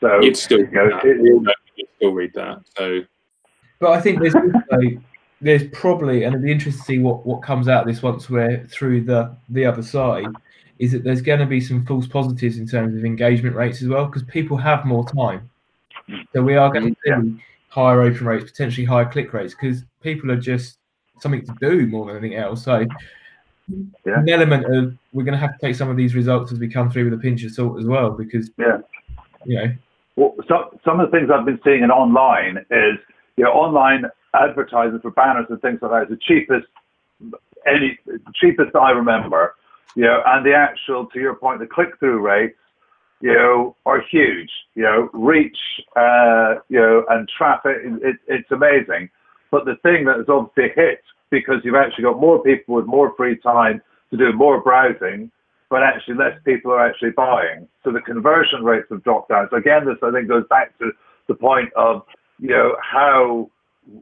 So 0.00 0.20
you'd 0.20 0.36
still, 0.36 0.60
you 0.60 0.70
know, 0.70 1.00
it, 1.02 1.46
you'd 1.76 1.88
still 1.96 2.12
read 2.12 2.32
that. 2.34 2.62
So, 2.76 3.00
but 3.80 3.92
I 3.92 4.00
think 4.00 4.20
there's 4.20 4.34
also, 4.34 5.00
there's 5.40 5.66
probably, 5.68 6.24
and 6.24 6.34
it'd 6.34 6.44
be 6.44 6.52
interesting 6.52 6.80
to 6.80 6.86
see 6.86 6.98
what 6.98 7.26
what 7.26 7.42
comes 7.42 7.68
out 7.68 7.82
of 7.82 7.86
this 7.92 8.02
once 8.02 8.28
we're 8.28 8.66
through 8.66 9.02
the 9.02 9.36
the 9.48 9.64
other 9.64 9.82
side. 9.82 10.26
Is 10.80 10.90
that 10.90 11.04
there's 11.04 11.22
going 11.22 11.38
to 11.38 11.46
be 11.46 11.60
some 11.60 11.86
false 11.86 12.06
positives 12.06 12.58
in 12.58 12.66
terms 12.66 12.98
of 12.98 13.04
engagement 13.04 13.54
rates 13.54 13.80
as 13.80 13.86
well 13.86 14.06
because 14.06 14.24
people 14.24 14.56
have 14.56 14.84
more 14.84 15.08
time 15.08 15.48
hmm. 16.08 16.16
so 16.32 16.42
we 16.42 16.56
are 16.56 16.68
going 16.68 16.96
to 16.96 17.14
hmm, 17.14 17.36
see 17.36 17.42
higher 17.74 18.02
open 18.02 18.24
rates, 18.24 18.50
potentially 18.50 18.84
higher 18.84 19.04
click 19.04 19.32
rates, 19.32 19.52
because 19.52 19.84
people 20.00 20.30
are 20.30 20.40
just 20.40 20.78
something 21.20 21.44
to 21.44 21.54
do 21.60 21.86
more 21.86 22.06
than 22.06 22.16
anything 22.16 22.38
else. 22.38 22.64
So 22.64 22.84
yeah. 23.68 24.20
an 24.20 24.28
element 24.28 24.66
of 24.66 24.96
we're 25.12 25.24
going 25.24 25.38
to 25.38 25.38
have 25.38 25.58
to 25.58 25.66
take 25.66 25.76
some 25.76 25.88
of 25.88 25.96
these 25.96 26.14
results 26.14 26.52
as 26.52 26.58
we 26.58 26.68
come 26.68 26.90
through 26.90 27.04
with 27.04 27.14
a 27.14 27.22
pinch 27.22 27.42
of 27.44 27.52
salt 27.52 27.78
as 27.78 27.86
well, 27.86 28.10
because 28.10 28.50
yeah, 28.58 28.78
you 29.44 29.56
know. 29.56 29.74
Well, 30.16 30.34
so, 30.46 30.78
some 30.84 31.00
of 31.00 31.10
the 31.10 31.16
things 31.16 31.30
I've 31.32 31.44
been 31.44 31.60
seeing 31.64 31.82
in 31.82 31.90
online 31.90 32.58
is 32.70 32.98
you 33.36 33.44
know 33.44 33.50
online 33.50 34.04
advertising 34.34 35.00
for 35.00 35.10
banners 35.10 35.46
and 35.48 35.60
things 35.60 35.80
like 35.82 35.90
that 35.90 36.02
is 36.04 36.08
the 36.08 36.18
cheapest 36.26 36.66
any 37.66 37.98
cheapest 38.34 38.74
I 38.76 38.90
remember. 38.90 39.54
You 39.96 40.04
know, 40.04 40.22
and 40.26 40.44
the 40.44 40.54
actual, 40.54 41.06
to 41.06 41.20
your 41.20 41.36
point, 41.36 41.60
the 41.60 41.68
click 41.68 41.96
through 42.00 42.18
rates 42.18 42.58
you 43.24 43.32
know, 43.32 43.74
are 43.86 44.02
huge. 44.10 44.50
You 44.74 44.82
know, 44.82 45.10
reach, 45.14 45.56
uh, 45.96 46.56
you 46.68 46.78
know, 46.78 47.04
and 47.08 47.26
traffic. 47.38 47.78
It, 47.82 48.16
it's 48.26 48.50
amazing. 48.50 49.08
But 49.54 49.66
the 49.66 49.76
thing 49.84 50.04
that 50.06 50.18
is 50.18 50.26
obviously 50.28 50.64
a 50.64 50.74
hit 50.74 51.00
because 51.30 51.60
you've 51.62 51.76
actually 51.76 52.02
got 52.02 52.18
more 52.18 52.42
people 52.42 52.74
with 52.74 52.86
more 52.86 53.14
free 53.16 53.38
time 53.38 53.80
to 54.10 54.16
do 54.16 54.32
more 54.32 54.60
browsing, 54.60 55.30
but 55.70 55.80
actually 55.80 56.16
less 56.16 56.36
people 56.44 56.72
are 56.72 56.84
actually 56.84 57.10
buying. 57.10 57.68
So 57.84 57.92
the 57.92 58.00
conversion 58.00 58.64
rates 58.64 58.88
have 58.90 59.04
dropped 59.04 59.28
down. 59.28 59.46
So 59.52 59.56
again, 59.56 59.86
this 59.86 59.94
I 60.02 60.10
think 60.10 60.26
goes 60.26 60.42
back 60.50 60.76
to 60.78 60.90
the 61.28 61.36
point 61.36 61.72
of 61.76 62.02
you 62.40 62.48
know 62.48 62.74
how 62.82 63.48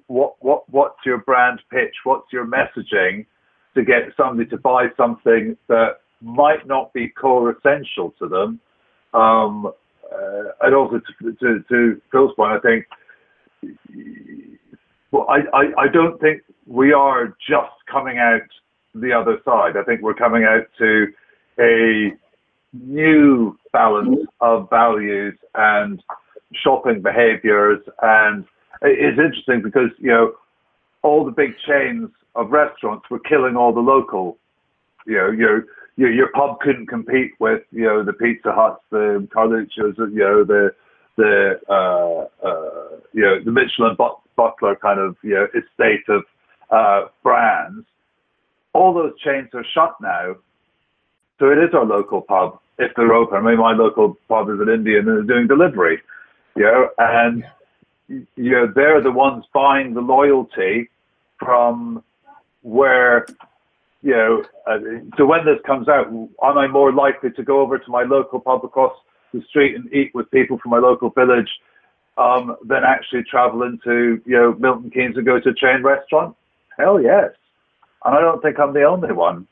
what 0.06 0.36
what 0.40 0.66
what's 0.70 1.04
your 1.04 1.18
brand 1.18 1.60
pitch? 1.70 1.96
What's 2.04 2.32
your 2.32 2.46
messaging 2.46 3.26
to 3.74 3.84
get 3.84 4.08
somebody 4.16 4.48
to 4.48 4.56
buy 4.56 4.86
something 4.96 5.54
that 5.68 6.00
might 6.22 6.66
not 6.66 6.94
be 6.94 7.08
core 7.08 7.50
essential 7.50 8.14
to 8.20 8.26
them, 8.26 8.58
um, 9.12 9.66
uh, 9.66 10.44
and 10.62 10.74
also 10.74 10.98
to, 11.20 11.32
to, 11.34 11.64
to 11.68 12.00
Phil's 12.10 12.32
point, 12.36 12.52
I 12.52 12.60
think, 12.60 12.86
well, 15.12 15.26
I, 15.28 15.40
I, 15.56 15.82
I 15.82 15.88
don't 15.88 16.20
think 16.20 16.42
we 16.66 16.92
are 16.92 17.28
just 17.48 17.74
coming 17.90 18.18
out 18.18 18.42
the 18.94 19.12
other 19.12 19.38
side. 19.44 19.76
I 19.76 19.84
think 19.84 20.02
we're 20.02 20.14
coming 20.14 20.44
out 20.44 20.66
to 20.78 21.06
a 21.60 22.12
new 22.72 23.56
balance 23.72 24.26
of 24.40 24.68
values 24.70 25.34
and 25.54 26.02
shopping 26.54 27.02
behaviors. 27.02 27.80
And 28.02 28.44
it's 28.80 29.18
interesting 29.18 29.62
because, 29.62 29.90
you 29.98 30.10
know, 30.10 30.32
all 31.02 31.24
the 31.24 31.30
big 31.30 31.54
chains 31.66 32.10
of 32.34 32.50
restaurants 32.50 33.08
were 33.10 33.18
killing 33.20 33.56
all 33.56 33.72
the 33.72 33.80
local, 33.80 34.38
you 35.06 35.16
know, 35.16 35.30
you 35.30 35.64
your, 35.96 36.10
your 36.10 36.28
pub 36.28 36.60
couldn't 36.60 36.86
compete 36.86 37.32
with 37.38 37.62
you 37.70 37.84
know 37.84 38.02
the 38.02 38.14
Pizza 38.14 38.50
Huts, 38.52 38.82
the 38.90 39.28
Carluccio's, 39.34 39.98
you 39.98 40.20
know 40.20 40.42
the 40.42 40.74
the 41.16 41.60
uh, 41.68 42.46
uh, 42.46 42.96
you 43.12 43.22
know 43.22 43.42
the 43.42 43.50
Michelin 43.50 43.94
but- 43.96 44.18
Butler 44.36 44.76
kind 44.76 44.98
of 44.98 45.16
you 45.22 45.34
know 45.34 45.46
estate 45.46 46.04
of 46.08 46.22
uh, 46.70 47.08
brands. 47.22 47.86
All 48.72 48.94
those 48.94 49.18
chains 49.20 49.48
are 49.54 49.64
shut 49.74 49.94
now, 50.00 50.36
so 51.38 51.50
it 51.50 51.58
is 51.58 51.74
our 51.74 51.84
local 51.84 52.22
pub 52.22 52.58
if 52.78 52.92
they're 52.96 53.12
open. 53.12 53.38
I 53.38 53.40
mean, 53.42 53.58
my 53.58 53.72
local 53.72 54.16
pub 54.28 54.48
is 54.48 54.60
an 54.60 54.68
Indian 54.70 55.08
and 55.08 55.28
they're 55.28 55.36
doing 55.36 55.46
delivery, 55.46 56.00
you 56.56 56.62
know, 56.62 56.88
and 56.98 57.44
you 58.08 58.50
know 58.50 58.72
they're 58.74 59.02
the 59.02 59.12
ones 59.12 59.44
buying 59.52 59.92
the 59.92 60.00
loyalty 60.00 60.88
from 61.38 62.02
where 62.62 63.26
you 64.02 64.12
know, 64.12 64.42
uh, 64.66 64.78
so 65.16 65.24
when 65.24 65.44
this 65.44 65.58
comes 65.64 65.88
out, 65.88 66.08
am 66.08 66.28
I 66.58 66.66
more 66.66 66.92
likely 66.92 67.30
to 67.30 67.42
go 67.42 67.60
over 67.60 67.78
to 67.78 67.90
my 67.90 68.02
local 68.02 68.40
pub 68.40 68.64
across 68.64 68.92
the 69.32 69.42
street 69.48 69.74
and 69.74 69.92
eat 69.92 70.12
with 70.14 70.30
people 70.30 70.58
from 70.58 70.70
my 70.70 70.78
local 70.78 71.10
village 71.10 71.48
um, 72.18 72.56
than 72.64 72.84
actually 72.84 73.22
travel 73.24 73.62
into, 73.62 74.20
you 74.24 74.36
know, 74.36 74.54
Milton 74.58 74.90
Keynes 74.90 75.16
and 75.16 75.26
go 75.26 75.40
to 75.40 75.50
a 75.50 75.54
chain 75.54 75.82
restaurant? 75.82 76.36
Hell 76.78 77.00
yes. 77.00 77.30
And 78.04 78.14
I 78.14 78.20
don't 78.20 78.42
think 78.42 78.58
I'm 78.58 78.74
the 78.74 78.84
only 78.84 79.12
one. 79.12 79.46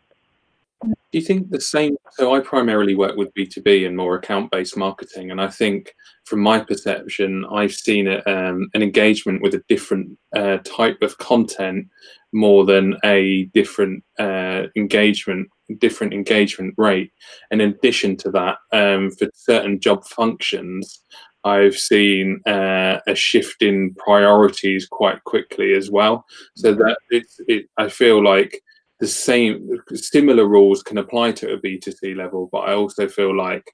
Do 1.12 1.18
you 1.18 1.24
think 1.24 1.50
the 1.50 1.61
same? 1.61 1.96
So 2.12 2.34
I 2.34 2.40
primarily 2.40 2.94
work 2.94 3.16
with 3.16 3.34
B2B 3.34 3.86
and 3.86 3.96
more 3.96 4.14
account-based 4.14 4.76
marketing, 4.76 5.30
and 5.32 5.40
I 5.40 5.48
think 5.48 5.92
from 6.24 6.40
my 6.40 6.61
perception, 6.61 7.44
I've 7.52 7.72
seen 7.72 8.06
it, 8.06 8.24
um, 8.28 8.68
an 8.74 8.82
engagement 8.82 9.42
with 9.42 9.54
a 9.54 9.62
different 9.68 10.16
uh, 10.36 10.58
type 10.58 11.02
of 11.02 11.18
content 11.18 11.88
more 12.32 12.64
than 12.64 12.96
a 13.04 13.44
different 13.54 14.04
uh, 14.20 14.64
engagement, 14.76 15.48
different 15.78 16.12
engagement 16.12 16.74
rate. 16.76 17.12
And 17.50 17.61
in 17.61 17.70
addition 17.70 18.16
to 18.18 18.30
that, 18.30 18.58
um, 18.72 19.11
for 19.11 19.28
certain 19.34 19.80
job 19.80 20.04
functions, 20.06 21.02
I've 21.42 21.76
seen 21.76 22.40
uh, 22.46 22.98
a 23.06 23.14
shift 23.14 23.62
in 23.62 23.94
priorities 23.94 24.86
quite 24.86 25.24
quickly 25.24 25.72
as 25.74 25.90
well. 25.90 26.24
So 26.54 26.74
that 26.74 26.96
it's, 27.08 27.40
it, 27.48 27.66
I 27.78 27.88
feel 27.88 28.22
like 28.22 28.62
the 29.01 29.07
same 29.07 29.80
similar 29.94 30.46
rules 30.46 30.82
can 30.82 30.98
apply 30.98 31.32
to 31.32 31.53
a 31.53 31.59
B2C 31.59 32.14
level, 32.16 32.48
but 32.53 32.61
I 32.61 32.74
also 32.74 33.09
feel 33.09 33.36
like 33.36 33.64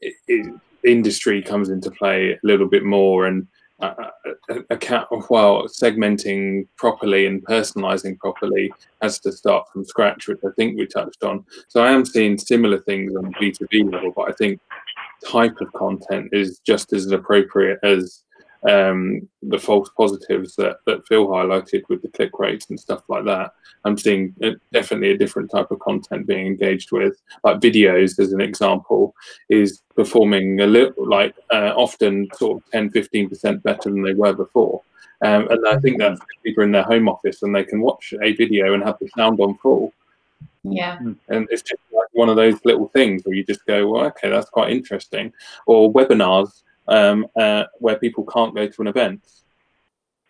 it, 0.00 0.14
it, 0.28 0.54
industry 0.84 1.42
comes 1.42 1.68
into 1.68 1.90
play 1.90 2.32
a 2.32 2.38
little 2.42 2.68
bit 2.68 2.84
more 2.84 3.26
and 3.26 3.46
uh, 3.80 3.94
account 4.68 5.08
while 5.28 5.64
segmenting 5.64 6.66
properly 6.76 7.26
and 7.26 7.44
personalizing 7.46 8.18
properly 8.18 8.72
has 9.02 9.18
to 9.20 9.32
start 9.32 9.66
from 9.72 9.84
scratch, 9.84 10.28
which 10.28 10.40
I 10.44 10.50
think 10.56 10.78
we 10.78 10.86
touched 10.86 11.24
on. 11.24 11.44
So 11.68 11.82
I 11.82 11.90
am 11.90 12.04
seeing 12.04 12.38
similar 12.38 12.78
things 12.78 13.16
on 13.16 13.32
B2B 13.34 13.92
level, 13.92 14.12
but 14.14 14.28
I 14.28 14.32
think 14.32 14.60
type 15.26 15.60
of 15.60 15.72
content 15.72 16.28
is 16.32 16.60
just 16.60 16.92
as 16.92 17.10
appropriate 17.10 17.78
as 17.82 18.22
um, 18.68 19.28
the 19.42 19.58
false 19.58 19.88
positives 19.96 20.54
that, 20.56 20.78
that 20.86 21.06
Phil 21.06 21.26
highlighted 21.26 21.82
with 21.88 22.02
the 22.02 22.08
click 22.08 22.38
rates 22.38 22.68
and 22.68 22.78
stuff 22.78 23.02
like 23.08 23.24
that. 23.24 23.52
I'm 23.84 23.96
seeing 23.96 24.34
a, 24.42 24.52
definitely 24.72 25.12
a 25.12 25.18
different 25.18 25.50
type 25.50 25.70
of 25.70 25.78
content 25.78 26.26
being 26.26 26.46
engaged 26.46 26.92
with. 26.92 27.20
Like 27.42 27.60
videos, 27.60 28.18
as 28.18 28.32
an 28.32 28.40
example, 28.40 29.14
is 29.48 29.82
performing 29.96 30.60
a 30.60 30.66
little 30.66 31.08
like 31.08 31.34
uh, 31.52 31.72
often 31.76 32.28
sort 32.34 32.58
of 32.62 32.70
10, 32.70 32.90
15% 32.90 33.62
better 33.62 33.90
than 33.90 34.02
they 34.02 34.14
were 34.14 34.34
before. 34.34 34.82
Um, 35.22 35.48
and 35.48 35.66
I 35.66 35.78
think 35.78 35.98
that's 35.98 36.20
people 36.42 36.64
in 36.64 36.72
their 36.72 36.82
home 36.82 37.08
office 37.08 37.42
and 37.42 37.54
they 37.54 37.64
can 37.64 37.80
watch 37.80 38.14
a 38.22 38.32
video 38.34 38.74
and 38.74 38.82
have 38.82 38.98
the 39.00 39.08
sound 39.16 39.40
on 39.40 39.56
full. 39.58 39.92
Yeah. 40.62 40.98
And 41.28 41.48
it's 41.50 41.62
just 41.62 41.80
like 41.92 42.08
one 42.12 42.28
of 42.28 42.36
those 42.36 42.58
little 42.64 42.88
things 42.88 43.22
where 43.24 43.34
you 43.34 43.44
just 43.44 43.64
go, 43.66 43.88
well, 43.88 44.06
okay, 44.06 44.30
that's 44.30 44.50
quite 44.50 44.70
interesting. 44.70 45.32
Or 45.66 45.92
webinars 45.92 46.62
um, 46.90 47.26
uh, 47.36 47.64
where 47.78 47.98
people 47.98 48.24
can't 48.24 48.54
go 48.54 48.66
to 48.66 48.82
an 48.82 48.88
event. 48.88 49.22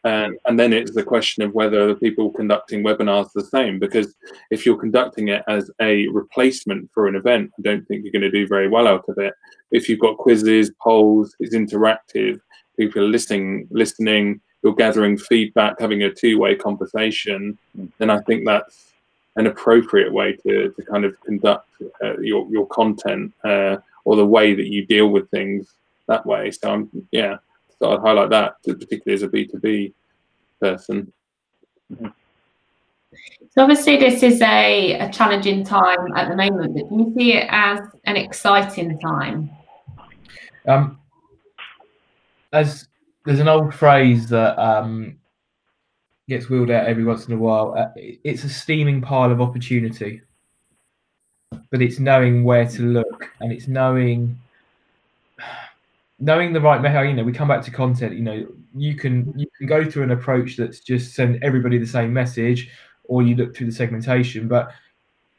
And, 0.03 0.39
and 0.47 0.59
then 0.59 0.73
it's 0.73 0.95
the 0.95 1.03
question 1.03 1.43
of 1.43 1.53
whether 1.53 1.87
the 1.87 1.95
people 1.95 2.31
conducting 2.31 2.83
webinars 2.83 3.27
are 3.27 3.43
the 3.43 3.45
same, 3.45 3.79
because 3.79 4.15
if 4.51 4.65
you're 4.65 4.79
conducting 4.79 5.29
it 5.29 5.43
as 5.47 5.71
a 5.81 6.07
replacement 6.09 6.91
for 6.95 7.07
an 7.07 7.17
event, 7.17 7.51
I 7.59 7.63
don't 7.63 7.87
think 7.87 8.03
you're 8.03 8.13
going 8.13 8.23
to 8.23 8.31
do 8.31 8.47
very 8.47 8.69
well 8.69 8.89
out 8.89 9.05
of 9.09 9.19
it. 9.19 9.35
If 9.71 9.89
you've 9.89 10.01
got 10.01 10.17
quizzes, 10.17 10.71
polls, 10.81 11.37
it's 11.39 11.55
interactive, 11.55 12.41
people 12.79 13.03
are 13.03 13.09
listening, 13.09 13.69
listening, 13.71 14.41
you're 14.63 14.75
gathering 14.75 15.19
feedback, 15.19 15.79
having 15.79 16.03
a 16.03 16.13
two-way 16.13 16.55
conversation, 16.55 17.59
then 17.99 18.09
I 18.09 18.21
think 18.21 18.47
that's 18.47 18.93
an 19.37 19.47
appropriate 19.47 20.13
way 20.13 20.33
to, 20.33 20.71
to 20.71 20.83
kind 20.83 21.05
of 21.05 21.19
conduct 21.21 21.69
uh, 22.03 22.19
your, 22.19 22.51
your 22.51 22.67
content 22.67 23.33
uh, 23.45 23.77
or 24.05 24.17
the 24.17 24.27
way 24.27 24.55
that 24.55 24.69
you 24.69 24.87
deal 24.87 25.09
with 25.09 25.31
things 25.31 25.75
that 26.11 26.27
way. 26.27 26.51
So 26.51 26.71
I'm 26.71 26.91
yeah, 27.11 27.37
so 27.79 27.93
I'd 27.93 28.01
highlight 28.01 28.31
that 28.31 28.57
particularly 28.63 29.15
as 29.15 29.23
a 29.23 29.29
B 29.29 29.47
two 29.47 29.59
B 29.59 29.95
person. 30.61 31.11
So 33.53 33.63
obviously 33.63 33.97
this 33.97 34.23
is 34.23 34.41
a, 34.43 34.99
a 34.99 35.11
challenging 35.11 35.65
time 35.65 36.13
at 36.15 36.29
the 36.29 36.37
moment, 36.37 36.75
but 36.75 36.89
do 36.89 36.97
you 36.97 37.15
see 37.17 37.33
it 37.33 37.49
as 37.51 37.81
an 38.05 38.17
exciting 38.17 38.99
time? 39.01 39.51
Um, 40.69 40.99
as 42.53 42.87
there's 43.25 43.41
an 43.41 43.49
old 43.49 43.75
phrase 43.75 44.29
that 44.29 44.57
um, 44.59 45.19
gets 46.29 46.49
wheeled 46.49 46.71
out 46.71 46.87
every 46.87 47.05
once 47.05 47.27
in 47.27 47.35
a 47.35 47.37
while. 47.37 47.75
Uh, 47.77 47.89
it's 47.97 48.45
a 48.45 48.49
steaming 48.49 49.01
pile 49.01 49.33
of 49.33 49.41
opportunity, 49.41 50.23
but 51.71 51.83
it's 51.83 51.99
knowing 51.99 52.45
where 52.45 52.69
to 52.69 52.83
look 52.83 53.29
and 53.41 53.51
it's 53.53 53.67
knowing 53.67 54.39
knowing 56.21 56.53
the 56.53 56.61
right 56.61 56.85
how 56.85 57.01
you 57.03 57.15
know 57.15 57.25
we 57.25 57.33
come 57.33 57.49
back 57.49 57.63
to 57.63 57.71
content 57.71 58.15
you 58.15 58.23
know 58.23 58.47
you 58.75 58.95
can 58.95 59.33
you 59.37 59.47
can 59.57 59.67
go 59.67 59.89
through 59.89 60.03
an 60.03 60.11
approach 60.11 60.57
that's 60.57 60.81
just 60.81 61.15
send 61.15 61.43
everybody 61.43 61.79
the 61.79 61.87
same 61.87 62.13
message 62.13 62.71
or 63.05 63.23
you 63.23 63.35
look 63.35 63.57
through 63.57 63.67
the 63.67 63.73
segmentation 63.73 64.47
but 64.47 64.71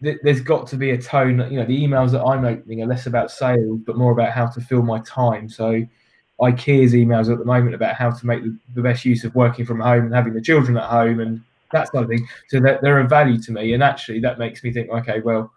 th- 0.03 0.17
there's 0.23 0.41
got 0.41 0.67
to 0.67 0.75
be 0.75 0.91
a 0.91 0.97
tone 0.97 1.39
you 1.51 1.59
know 1.59 1.65
the 1.65 1.79
emails 1.79 2.11
that 2.11 2.23
i'm 2.23 2.45
opening 2.45 2.82
are 2.82 2.88
less 2.88 3.05
about 3.05 3.32
sales 3.32 3.79
but 3.86 3.97
more 3.97 4.11
about 4.11 4.32
how 4.32 4.47
to 4.47 4.59
fill 4.61 4.82
my 4.82 4.99
time. 5.01 5.47
So 5.47 5.86
ikea's 6.41 6.93
emails 6.93 7.32
at 7.32 7.38
the 7.38 7.45
moment 7.45 7.75
about 7.75 7.95
how 7.95 8.09
to 8.11 8.25
make 8.25 8.43
the, 8.43 8.57
the 8.73 8.82
best 8.82 9.05
use 9.05 9.23
of 9.23 9.36
working 9.36 9.65
from 9.65 9.79
home 9.79 10.05
and 10.05 10.13
having 10.13 10.34
the 10.34 10.41
children 10.41 10.75
at 10.77 10.89
home 10.89 11.19
and 11.19 11.41
that 11.71 11.91
sort 11.91 12.03
of 12.03 12.09
thing. 12.09 12.27
So 12.49 12.59
that 12.61 12.82
they're 12.82 12.99
a 12.99 13.07
value 13.07 13.39
to 13.43 13.51
me 13.51 13.73
and 13.73 13.84
actually 13.84 14.19
that 14.21 14.39
makes 14.39 14.63
me 14.63 14.73
think 14.73 14.89
okay 14.89 15.21
well 15.21 15.51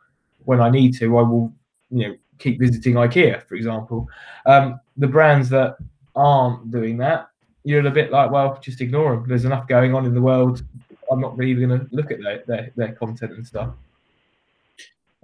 when 0.44 0.60
i 0.60 0.68
need 0.68 0.94
to 0.98 1.16
i 1.16 1.22
will 1.22 1.50
you 1.90 2.08
know 2.08 2.14
keep 2.38 2.60
visiting 2.60 2.94
ikea 2.94 3.42
for 3.48 3.54
example. 3.54 4.08
Um, 4.46 4.80
the 4.96 5.06
brands 5.06 5.48
that 5.50 5.76
aren't 6.14 6.70
doing 6.70 6.96
that, 6.98 7.28
you're 7.64 7.86
a 7.86 7.90
bit 7.90 8.10
like, 8.10 8.30
well, 8.30 8.58
just 8.60 8.80
ignore 8.80 9.16
them. 9.16 9.26
There's 9.26 9.44
enough 9.44 9.66
going 9.66 9.94
on 9.94 10.04
in 10.04 10.14
the 10.14 10.20
world. 10.20 10.62
I'm 11.10 11.20
not 11.20 11.36
really 11.36 11.66
going 11.66 11.80
to 11.80 11.86
look 11.90 12.10
at 12.10 12.20
their, 12.20 12.42
their, 12.46 12.72
their 12.76 12.92
content 12.92 13.32
and 13.32 13.46
stuff. 13.46 13.70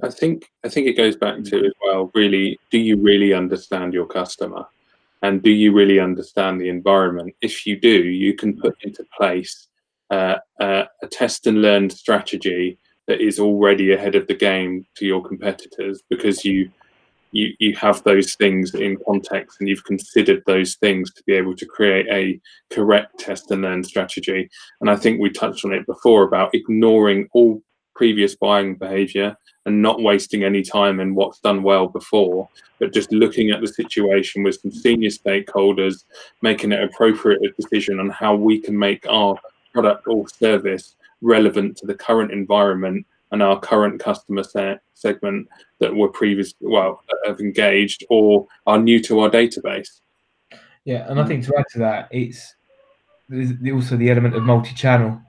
I 0.02 0.08
think 0.08 0.50
I 0.64 0.68
think 0.68 0.86
it 0.86 0.96
goes 0.96 1.16
back 1.16 1.42
to 1.44 1.58
as 1.58 1.72
well. 1.84 2.10
Really, 2.14 2.58
do 2.70 2.78
you 2.78 2.96
really 2.96 3.34
understand 3.34 3.92
your 3.92 4.06
customer, 4.06 4.64
and 5.22 5.42
do 5.42 5.50
you 5.50 5.72
really 5.72 6.00
understand 6.00 6.58
the 6.58 6.70
environment? 6.70 7.34
If 7.42 7.66
you 7.66 7.78
do, 7.78 8.04
you 8.08 8.34
can 8.34 8.58
put 8.58 8.76
into 8.82 9.04
place 9.14 9.68
uh, 10.10 10.36
uh, 10.58 10.84
a 11.02 11.06
test 11.06 11.46
and 11.46 11.60
learn 11.60 11.90
strategy 11.90 12.78
that 13.08 13.20
is 13.20 13.38
already 13.38 13.92
ahead 13.92 14.14
of 14.14 14.26
the 14.26 14.34
game 14.34 14.86
to 14.96 15.04
your 15.04 15.22
competitors 15.22 16.02
because 16.08 16.44
you 16.44 16.70
you, 17.32 17.54
you 17.58 17.74
have 17.76 18.02
those 18.02 18.34
things 18.34 18.74
in 18.74 18.98
context 19.06 19.58
and 19.60 19.68
you've 19.68 19.84
considered 19.84 20.42
those 20.46 20.74
things 20.76 21.12
to 21.12 21.22
be 21.24 21.34
able 21.34 21.54
to 21.56 21.66
create 21.66 22.06
a 22.10 22.40
correct 22.74 23.18
test 23.18 23.50
and 23.50 23.62
learn 23.62 23.84
strategy. 23.84 24.48
And 24.80 24.90
I 24.90 24.96
think 24.96 25.20
we 25.20 25.30
touched 25.30 25.64
on 25.64 25.72
it 25.72 25.86
before 25.86 26.24
about 26.24 26.54
ignoring 26.54 27.28
all 27.32 27.62
previous 27.94 28.34
buying 28.34 28.76
behavior 28.76 29.36
and 29.66 29.82
not 29.82 30.02
wasting 30.02 30.42
any 30.42 30.62
time 30.62 31.00
in 31.00 31.14
what's 31.14 31.40
done 31.40 31.62
well 31.62 31.86
before, 31.86 32.48
but 32.78 32.94
just 32.94 33.12
looking 33.12 33.50
at 33.50 33.60
the 33.60 33.68
situation 33.68 34.42
with 34.42 34.58
some 34.60 34.70
senior 34.70 35.10
stakeholders, 35.10 36.04
making 36.40 36.72
an 36.72 36.82
appropriate 36.82 37.54
decision 37.56 38.00
on 38.00 38.08
how 38.08 38.34
we 38.34 38.58
can 38.58 38.78
make 38.78 39.06
our 39.08 39.36
product 39.72 40.06
or 40.06 40.26
service 40.28 40.96
relevant 41.20 41.76
to 41.76 41.86
the 41.86 41.94
current 41.94 42.32
environment 42.32 43.06
and 43.30 43.42
our 43.42 43.58
current 43.58 44.00
customer 44.00 44.42
set 44.42 44.82
segment 44.94 45.48
that 45.78 45.94
were 45.94 46.08
previous 46.08 46.54
well 46.60 47.02
have 47.26 47.40
engaged 47.40 48.04
or 48.10 48.46
are 48.66 48.78
new 48.78 49.00
to 49.02 49.20
our 49.20 49.30
database. 49.30 50.00
Yeah, 50.84 51.10
and 51.10 51.20
I 51.20 51.26
think 51.26 51.44
to 51.46 51.56
add 51.58 51.66
to 51.72 51.78
that, 51.80 52.08
it's 52.10 52.54
there's 53.28 53.52
also 53.72 53.96
the 53.96 54.10
element 54.10 54.34
of 54.34 54.42
multi-channel. 54.42 55.20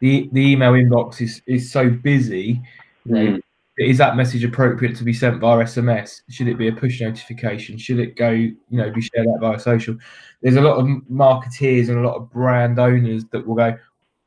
The 0.00 0.28
the 0.32 0.52
email 0.52 0.72
inbox 0.72 1.20
is 1.20 1.42
is 1.46 1.70
so 1.70 1.90
busy. 1.90 2.60
Mm. 3.06 3.40
Is 3.76 3.98
that 3.98 4.16
message 4.16 4.44
appropriate 4.44 4.96
to 4.96 5.04
be 5.04 5.12
sent 5.12 5.40
via 5.40 5.64
SMS? 5.64 6.22
Should 6.30 6.46
it 6.46 6.58
be 6.58 6.68
a 6.68 6.72
push 6.72 7.00
notification? 7.00 7.76
Should 7.76 7.98
it 7.98 8.14
go, 8.14 8.30
you 8.30 8.56
know, 8.70 8.88
be 8.90 9.00
shared 9.00 9.26
out 9.26 9.40
via 9.40 9.58
social? 9.58 9.96
There's 10.42 10.54
a 10.54 10.60
lot 10.60 10.78
of 10.78 10.86
marketeers 11.10 11.88
and 11.88 11.98
a 11.98 12.06
lot 12.08 12.14
of 12.14 12.30
brand 12.30 12.78
owners 12.78 13.24
that 13.32 13.44
will 13.44 13.56
go, 13.56 13.76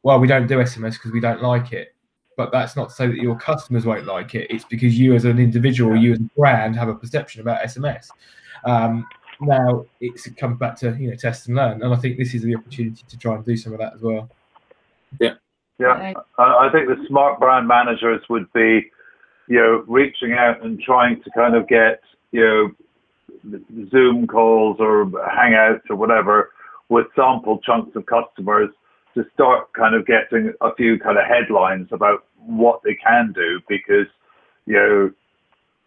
well, 0.03 0.19
we 0.19 0.27
don't 0.27 0.47
do 0.47 0.57
SMS 0.57 0.93
because 0.93 1.13
we 1.13 1.21
don't 1.21 1.41
like 1.41 1.71
it 1.71 1.95
but 2.37 2.51
that's 2.51 2.75
not 2.75 2.89
to 2.89 2.95
say 2.95 3.07
that 3.07 3.17
your 3.17 3.35
customers 3.35 3.85
won't 3.85 4.05
like 4.05 4.35
it. 4.35 4.47
It's 4.49 4.63
because 4.63 4.97
you, 4.97 5.15
as 5.15 5.25
an 5.25 5.39
individual, 5.39 5.97
you 5.97 6.13
as 6.13 6.19
a 6.19 6.29
brand, 6.37 6.75
have 6.75 6.87
a 6.87 6.95
perception 6.95 7.41
about 7.41 7.63
SMS. 7.63 8.09
Um, 8.63 9.05
now 9.41 9.85
it's, 9.99 10.27
it 10.27 10.37
comes 10.37 10.57
back 10.57 10.75
to 10.77 10.95
you 10.99 11.09
know 11.09 11.15
test 11.15 11.47
and 11.47 11.57
learn, 11.57 11.81
and 11.81 11.93
I 11.93 11.97
think 11.97 12.17
this 12.17 12.33
is 12.33 12.43
the 12.43 12.55
opportunity 12.55 13.03
to 13.07 13.17
try 13.17 13.35
and 13.35 13.43
do 13.43 13.57
some 13.57 13.73
of 13.73 13.79
that 13.79 13.93
as 13.95 14.01
well. 14.01 14.29
Yeah, 15.19 15.33
yeah. 15.79 16.13
I 16.37 16.69
think 16.71 16.87
the 16.87 17.03
smart 17.07 17.39
brand 17.39 17.67
managers 17.67 18.21
would 18.29 18.51
be, 18.53 18.89
you 19.47 19.57
know, 19.57 19.83
reaching 19.87 20.33
out 20.33 20.63
and 20.63 20.79
trying 20.79 21.21
to 21.23 21.29
kind 21.31 21.55
of 21.55 21.67
get 21.67 22.01
you 22.31 22.41
know 22.41 23.59
Zoom 23.91 24.27
calls 24.27 24.77
or 24.79 25.05
Hangouts 25.05 25.89
or 25.89 25.95
whatever 25.95 26.51
with 26.89 27.07
sample 27.15 27.59
chunks 27.59 27.95
of 27.95 28.05
customers 28.05 28.69
to 29.17 29.25
start 29.33 29.73
kind 29.73 29.95
of 29.95 30.05
getting 30.05 30.53
a 30.61 30.73
few 30.75 30.99
kind 30.99 31.17
of 31.17 31.25
headlines 31.25 31.87
about 31.91 32.25
what 32.37 32.81
they 32.83 32.95
can 32.95 33.33
do 33.33 33.59
because 33.67 34.05
you 34.65 34.75
know 34.75 35.11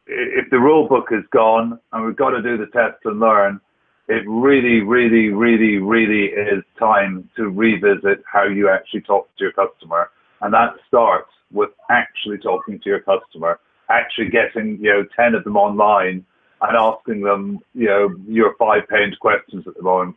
if 0.07 0.51
the 0.51 0.59
rule 0.59 0.89
book 0.89 1.07
is 1.13 1.25
gone 1.33 1.79
and 1.93 2.05
we've 2.05 2.17
got 2.17 2.31
to 2.31 2.43
do 2.43 2.57
the 2.57 2.67
test 2.67 2.99
and 3.05 3.21
learn 3.21 3.61
it 4.09 4.25
really 4.27 4.81
really 4.81 5.29
really 5.29 5.79
really 5.79 6.27
is 6.27 6.65
time 6.79 7.31
to 7.37 7.49
revisit 7.49 8.23
how 8.27 8.45
you 8.45 8.69
actually 8.69 9.01
talk 9.03 9.29
to 9.39 9.45
your 9.45 9.53
customer. 9.53 10.11
And 10.41 10.53
that 10.53 10.75
starts 10.89 11.31
with 11.53 11.71
actually 11.89 12.39
talking 12.39 12.81
to 12.81 12.89
your 12.89 13.01
customer 13.01 13.61
actually 13.91 14.31
getting 14.31 14.79
you 14.81 14.93
know 14.93 15.05
ten 15.17 15.35
of 15.35 15.45
them 15.45 15.57
online 15.57 16.25
and 16.63 16.77
asking 16.77 17.21
them 17.21 17.59
you 17.75 17.87
know 17.87 18.15
your 18.27 18.55
five 18.59 18.89
pained 18.89 19.17
questions 19.21 19.65
at 19.69 19.77
the 19.77 19.83
moment, 19.83 20.17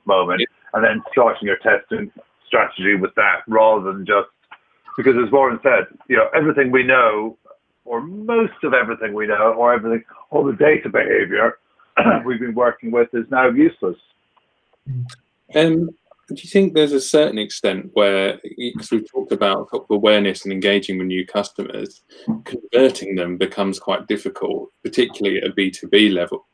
and 0.73 0.83
then 0.83 1.03
starting 1.11 1.47
your 1.47 1.57
testing 1.57 2.11
strategy 2.53 2.95
with 2.95 3.13
that 3.15 3.41
rather 3.47 3.91
than 3.91 4.05
just 4.05 4.29
because 4.97 5.15
as 5.17 5.31
Warren 5.31 5.59
said, 5.63 5.87
you 6.07 6.17
know 6.17 6.27
everything 6.35 6.71
we 6.71 6.83
know 6.83 7.37
or 7.85 8.01
most 8.01 8.63
of 8.63 8.73
everything 8.73 9.13
we 9.13 9.27
know, 9.27 9.53
or 9.53 9.73
everything, 9.73 10.03
all 10.29 10.43
the 10.43 10.53
data 10.53 10.89
behavior 10.89 11.57
we've 12.25 12.39
been 12.39 12.55
working 12.55 12.91
with 12.91 13.09
is 13.13 13.25
now 13.29 13.49
useless. 13.49 13.97
Um, 15.53 15.89
do 16.29 16.35
you 16.35 16.49
think 16.49 16.73
there's 16.73 16.93
a 16.93 17.01
certain 17.01 17.37
extent 17.37 17.89
where, 17.93 18.39
because 18.57 18.91
we've 18.91 19.09
talked 19.09 19.31
about 19.31 19.69
awareness 19.89 20.45
and 20.45 20.53
engaging 20.53 20.97
with 20.97 21.07
new 21.07 21.25
customers, 21.25 22.01
converting 22.45 23.15
them 23.15 23.37
becomes 23.37 23.79
quite 23.79 24.07
difficult, 24.07 24.69
particularly 24.83 25.39
at 25.39 25.49
a 25.49 25.53
B2B 25.53 26.13
level? 26.13 26.45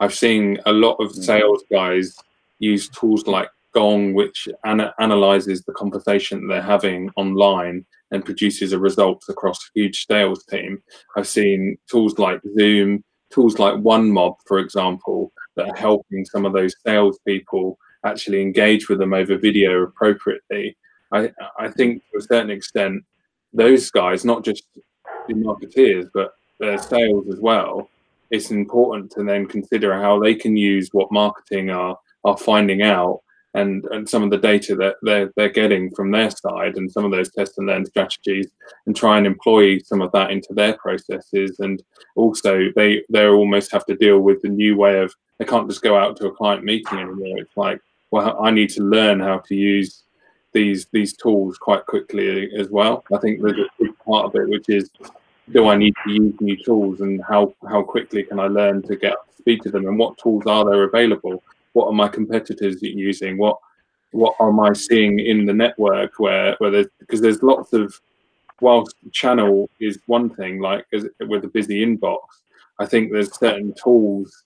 I've 0.00 0.14
seen 0.14 0.58
a 0.66 0.72
lot 0.72 0.96
of 0.96 1.12
mm. 1.12 1.24
sales 1.24 1.64
guys 1.70 2.16
use 2.58 2.88
tools 2.88 3.26
like 3.26 3.48
Gong, 3.74 4.14
which 4.14 4.48
ana- 4.64 4.94
analyzes 5.00 5.62
the 5.62 5.72
conversation 5.72 6.46
they're 6.46 6.62
having 6.62 7.10
online 7.16 7.84
and 8.10 8.24
produces 8.24 8.72
a 8.72 8.78
result 8.78 9.22
across 9.28 9.58
a 9.58 9.80
huge 9.80 10.06
sales 10.06 10.44
team. 10.44 10.82
I've 11.16 11.28
seen 11.28 11.76
tools 11.90 12.18
like 12.18 12.40
Zoom, 12.56 13.04
tools 13.32 13.58
like 13.58 13.74
OneMob, 13.74 14.36
for 14.46 14.58
example, 14.58 15.32
that 15.56 15.68
are 15.68 15.76
helping 15.76 16.24
some 16.24 16.46
of 16.46 16.52
those 16.52 16.74
salespeople 16.86 17.76
actually 18.04 18.42
engage 18.42 18.88
with 18.88 18.98
them 18.98 19.14
over 19.14 19.36
video 19.36 19.82
appropriately. 19.82 20.76
I, 21.12 21.30
I 21.58 21.68
think 21.68 22.02
to 22.12 22.18
a 22.18 22.22
certain 22.22 22.50
extent, 22.50 23.02
those 23.52 23.90
guys, 23.90 24.24
not 24.24 24.44
just 24.44 24.64
the 24.74 25.34
marketeers, 25.34 26.08
but 26.12 26.32
their 26.60 26.78
sales 26.78 27.26
as 27.32 27.40
well, 27.40 27.88
it's 28.30 28.50
important 28.50 29.10
to 29.12 29.24
then 29.24 29.46
consider 29.46 30.00
how 30.00 30.18
they 30.18 30.34
can 30.34 30.56
use 30.56 30.88
what 30.92 31.12
marketing 31.12 31.70
are 31.70 31.96
are 32.24 32.38
finding 32.38 32.82
out 32.82 33.20
and, 33.54 33.84
and 33.86 34.08
some 34.08 34.22
of 34.22 34.30
the 34.30 34.38
data 34.38 34.74
that 34.74 34.96
they're, 35.02 35.32
they're 35.36 35.48
getting 35.48 35.94
from 35.94 36.10
their 36.10 36.30
side 36.30 36.76
and 36.76 36.90
some 36.90 37.04
of 37.04 37.12
those 37.12 37.32
test 37.32 37.56
and 37.58 37.68
learn 37.68 37.86
strategies 37.86 38.48
and 38.86 38.96
try 38.96 39.16
and 39.16 39.26
employ 39.26 39.78
some 39.78 40.02
of 40.02 40.10
that 40.12 40.30
into 40.30 40.52
their 40.52 40.76
processes. 40.76 41.60
And 41.60 41.82
also 42.16 42.70
they 42.74 43.02
they 43.08 43.26
almost 43.26 43.70
have 43.72 43.86
to 43.86 43.96
deal 43.96 44.20
with 44.20 44.42
the 44.42 44.48
new 44.48 44.76
way 44.76 44.98
of 44.98 45.14
they 45.38 45.44
can't 45.44 45.68
just 45.68 45.82
go 45.82 45.96
out 45.96 46.16
to 46.16 46.26
a 46.26 46.32
client 46.32 46.64
meeting 46.64 46.98
anymore. 46.98 47.38
It's 47.38 47.56
like 47.56 47.80
well 48.14 48.38
i 48.40 48.50
need 48.50 48.70
to 48.70 48.82
learn 48.82 49.18
how 49.18 49.38
to 49.38 49.54
use 49.56 50.04
these 50.52 50.86
these 50.92 51.16
tools 51.16 51.58
quite 51.58 51.84
quickly 51.86 52.48
as 52.56 52.68
well. 52.68 53.04
I 53.12 53.18
think 53.18 53.42
there's 53.42 53.58
a 53.58 53.66
big 53.80 53.98
part 54.06 54.26
of 54.26 54.36
it 54.36 54.48
which 54.48 54.68
is 54.68 54.88
do 55.50 55.68
i 55.68 55.76
need 55.76 55.94
to 56.04 56.12
use 56.12 56.34
new 56.40 56.56
tools 56.64 57.00
and 57.00 57.22
how 57.28 57.52
how 57.68 57.82
quickly 57.82 58.22
can 58.22 58.40
i 58.40 58.46
learn 58.46 58.80
to 58.80 58.96
get 58.96 59.12
up 59.12 59.26
to 59.26 59.36
speed 59.36 59.60
to 59.62 59.70
them 59.70 59.86
and 59.86 59.98
what 59.98 60.16
tools 60.16 60.44
are 60.46 60.64
there 60.64 60.84
available 60.84 61.42
what 61.74 61.86
are 61.86 61.92
my 61.92 62.08
competitors 62.08 62.82
using? 62.82 63.36
What 63.36 63.58
what 64.12 64.34
am 64.40 64.60
I 64.60 64.72
seeing 64.72 65.18
in 65.18 65.44
the 65.44 65.52
network 65.52 66.18
where 66.18 66.56
where 66.58 66.70
there's 66.70 66.86
because 66.98 67.20
there's 67.20 67.42
lots 67.42 67.72
of 67.72 68.00
whilst 68.60 68.96
channel 69.12 69.68
is 69.80 69.98
one 70.06 70.30
thing 70.30 70.60
like 70.60 70.86
with 70.92 71.44
a 71.44 71.48
busy 71.48 71.84
inbox, 71.84 72.20
I 72.78 72.86
think 72.86 73.12
there's 73.12 73.36
certain 73.36 73.74
tools 73.74 74.44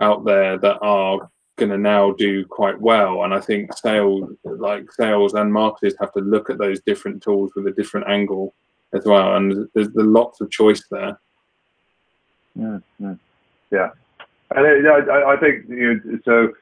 out 0.00 0.24
there 0.24 0.58
that 0.58 0.78
are 0.82 1.30
going 1.56 1.70
to 1.70 1.78
now 1.78 2.12
do 2.12 2.44
quite 2.46 2.80
well 2.80 3.24
and 3.24 3.34
i 3.34 3.38
think 3.38 3.76
sales 3.76 4.30
like 4.42 4.90
sales 4.90 5.34
and 5.34 5.52
marketers 5.52 5.94
have 6.00 6.10
to 6.12 6.20
look 6.20 6.48
at 6.48 6.56
those 6.58 6.80
different 6.80 7.22
tools 7.22 7.52
with 7.54 7.66
a 7.66 7.72
different 7.72 8.08
angle 8.08 8.54
as 8.94 9.04
well 9.04 9.36
and 9.36 9.52
there's, 9.52 9.90
there's 9.90 10.06
lots 10.06 10.40
of 10.40 10.50
choice 10.50 10.82
there 10.90 11.20
mm-hmm. 12.58 13.12
yeah 13.70 13.90
and 14.56 14.88
I, 14.88 15.32
I 15.32 15.36
think 15.36 15.68
you 15.68 16.00
know, 16.04 16.18
so 16.24 16.52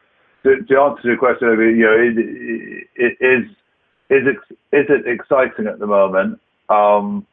to, 0.43 0.63
to 0.63 0.81
answer 0.81 1.09
your 1.09 1.19
question, 1.19 1.49
I 1.49 1.57
mean, 1.57 1.77
you 1.77 1.85
know, 1.85 1.97
it, 1.99 2.15
it, 2.17 3.17
it 3.21 3.25
is 3.25 3.51
is 4.11 4.27
it 4.27 4.37
is 4.77 4.87
it 4.89 5.07
exciting 5.07 5.67
at 5.67 5.79
the 5.79 5.87
moment? 5.87 6.41
Um, 6.69 7.27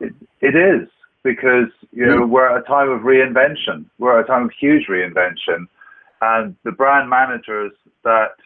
it, 0.00 0.12
it 0.40 0.54
is 0.54 0.88
because 1.24 1.70
you 1.90 2.06
know 2.06 2.20
mm. 2.20 2.28
we're 2.28 2.48
at 2.48 2.62
a 2.62 2.66
time 2.66 2.88
of 2.90 3.00
reinvention. 3.00 3.86
We're 3.98 4.18
at 4.18 4.24
a 4.24 4.28
time 4.28 4.44
of 4.44 4.52
huge 4.58 4.86
reinvention, 4.88 5.66
and 6.20 6.54
the 6.64 6.72
brand 6.72 7.10
managers 7.10 7.72
that, 8.04 8.36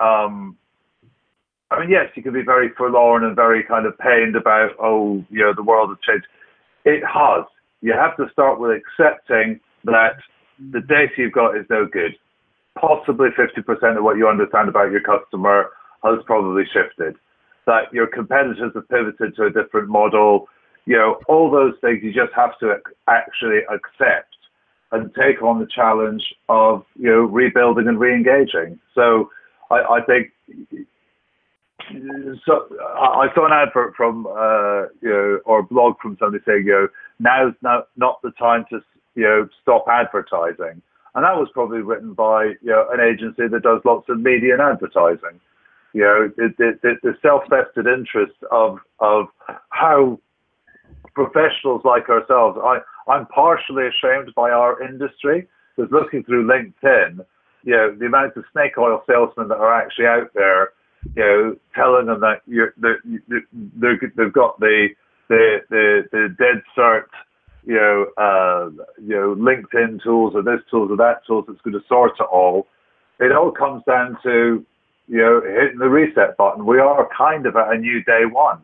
um, 0.00 0.56
I 1.70 1.80
mean, 1.80 1.90
yes, 1.90 2.06
you 2.14 2.22
can 2.22 2.32
be 2.32 2.42
very 2.42 2.70
forlorn 2.70 3.24
and 3.24 3.36
very 3.36 3.62
kind 3.64 3.86
of 3.86 3.98
pained 3.98 4.34
about, 4.34 4.70
oh, 4.80 5.24
you 5.30 5.40
know, 5.40 5.52
the 5.54 5.62
world 5.62 5.90
has 5.90 5.98
changed. 6.06 6.26
It 6.84 7.02
has. 7.04 7.44
You 7.82 7.92
have 7.92 8.16
to 8.16 8.30
start 8.32 8.60
with 8.60 8.70
accepting 8.70 9.60
that 9.84 10.16
the 10.70 10.80
data 10.80 11.12
you've 11.18 11.32
got 11.32 11.56
is 11.56 11.66
no 11.68 11.86
good 11.86 12.14
possibly 12.78 13.28
50% 13.30 13.96
of 13.96 14.04
what 14.04 14.16
you 14.16 14.28
understand 14.28 14.68
about 14.68 14.90
your 14.90 15.00
customer 15.00 15.70
has 16.04 16.18
probably 16.26 16.64
shifted. 16.72 17.16
That 17.66 17.92
your 17.92 18.06
competitors 18.06 18.72
have 18.74 18.88
pivoted 18.88 19.36
to 19.36 19.44
a 19.44 19.50
different 19.50 19.88
model. 19.88 20.48
You 20.84 20.96
know, 20.96 21.20
all 21.28 21.50
those 21.50 21.74
things 21.80 22.00
you 22.02 22.12
just 22.12 22.32
have 22.34 22.58
to 22.58 22.76
actually 23.08 23.60
accept 23.70 24.34
and 24.90 25.14
take 25.14 25.42
on 25.42 25.60
the 25.60 25.66
challenge 25.66 26.22
of, 26.48 26.84
you 26.96 27.08
know, 27.08 27.20
rebuilding 27.20 27.86
and 27.86 28.00
re-engaging. 28.00 28.78
So 28.94 29.30
I, 29.70 29.98
I 29.98 30.00
think 30.02 30.32
so 32.44 32.68
I 32.80 33.28
saw 33.34 33.46
an 33.46 33.52
advert 33.52 33.94
from 33.96 34.26
uh, 34.26 34.88
you 35.00 35.10
know 35.10 35.40
or 35.44 35.60
a 35.60 35.62
blog 35.62 35.94
from 36.00 36.16
somebody 36.18 36.42
saying 36.46 36.64
you 36.66 36.72
know 36.72 36.88
now's 37.18 37.54
not 37.62 37.88
not 37.96 38.20
the 38.22 38.30
time 38.32 38.64
to 38.70 38.80
you 39.14 39.24
know 39.24 39.48
stop 39.60 39.86
advertising 39.88 40.80
and 41.14 41.24
that 41.24 41.36
was 41.36 41.48
probably 41.52 41.80
written 41.80 42.14
by 42.14 42.44
you 42.62 42.70
know 42.70 42.86
an 42.92 43.00
agency 43.00 43.48
that 43.48 43.62
does 43.62 43.80
lots 43.84 44.08
of 44.08 44.20
media 44.20 44.54
and 44.54 44.62
advertising. 44.62 45.40
You 45.92 46.02
know, 46.02 46.32
the, 46.36 46.72
the, 46.82 46.94
the 47.02 47.12
self-vested 47.20 47.86
interest 47.86 48.36
of 48.50 48.78
of 49.00 49.26
how 49.68 50.18
professionals 51.14 51.82
like 51.84 52.08
ourselves. 52.08 52.58
I 52.62 52.78
I'm 53.10 53.26
partially 53.26 53.84
ashamed 53.86 54.32
by 54.34 54.50
our 54.50 54.82
industry 54.82 55.48
because 55.76 55.92
looking 55.92 56.22
through 56.24 56.46
LinkedIn, 56.46 57.24
you 57.64 57.72
know, 57.72 57.94
the 57.94 58.06
amount 58.06 58.36
of 58.36 58.44
snake 58.52 58.78
oil 58.78 59.02
salesmen 59.06 59.48
that 59.48 59.58
are 59.58 59.74
actually 59.74 60.06
out 60.06 60.30
there, 60.34 60.70
you 61.14 61.22
know, 61.22 61.56
telling 61.74 62.06
them 62.06 62.20
that 62.20 62.40
you're 62.46 62.72
they're, 62.78 63.00
they're, 63.76 64.00
they've 64.16 64.32
got 64.32 64.58
the 64.60 64.88
the 65.28 65.58
the, 65.68 66.02
the 66.10 66.34
dead 66.38 66.62
cert 66.76 67.04
you 67.64 67.74
know, 67.74 68.06
uh, 68.16 68.70
you 69.00 69.14
know, 69.14 69.34
LinkedIn 69.34 70.02
tools 70.02 70.34
or 70.34 70.42
this 70.42 70.60
tools 70.70 70.90
or 70.90 70.96
that 70.96 71.24
tools 71.26 71.44
that's 71.46 71.60
going 71.60 71.74
to 71.74 71.86
sort 71.88 72.12
it 72.18 72.24
all. 72.24 72.66
It 73.20 73.32
all 73.32 73.52
comes 73.52 73.82
down 73.86 74.18
to, 74.24 74.64
you 75.06 75.18
know, 75.18 75.40
hitting 75.42 75.78
the 75.78 75.88
reset 75.88 76.36
button. 76.36 76.66
We 76.66 76.78
are 76.78 77.08
kind 77.16 77.46
of 77.46 77.56
at 77.56 77.72
a 77.72 77.78
new 77.78 78.02
day 78.02 78.24
one. 78.24 78.60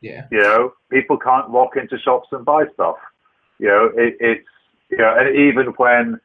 Yeah. 0.00 0.26
You 0.30 0.38
know, 0.38 0.72
people 0.90 1.18
can't 1.18 1.50
walk 1.50 1.76
into 1.76 1.98
shops 1.98 2.28
and 2.32 2.44
buy 2.44 2.64
stuff. 2.74 2.96
You 3.58 3.68
know, 3.68 3.90
it, 3.94 4.16
it's, 4.18 4.48
you 4.90 4.98
know, 4.98 5.14
and 5.16 5.36
even 5.36 5.66
when 5.76 6.20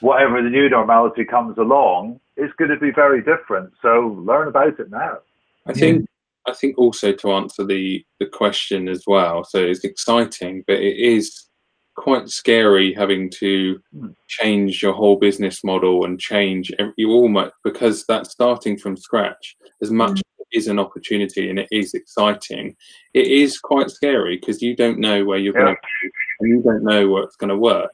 whatever 0.00 0.42
the 0.42 0.50
new 0.50 0.68
normality 0.68 1.24
comes 1.24 1.56
along, 1.58 2.20
it's 2.36 2.52
going 2.54 2.70
to 2.70 2.78
be 2.78 2.90
very 2.90 3.22
different. 3.22 3.72
So 3.82 4.16
learn 4.18 4.48
about 4.48 4.80
it 4.80 4.90
now. 4.90 5.18
I 5.66 5.72
think 5.74 6.08
I 6.46 6.54
think 6.54 6.78
also 6.78 7.12
to 7.12 7.32
answer 7.32 7.64
the 7.64 8.04
the 8.18 8.26
question 8.26 8.88
as 8.88 9.04
well. 9.06 9.44
So 9.44 9.58
it's 9.58 9.84
exciting, 9.84 10.64
but 10.66 10.78
it 10.78 10.96
is 10.96 11.50
quite 11.96 12.28
scary 12.28 12.94
having 12.94 13.28
to 13.28 13.78
hmm. 13.92 14.08
change 14.26 14.82
your 14.82 14.94
whole 14.94 15.16
business 15.16 15.62
model 15.62 16.04
and 16.04 16.18
change 16.18 16.72
you 16.96 17.10
almost 17.10 17.52
because 17.62 18.04
that's 18.06 18.30
starting 18.30 18.78
from 18.78 18.96
scratch. 18.96 19.56
As 19.82 19.90
much 19.90 20.18
mm. 20.18 20.22
is 20.52 20.68
an 20.68 20.78
opportunity 20.78 21.50
and 21.50 21.58
it 21.58 21.68
is 21.70 21.94
exciting, 21.94 22.76
it 23.12 23.26
is 23.26 23.58
quite 23.58 23.90
scary 23.90 24.36
because 24.36 24.62
you 24.62 24.74
don't 24.74 24.98
know 24.98 25.24
where 25.24 25.38
you're 25.38 25.56
yeah. 25.58 25.64
going 25.64 25.76
to 25.76 26.10
and 26.40 26.48
you 26.48 26.62
don't 26.62 26.84
know 26.84 27.08
what's 27.08 27.36
going 27.36 27.50
to 27.50 27.56
work. 27.56 27.92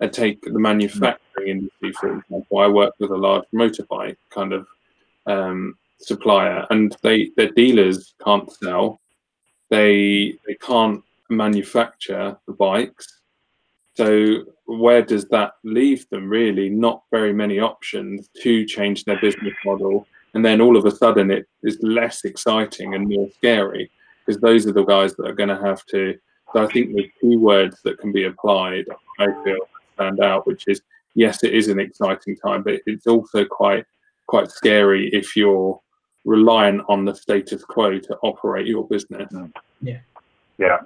I 0.00 0.06
take 0.08 0.42
the 0.42 0.58
manufacturing 0.58 1.48
industry 1.48 1.92
for 1.92 2.18
example. 2.18 2.58
I 2.58 2.66
work 2.66 2.94
with 2.98 3.10
a 3.10 3.16
large 3.16 3.44
motorbike 3.54 4.16
kind 4.30 4.52
of 4.52 4.66
um, 5.26 5.76
supplier, 5.98 6.66
and 6.70 6.96
they 7.02 7.30
their 7.36 7.50
dealers 7.50 8.14
can't 8.24 8.50
sell. 8.52 9.00
They 9.70 10.34
they 10.46 10.54
can't 10.54 11.02
manufacture 11.28 12.36
the 12.46 12.52
bikes. 12.52 13.20
So 13.94 14.44
where 14.66 15.02
does 15.02 15.26
that 15.28 15.52
leave 15.64 16.08
them? 16.10 16.28
Really, 16.28 16.68
not 16.68 17.02
very 17.10 17.32
many 17.32 17.58
options 17.58 18.28
to 18.42 18.64
change 18.64 19.04
their 19.04 19.20
business 19.20 19.54
model. 19.64 20.06
And 20.34 20.44
then 20.44 20.60
all 20.60 20.76
of 20.76 20.84
a 20.84 20.90
sudden, 20.90 21.30
it 21.30 21.48
is 21.62 21.78
less 21.82 22.24
exciting 22.24 22.94
and 22.94 23.08
more 23.08 23.28
scary 23.34 23.90
because 24.24 24.40
those 24.40 24.66
are 24.66 24.72
the 24.72 24.84
guys 24.84 25.14
that 25.16 25.26
are 25.26 25.34
going 25.34 25.48
to 25.48 25.60
have 25.60 25.84
to. 25.86 26.16
So 26.52 26.62
I 26.62 26.66
think 26.72 26.94
the 26.94 27.10
two 27.20 27.38
words 27.40 27.80
that 27.82 27.98
can 27.98 28.12
be 28.12 28.24
applied, 28.24 28.84
I 29.18 29.26
feel, 29.42 29.68
stand 29.94 30.20
out, 30.20 30.46
which 30.46 30.68
is 30.68 30.82
yes, 31.14 31.42
it 31.42 31.52
is 31.52 31.68
an 31.68 31.80
exciting 31.80 32.36
time, 32.36 32.62
but 32.62 32.80
it's 32.86 33.06
also 33.06 33.44
quite 33.44 33.84
quite 34.26 34.50
scary 34.50 35.08
if 35.08 35.34
you're 35.34 35.80
reliant 36.24 36.82
on 36.88 37.04
the 37.04 37.14
status 37.14 37.64
quo 37.64 37.98
to 37.98 38.16
operate 38.22 38.66
your 38.66 38.86
business. 38.86 39.32
Yeah. 39.80 39.98
Yeah. 40.58 40.78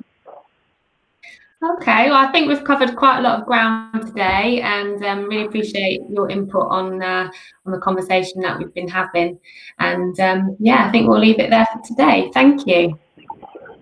Okay, 1.63 2.11
well, 2.11 2.17
I 2.17 2.33
think 2.33 2.49
we've 2.49 2.65
covered 2.65 2.97
quite 2.97 3.21
a 3.21 3.23
lot 3.23 3.39
of 3.41 3.47
ground 3.47 4.09
today, 4.09 4.61
and 4.63 5.03
um, 5.05 5.29
really 5.29 5.45
appreciate 5.47 6.01
your 6.11 6.29
input 6.29 6.67
on 6.69 7.01
uh, 7.01 7.31
on 7.67 7.73
the 7.73 7.79
conversation 7.79 8.41
that 8.41 8.59
we've 8.59 8.75
been 8.75 8.89
having. 8.89 9.39
And 9.79 10.19
um, 10.19 10.57
yeah, 10.59 10.89
I 10.89 10.91
think 10.91 11.09
we'll 11.09 11.21
leave 11.21 11.39
it 11.39 11.51
there 11.51 11.67
for 11.73 11.81
today. 11.87 12.33
Thank 12.35 12.67
you. 12.67 12.99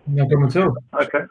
No 0.07 0.27
problem 0.27 0.49
at 0.49 0.57
all. 0.57 0.77
Okay. 1.03 1.25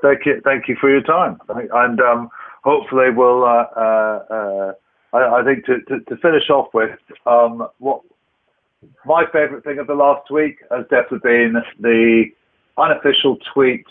Thank 0.00 0.24
you. 0.24 0.40
Thank 0.44 0.66
you 0.66 0.76
for 0.80 0.90
your 0.90 1.02
time. 1.02 1.38
And 1.50 2.00
um, 2.00 2.30
hopefully, 2.64 3.10
we'll. 3.10 3.44
Uh, 3.44 3.66
uh, 3.76 4.24
uh, 4.30 4.72
I, 5.12 5.40
I, 5.40 5.44
think 5.44 5.66
to, 5.66 5.80
to, 5.82 6.00
to, 6.00 6.16
finish 6.16 6.48
off 6.48 6.68
with 6.72 6.98
um, 7.26 7.68
what 7.78 8.00
my 9.04 9.24
favourite 9.32 9.64
thing 9.64 9.78
of 9.78 9.86
the 9.86 9.94
last 9.94 10.30
week 10.30 10.56
has 10.70 10.84
definitely 10.90 11.18
been 11.22 11.54
the 11.80 12.24
unofficial 12.78 13.36
tweet 13.54 13.86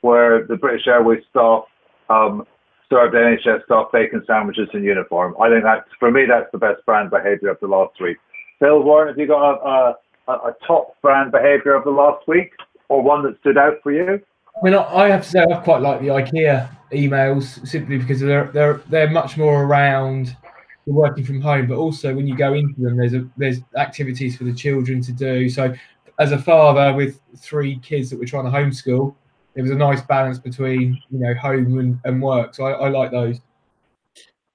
where 0.00 0.46
the 0.46 0.56
British 0.56 0.86
Airways 0.86 1.22
staff 1.30 1.64
um, 2.10 2.46
served 2.88 3.14
NHS 3.14 3.64
staff 3.64 3.88
bacon 3.92 4.22
sandwiches 4.26 4.68
in 4.72 4.82
uniform. 4.82 5.34
I 5.40 5.48
think 5.48 5.64
that's, 5.64 5.88
for 5.98 6.10
me, 6.10 6.24
that's 6.28 6.50
the 6.52 6.58
best 6.58 6.84
brand 6.86 7.10
behaviour 7.10 7.50
of 7.50 7.58
the 7.60 7.66
last 7.66 8.00
week. 8.00 8.16
Phil 8.58 8.82
Warren, 8.82 9.08
have 9.08 9.18
you 9.18 9.26
got 9.26 9.54
a, 9.54 9.94
a, 10.28 10.32
a 10.32 10.54
top 10.66 11.00
brand 11.02 11.32
behaviour 11.32 11.74
of 11.74 11.84
the 11.84 11.90
last 11.90 12.26
week 12.28 12.52
or 12.88 13.02
one 13.02 13.22
that 13.24 13.38
stood 13.40 13.58
out 13.58 13.74
for 13.82 13.92
you? 13.92 14.20
I 14.56 14.64
mean, 14.64 14.74
I 14.74 15.08
have 15.08 15.22
to 15.22 15.28
say 15.28 15.40
I 15.40 15.56
quite 15.60 15.82
like 15.82 16.00
the 16.00 16.08
IKEA 16.08 16.70
emails 16.92 17.66
simply 17.66 17.98
because 17.98 18.20
they're 18.20 18.46
they're 18.52 18.80
they're 18.88 19.10
much 19.10 19.36
more 19.36 19.64
around 19.64 20.34
working 20.94 21.24
from 21.24 21.40
home, 21.40 21.66
but 21.66 21.76
also 21.76 22.14
when 22.14 22.26
you 22.26 22.36
go 22.36 22.54
into 22.54 22.80
them, 22.80 22.96
there's 22.96 23.14
a 23.14 23.28
there's 23.36 23.58
activities 23.76 24.36
for 24.36 24.44
the 24.44 24.54
children 24.54 25.00
to 25.02 25.12
do. 25.12 25.48
So, 25.48 25.74
as 26.18 26.32
a 26.32 26.38
father 26.38 26.94
with 26.94 27.20
three 27.38 27.78
kids 27.80 28.10
that 28.10 28.18
we're 28.18 28.26
trying 28.26 28.44
to 28.44 28.50
homeschool, 28.50 29.14
it 29.54 29.62
was 29.62 29.70
a 29.70 29.74
nice 29.74 30.02
balance 30.02 30.38
between 30.38 31.00
you 31.10 31.18
know 31.18 31.34
home 31.34 31.78
and, 31.78 32.00
and 32.04 32.22
work. 32.22 32.54
So 32.54 32.64
I, 32.64 32.72
I 32.72 32.88
like 32.88 33.10
those. 33.10 33.40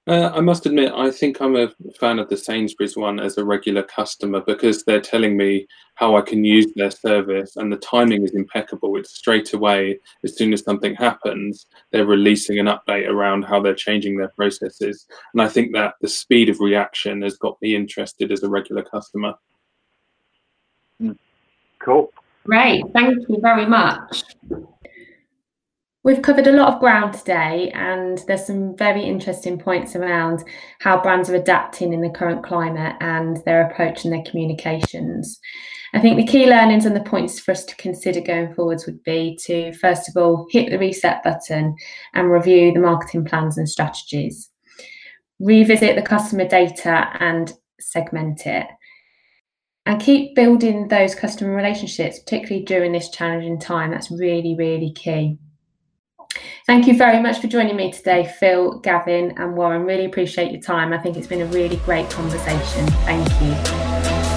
Uh, 0.08 0.32
I 0.34 0.40
must 0.40 0.66
admit, 0.66 0.92
I 0.92 1.12
think 1.12 1.40
I'm 1.40 1.54
a 1.54 1.68
fan 2.00 2.18
of 2.18 2.28
the 2.28 2.36
Sainsbury's 2.36 2.96
one 2.96 3.20
as 3.20 3.38
a 3.38 3.44
regular 3.44 3.84
customer 3.84 4.40
because 4.40 4.82
they're 4.82 5.00
telling 5.00 5.36
me 5.36 5.68
how 5.94 6.16
I 6.16 6.22
can 6.22 6.44
use 6.44 6.66
their 6.74 6.90
service 6.90 7.54
and 7.56 7.72
the 7.72 7.76
timing 7.76 8.24
is 8.24 8.34
impeccable. 8.34 8.96
It's 8.96 9.12
straight 9.12 9.52
away, 9.52 10.00
as 10.24 10.36
soon 10.36 10.52
as 10.52 10.64
something 10.64 10.96
happens, 10.96 11.66
they're 11.92 12.04
releasing 12.04 12.58
an 12.58 12.66
update 12.66 13.08
around 13.08 13.44
how 13.44 13.60
they're 13.60 13.76
changing 13.76 14.16
their 14.16 14.30
processes. 14.30 15.06
And 15.34 15.40
I 15.40 15.48
think 15.48 15.72
that 15.74 15.94
the 16.00 16.08
speed 16.08 16.48
of 16.48 16.58
reaction 16.58 17.22
has 17.22 17.36
got 17.36 17.62
me 17.62 17.76
interested 17.76 18.32
as 18.32 18.42
a 18.42 18.48
regular 18.48 18.82
customer. 18.82 19.34
Cool. 21.78 22.12
Great. 22.44 22.82
Thank 22.92 23.28
you 23.28 23.38
very 23.40 23.66
much. 23.66 24.24
We've 26.04 26.20
covered 26.20 26.48
a 26.48 26.52
lot 26.52 26.74
of 26.74 26.80
ground 26.80 27.14
today, 27.14 27.70
and 27.74 28.18
there's 28.26 28.46
some 28.46 28.76
very 28.76 29.04
interesting 29.04 29.56
points 29.56 29.94
around 29.94 30.42
how 30.80 31.00
brands 31.00 31.30
are 31.30 31.36
adapting 31.36 31.92
in 31.92 32.00
the 32.00 32.10
current 32.10 32.42
climate 32.44 32.96
and 33.00 33.36
their 33.44 33.70
approach 33.70 34.04
and 34.04 34.12
their 34.12 34.24
communications. 34.24 35.38
I 35.94 36.00
think 36.00 36.16
the 36.16 36.26
key 36.26 36.46
learnings 36.46 36.86
and 36.86 36.96
the 36.96 37.04
points 37.04 37.38
for 37.38 37.52
us 37.52 37.64
to 37.66 37.76
consider 37.76 38.20
going 38.20 38.52
forwards 38.52 38.84
would 38.84 39.00
be 39.04 39.38
to, 39.44 39.72
first 39.74 40.08
of 40.08 40.16
all, 40.16 40.48
hit 40.50 40.70
the 40.70 40.78
reset 40.78 41.22
button 41.22 41.76
and 42.14 42.32
review 42.32 42.72
the 42.72 42.80
marketing 42.80 43.24
plans 43.24 43.56
and 43.56 43.68
strategies. 43.68 44.50
Revisit 45.38 45.94
the 45.94 46.02
customer 46.02 46.48
data 46.48 47.10
and 47.20 47.52
segment 47.78 48.44
it. 48.44 48.66
And 49.86 50.00
keep 50.00 50.34
building 50.34 50.88
those 50.88 51.14
customer 51.14 51.54
relationships, 51.54 52.18
particularly 52.18 52.64
during 52.64 52.90
this 52.90 53.10
challenging 53.10 53.60
time. 53.60 53.92
That's 53.92 54.10
really, 54.10 54.56
really 54.58 54.92
key. 54.92 55.38
Thank 56.66 56.86
you 56.86 56.96
very 56.96 57.20
much 57.20 57.40
for 57.40 57.48
joining 57.48 57.76
me 57.76 57.92
today, 57.92 58.32
Phil, 58.38 58.78
Gavin, 58.80 59.34
and 59.36 59.56
Warren. 59.56 59.84
Really 59.84 60.04
appreciate 60.04 60.52
your 60.52 60.60
time. 60.60 60.92
I 60.92 60.98
think 60.98 61.16
it's 61.16 61.26
been 61.26 61.42
a 61.42 61.46
really 61.46 61.76
great 61.76 62.08
conversation. 62.10 62.86
Thank 63.04 63.28
you. 63.42 64.31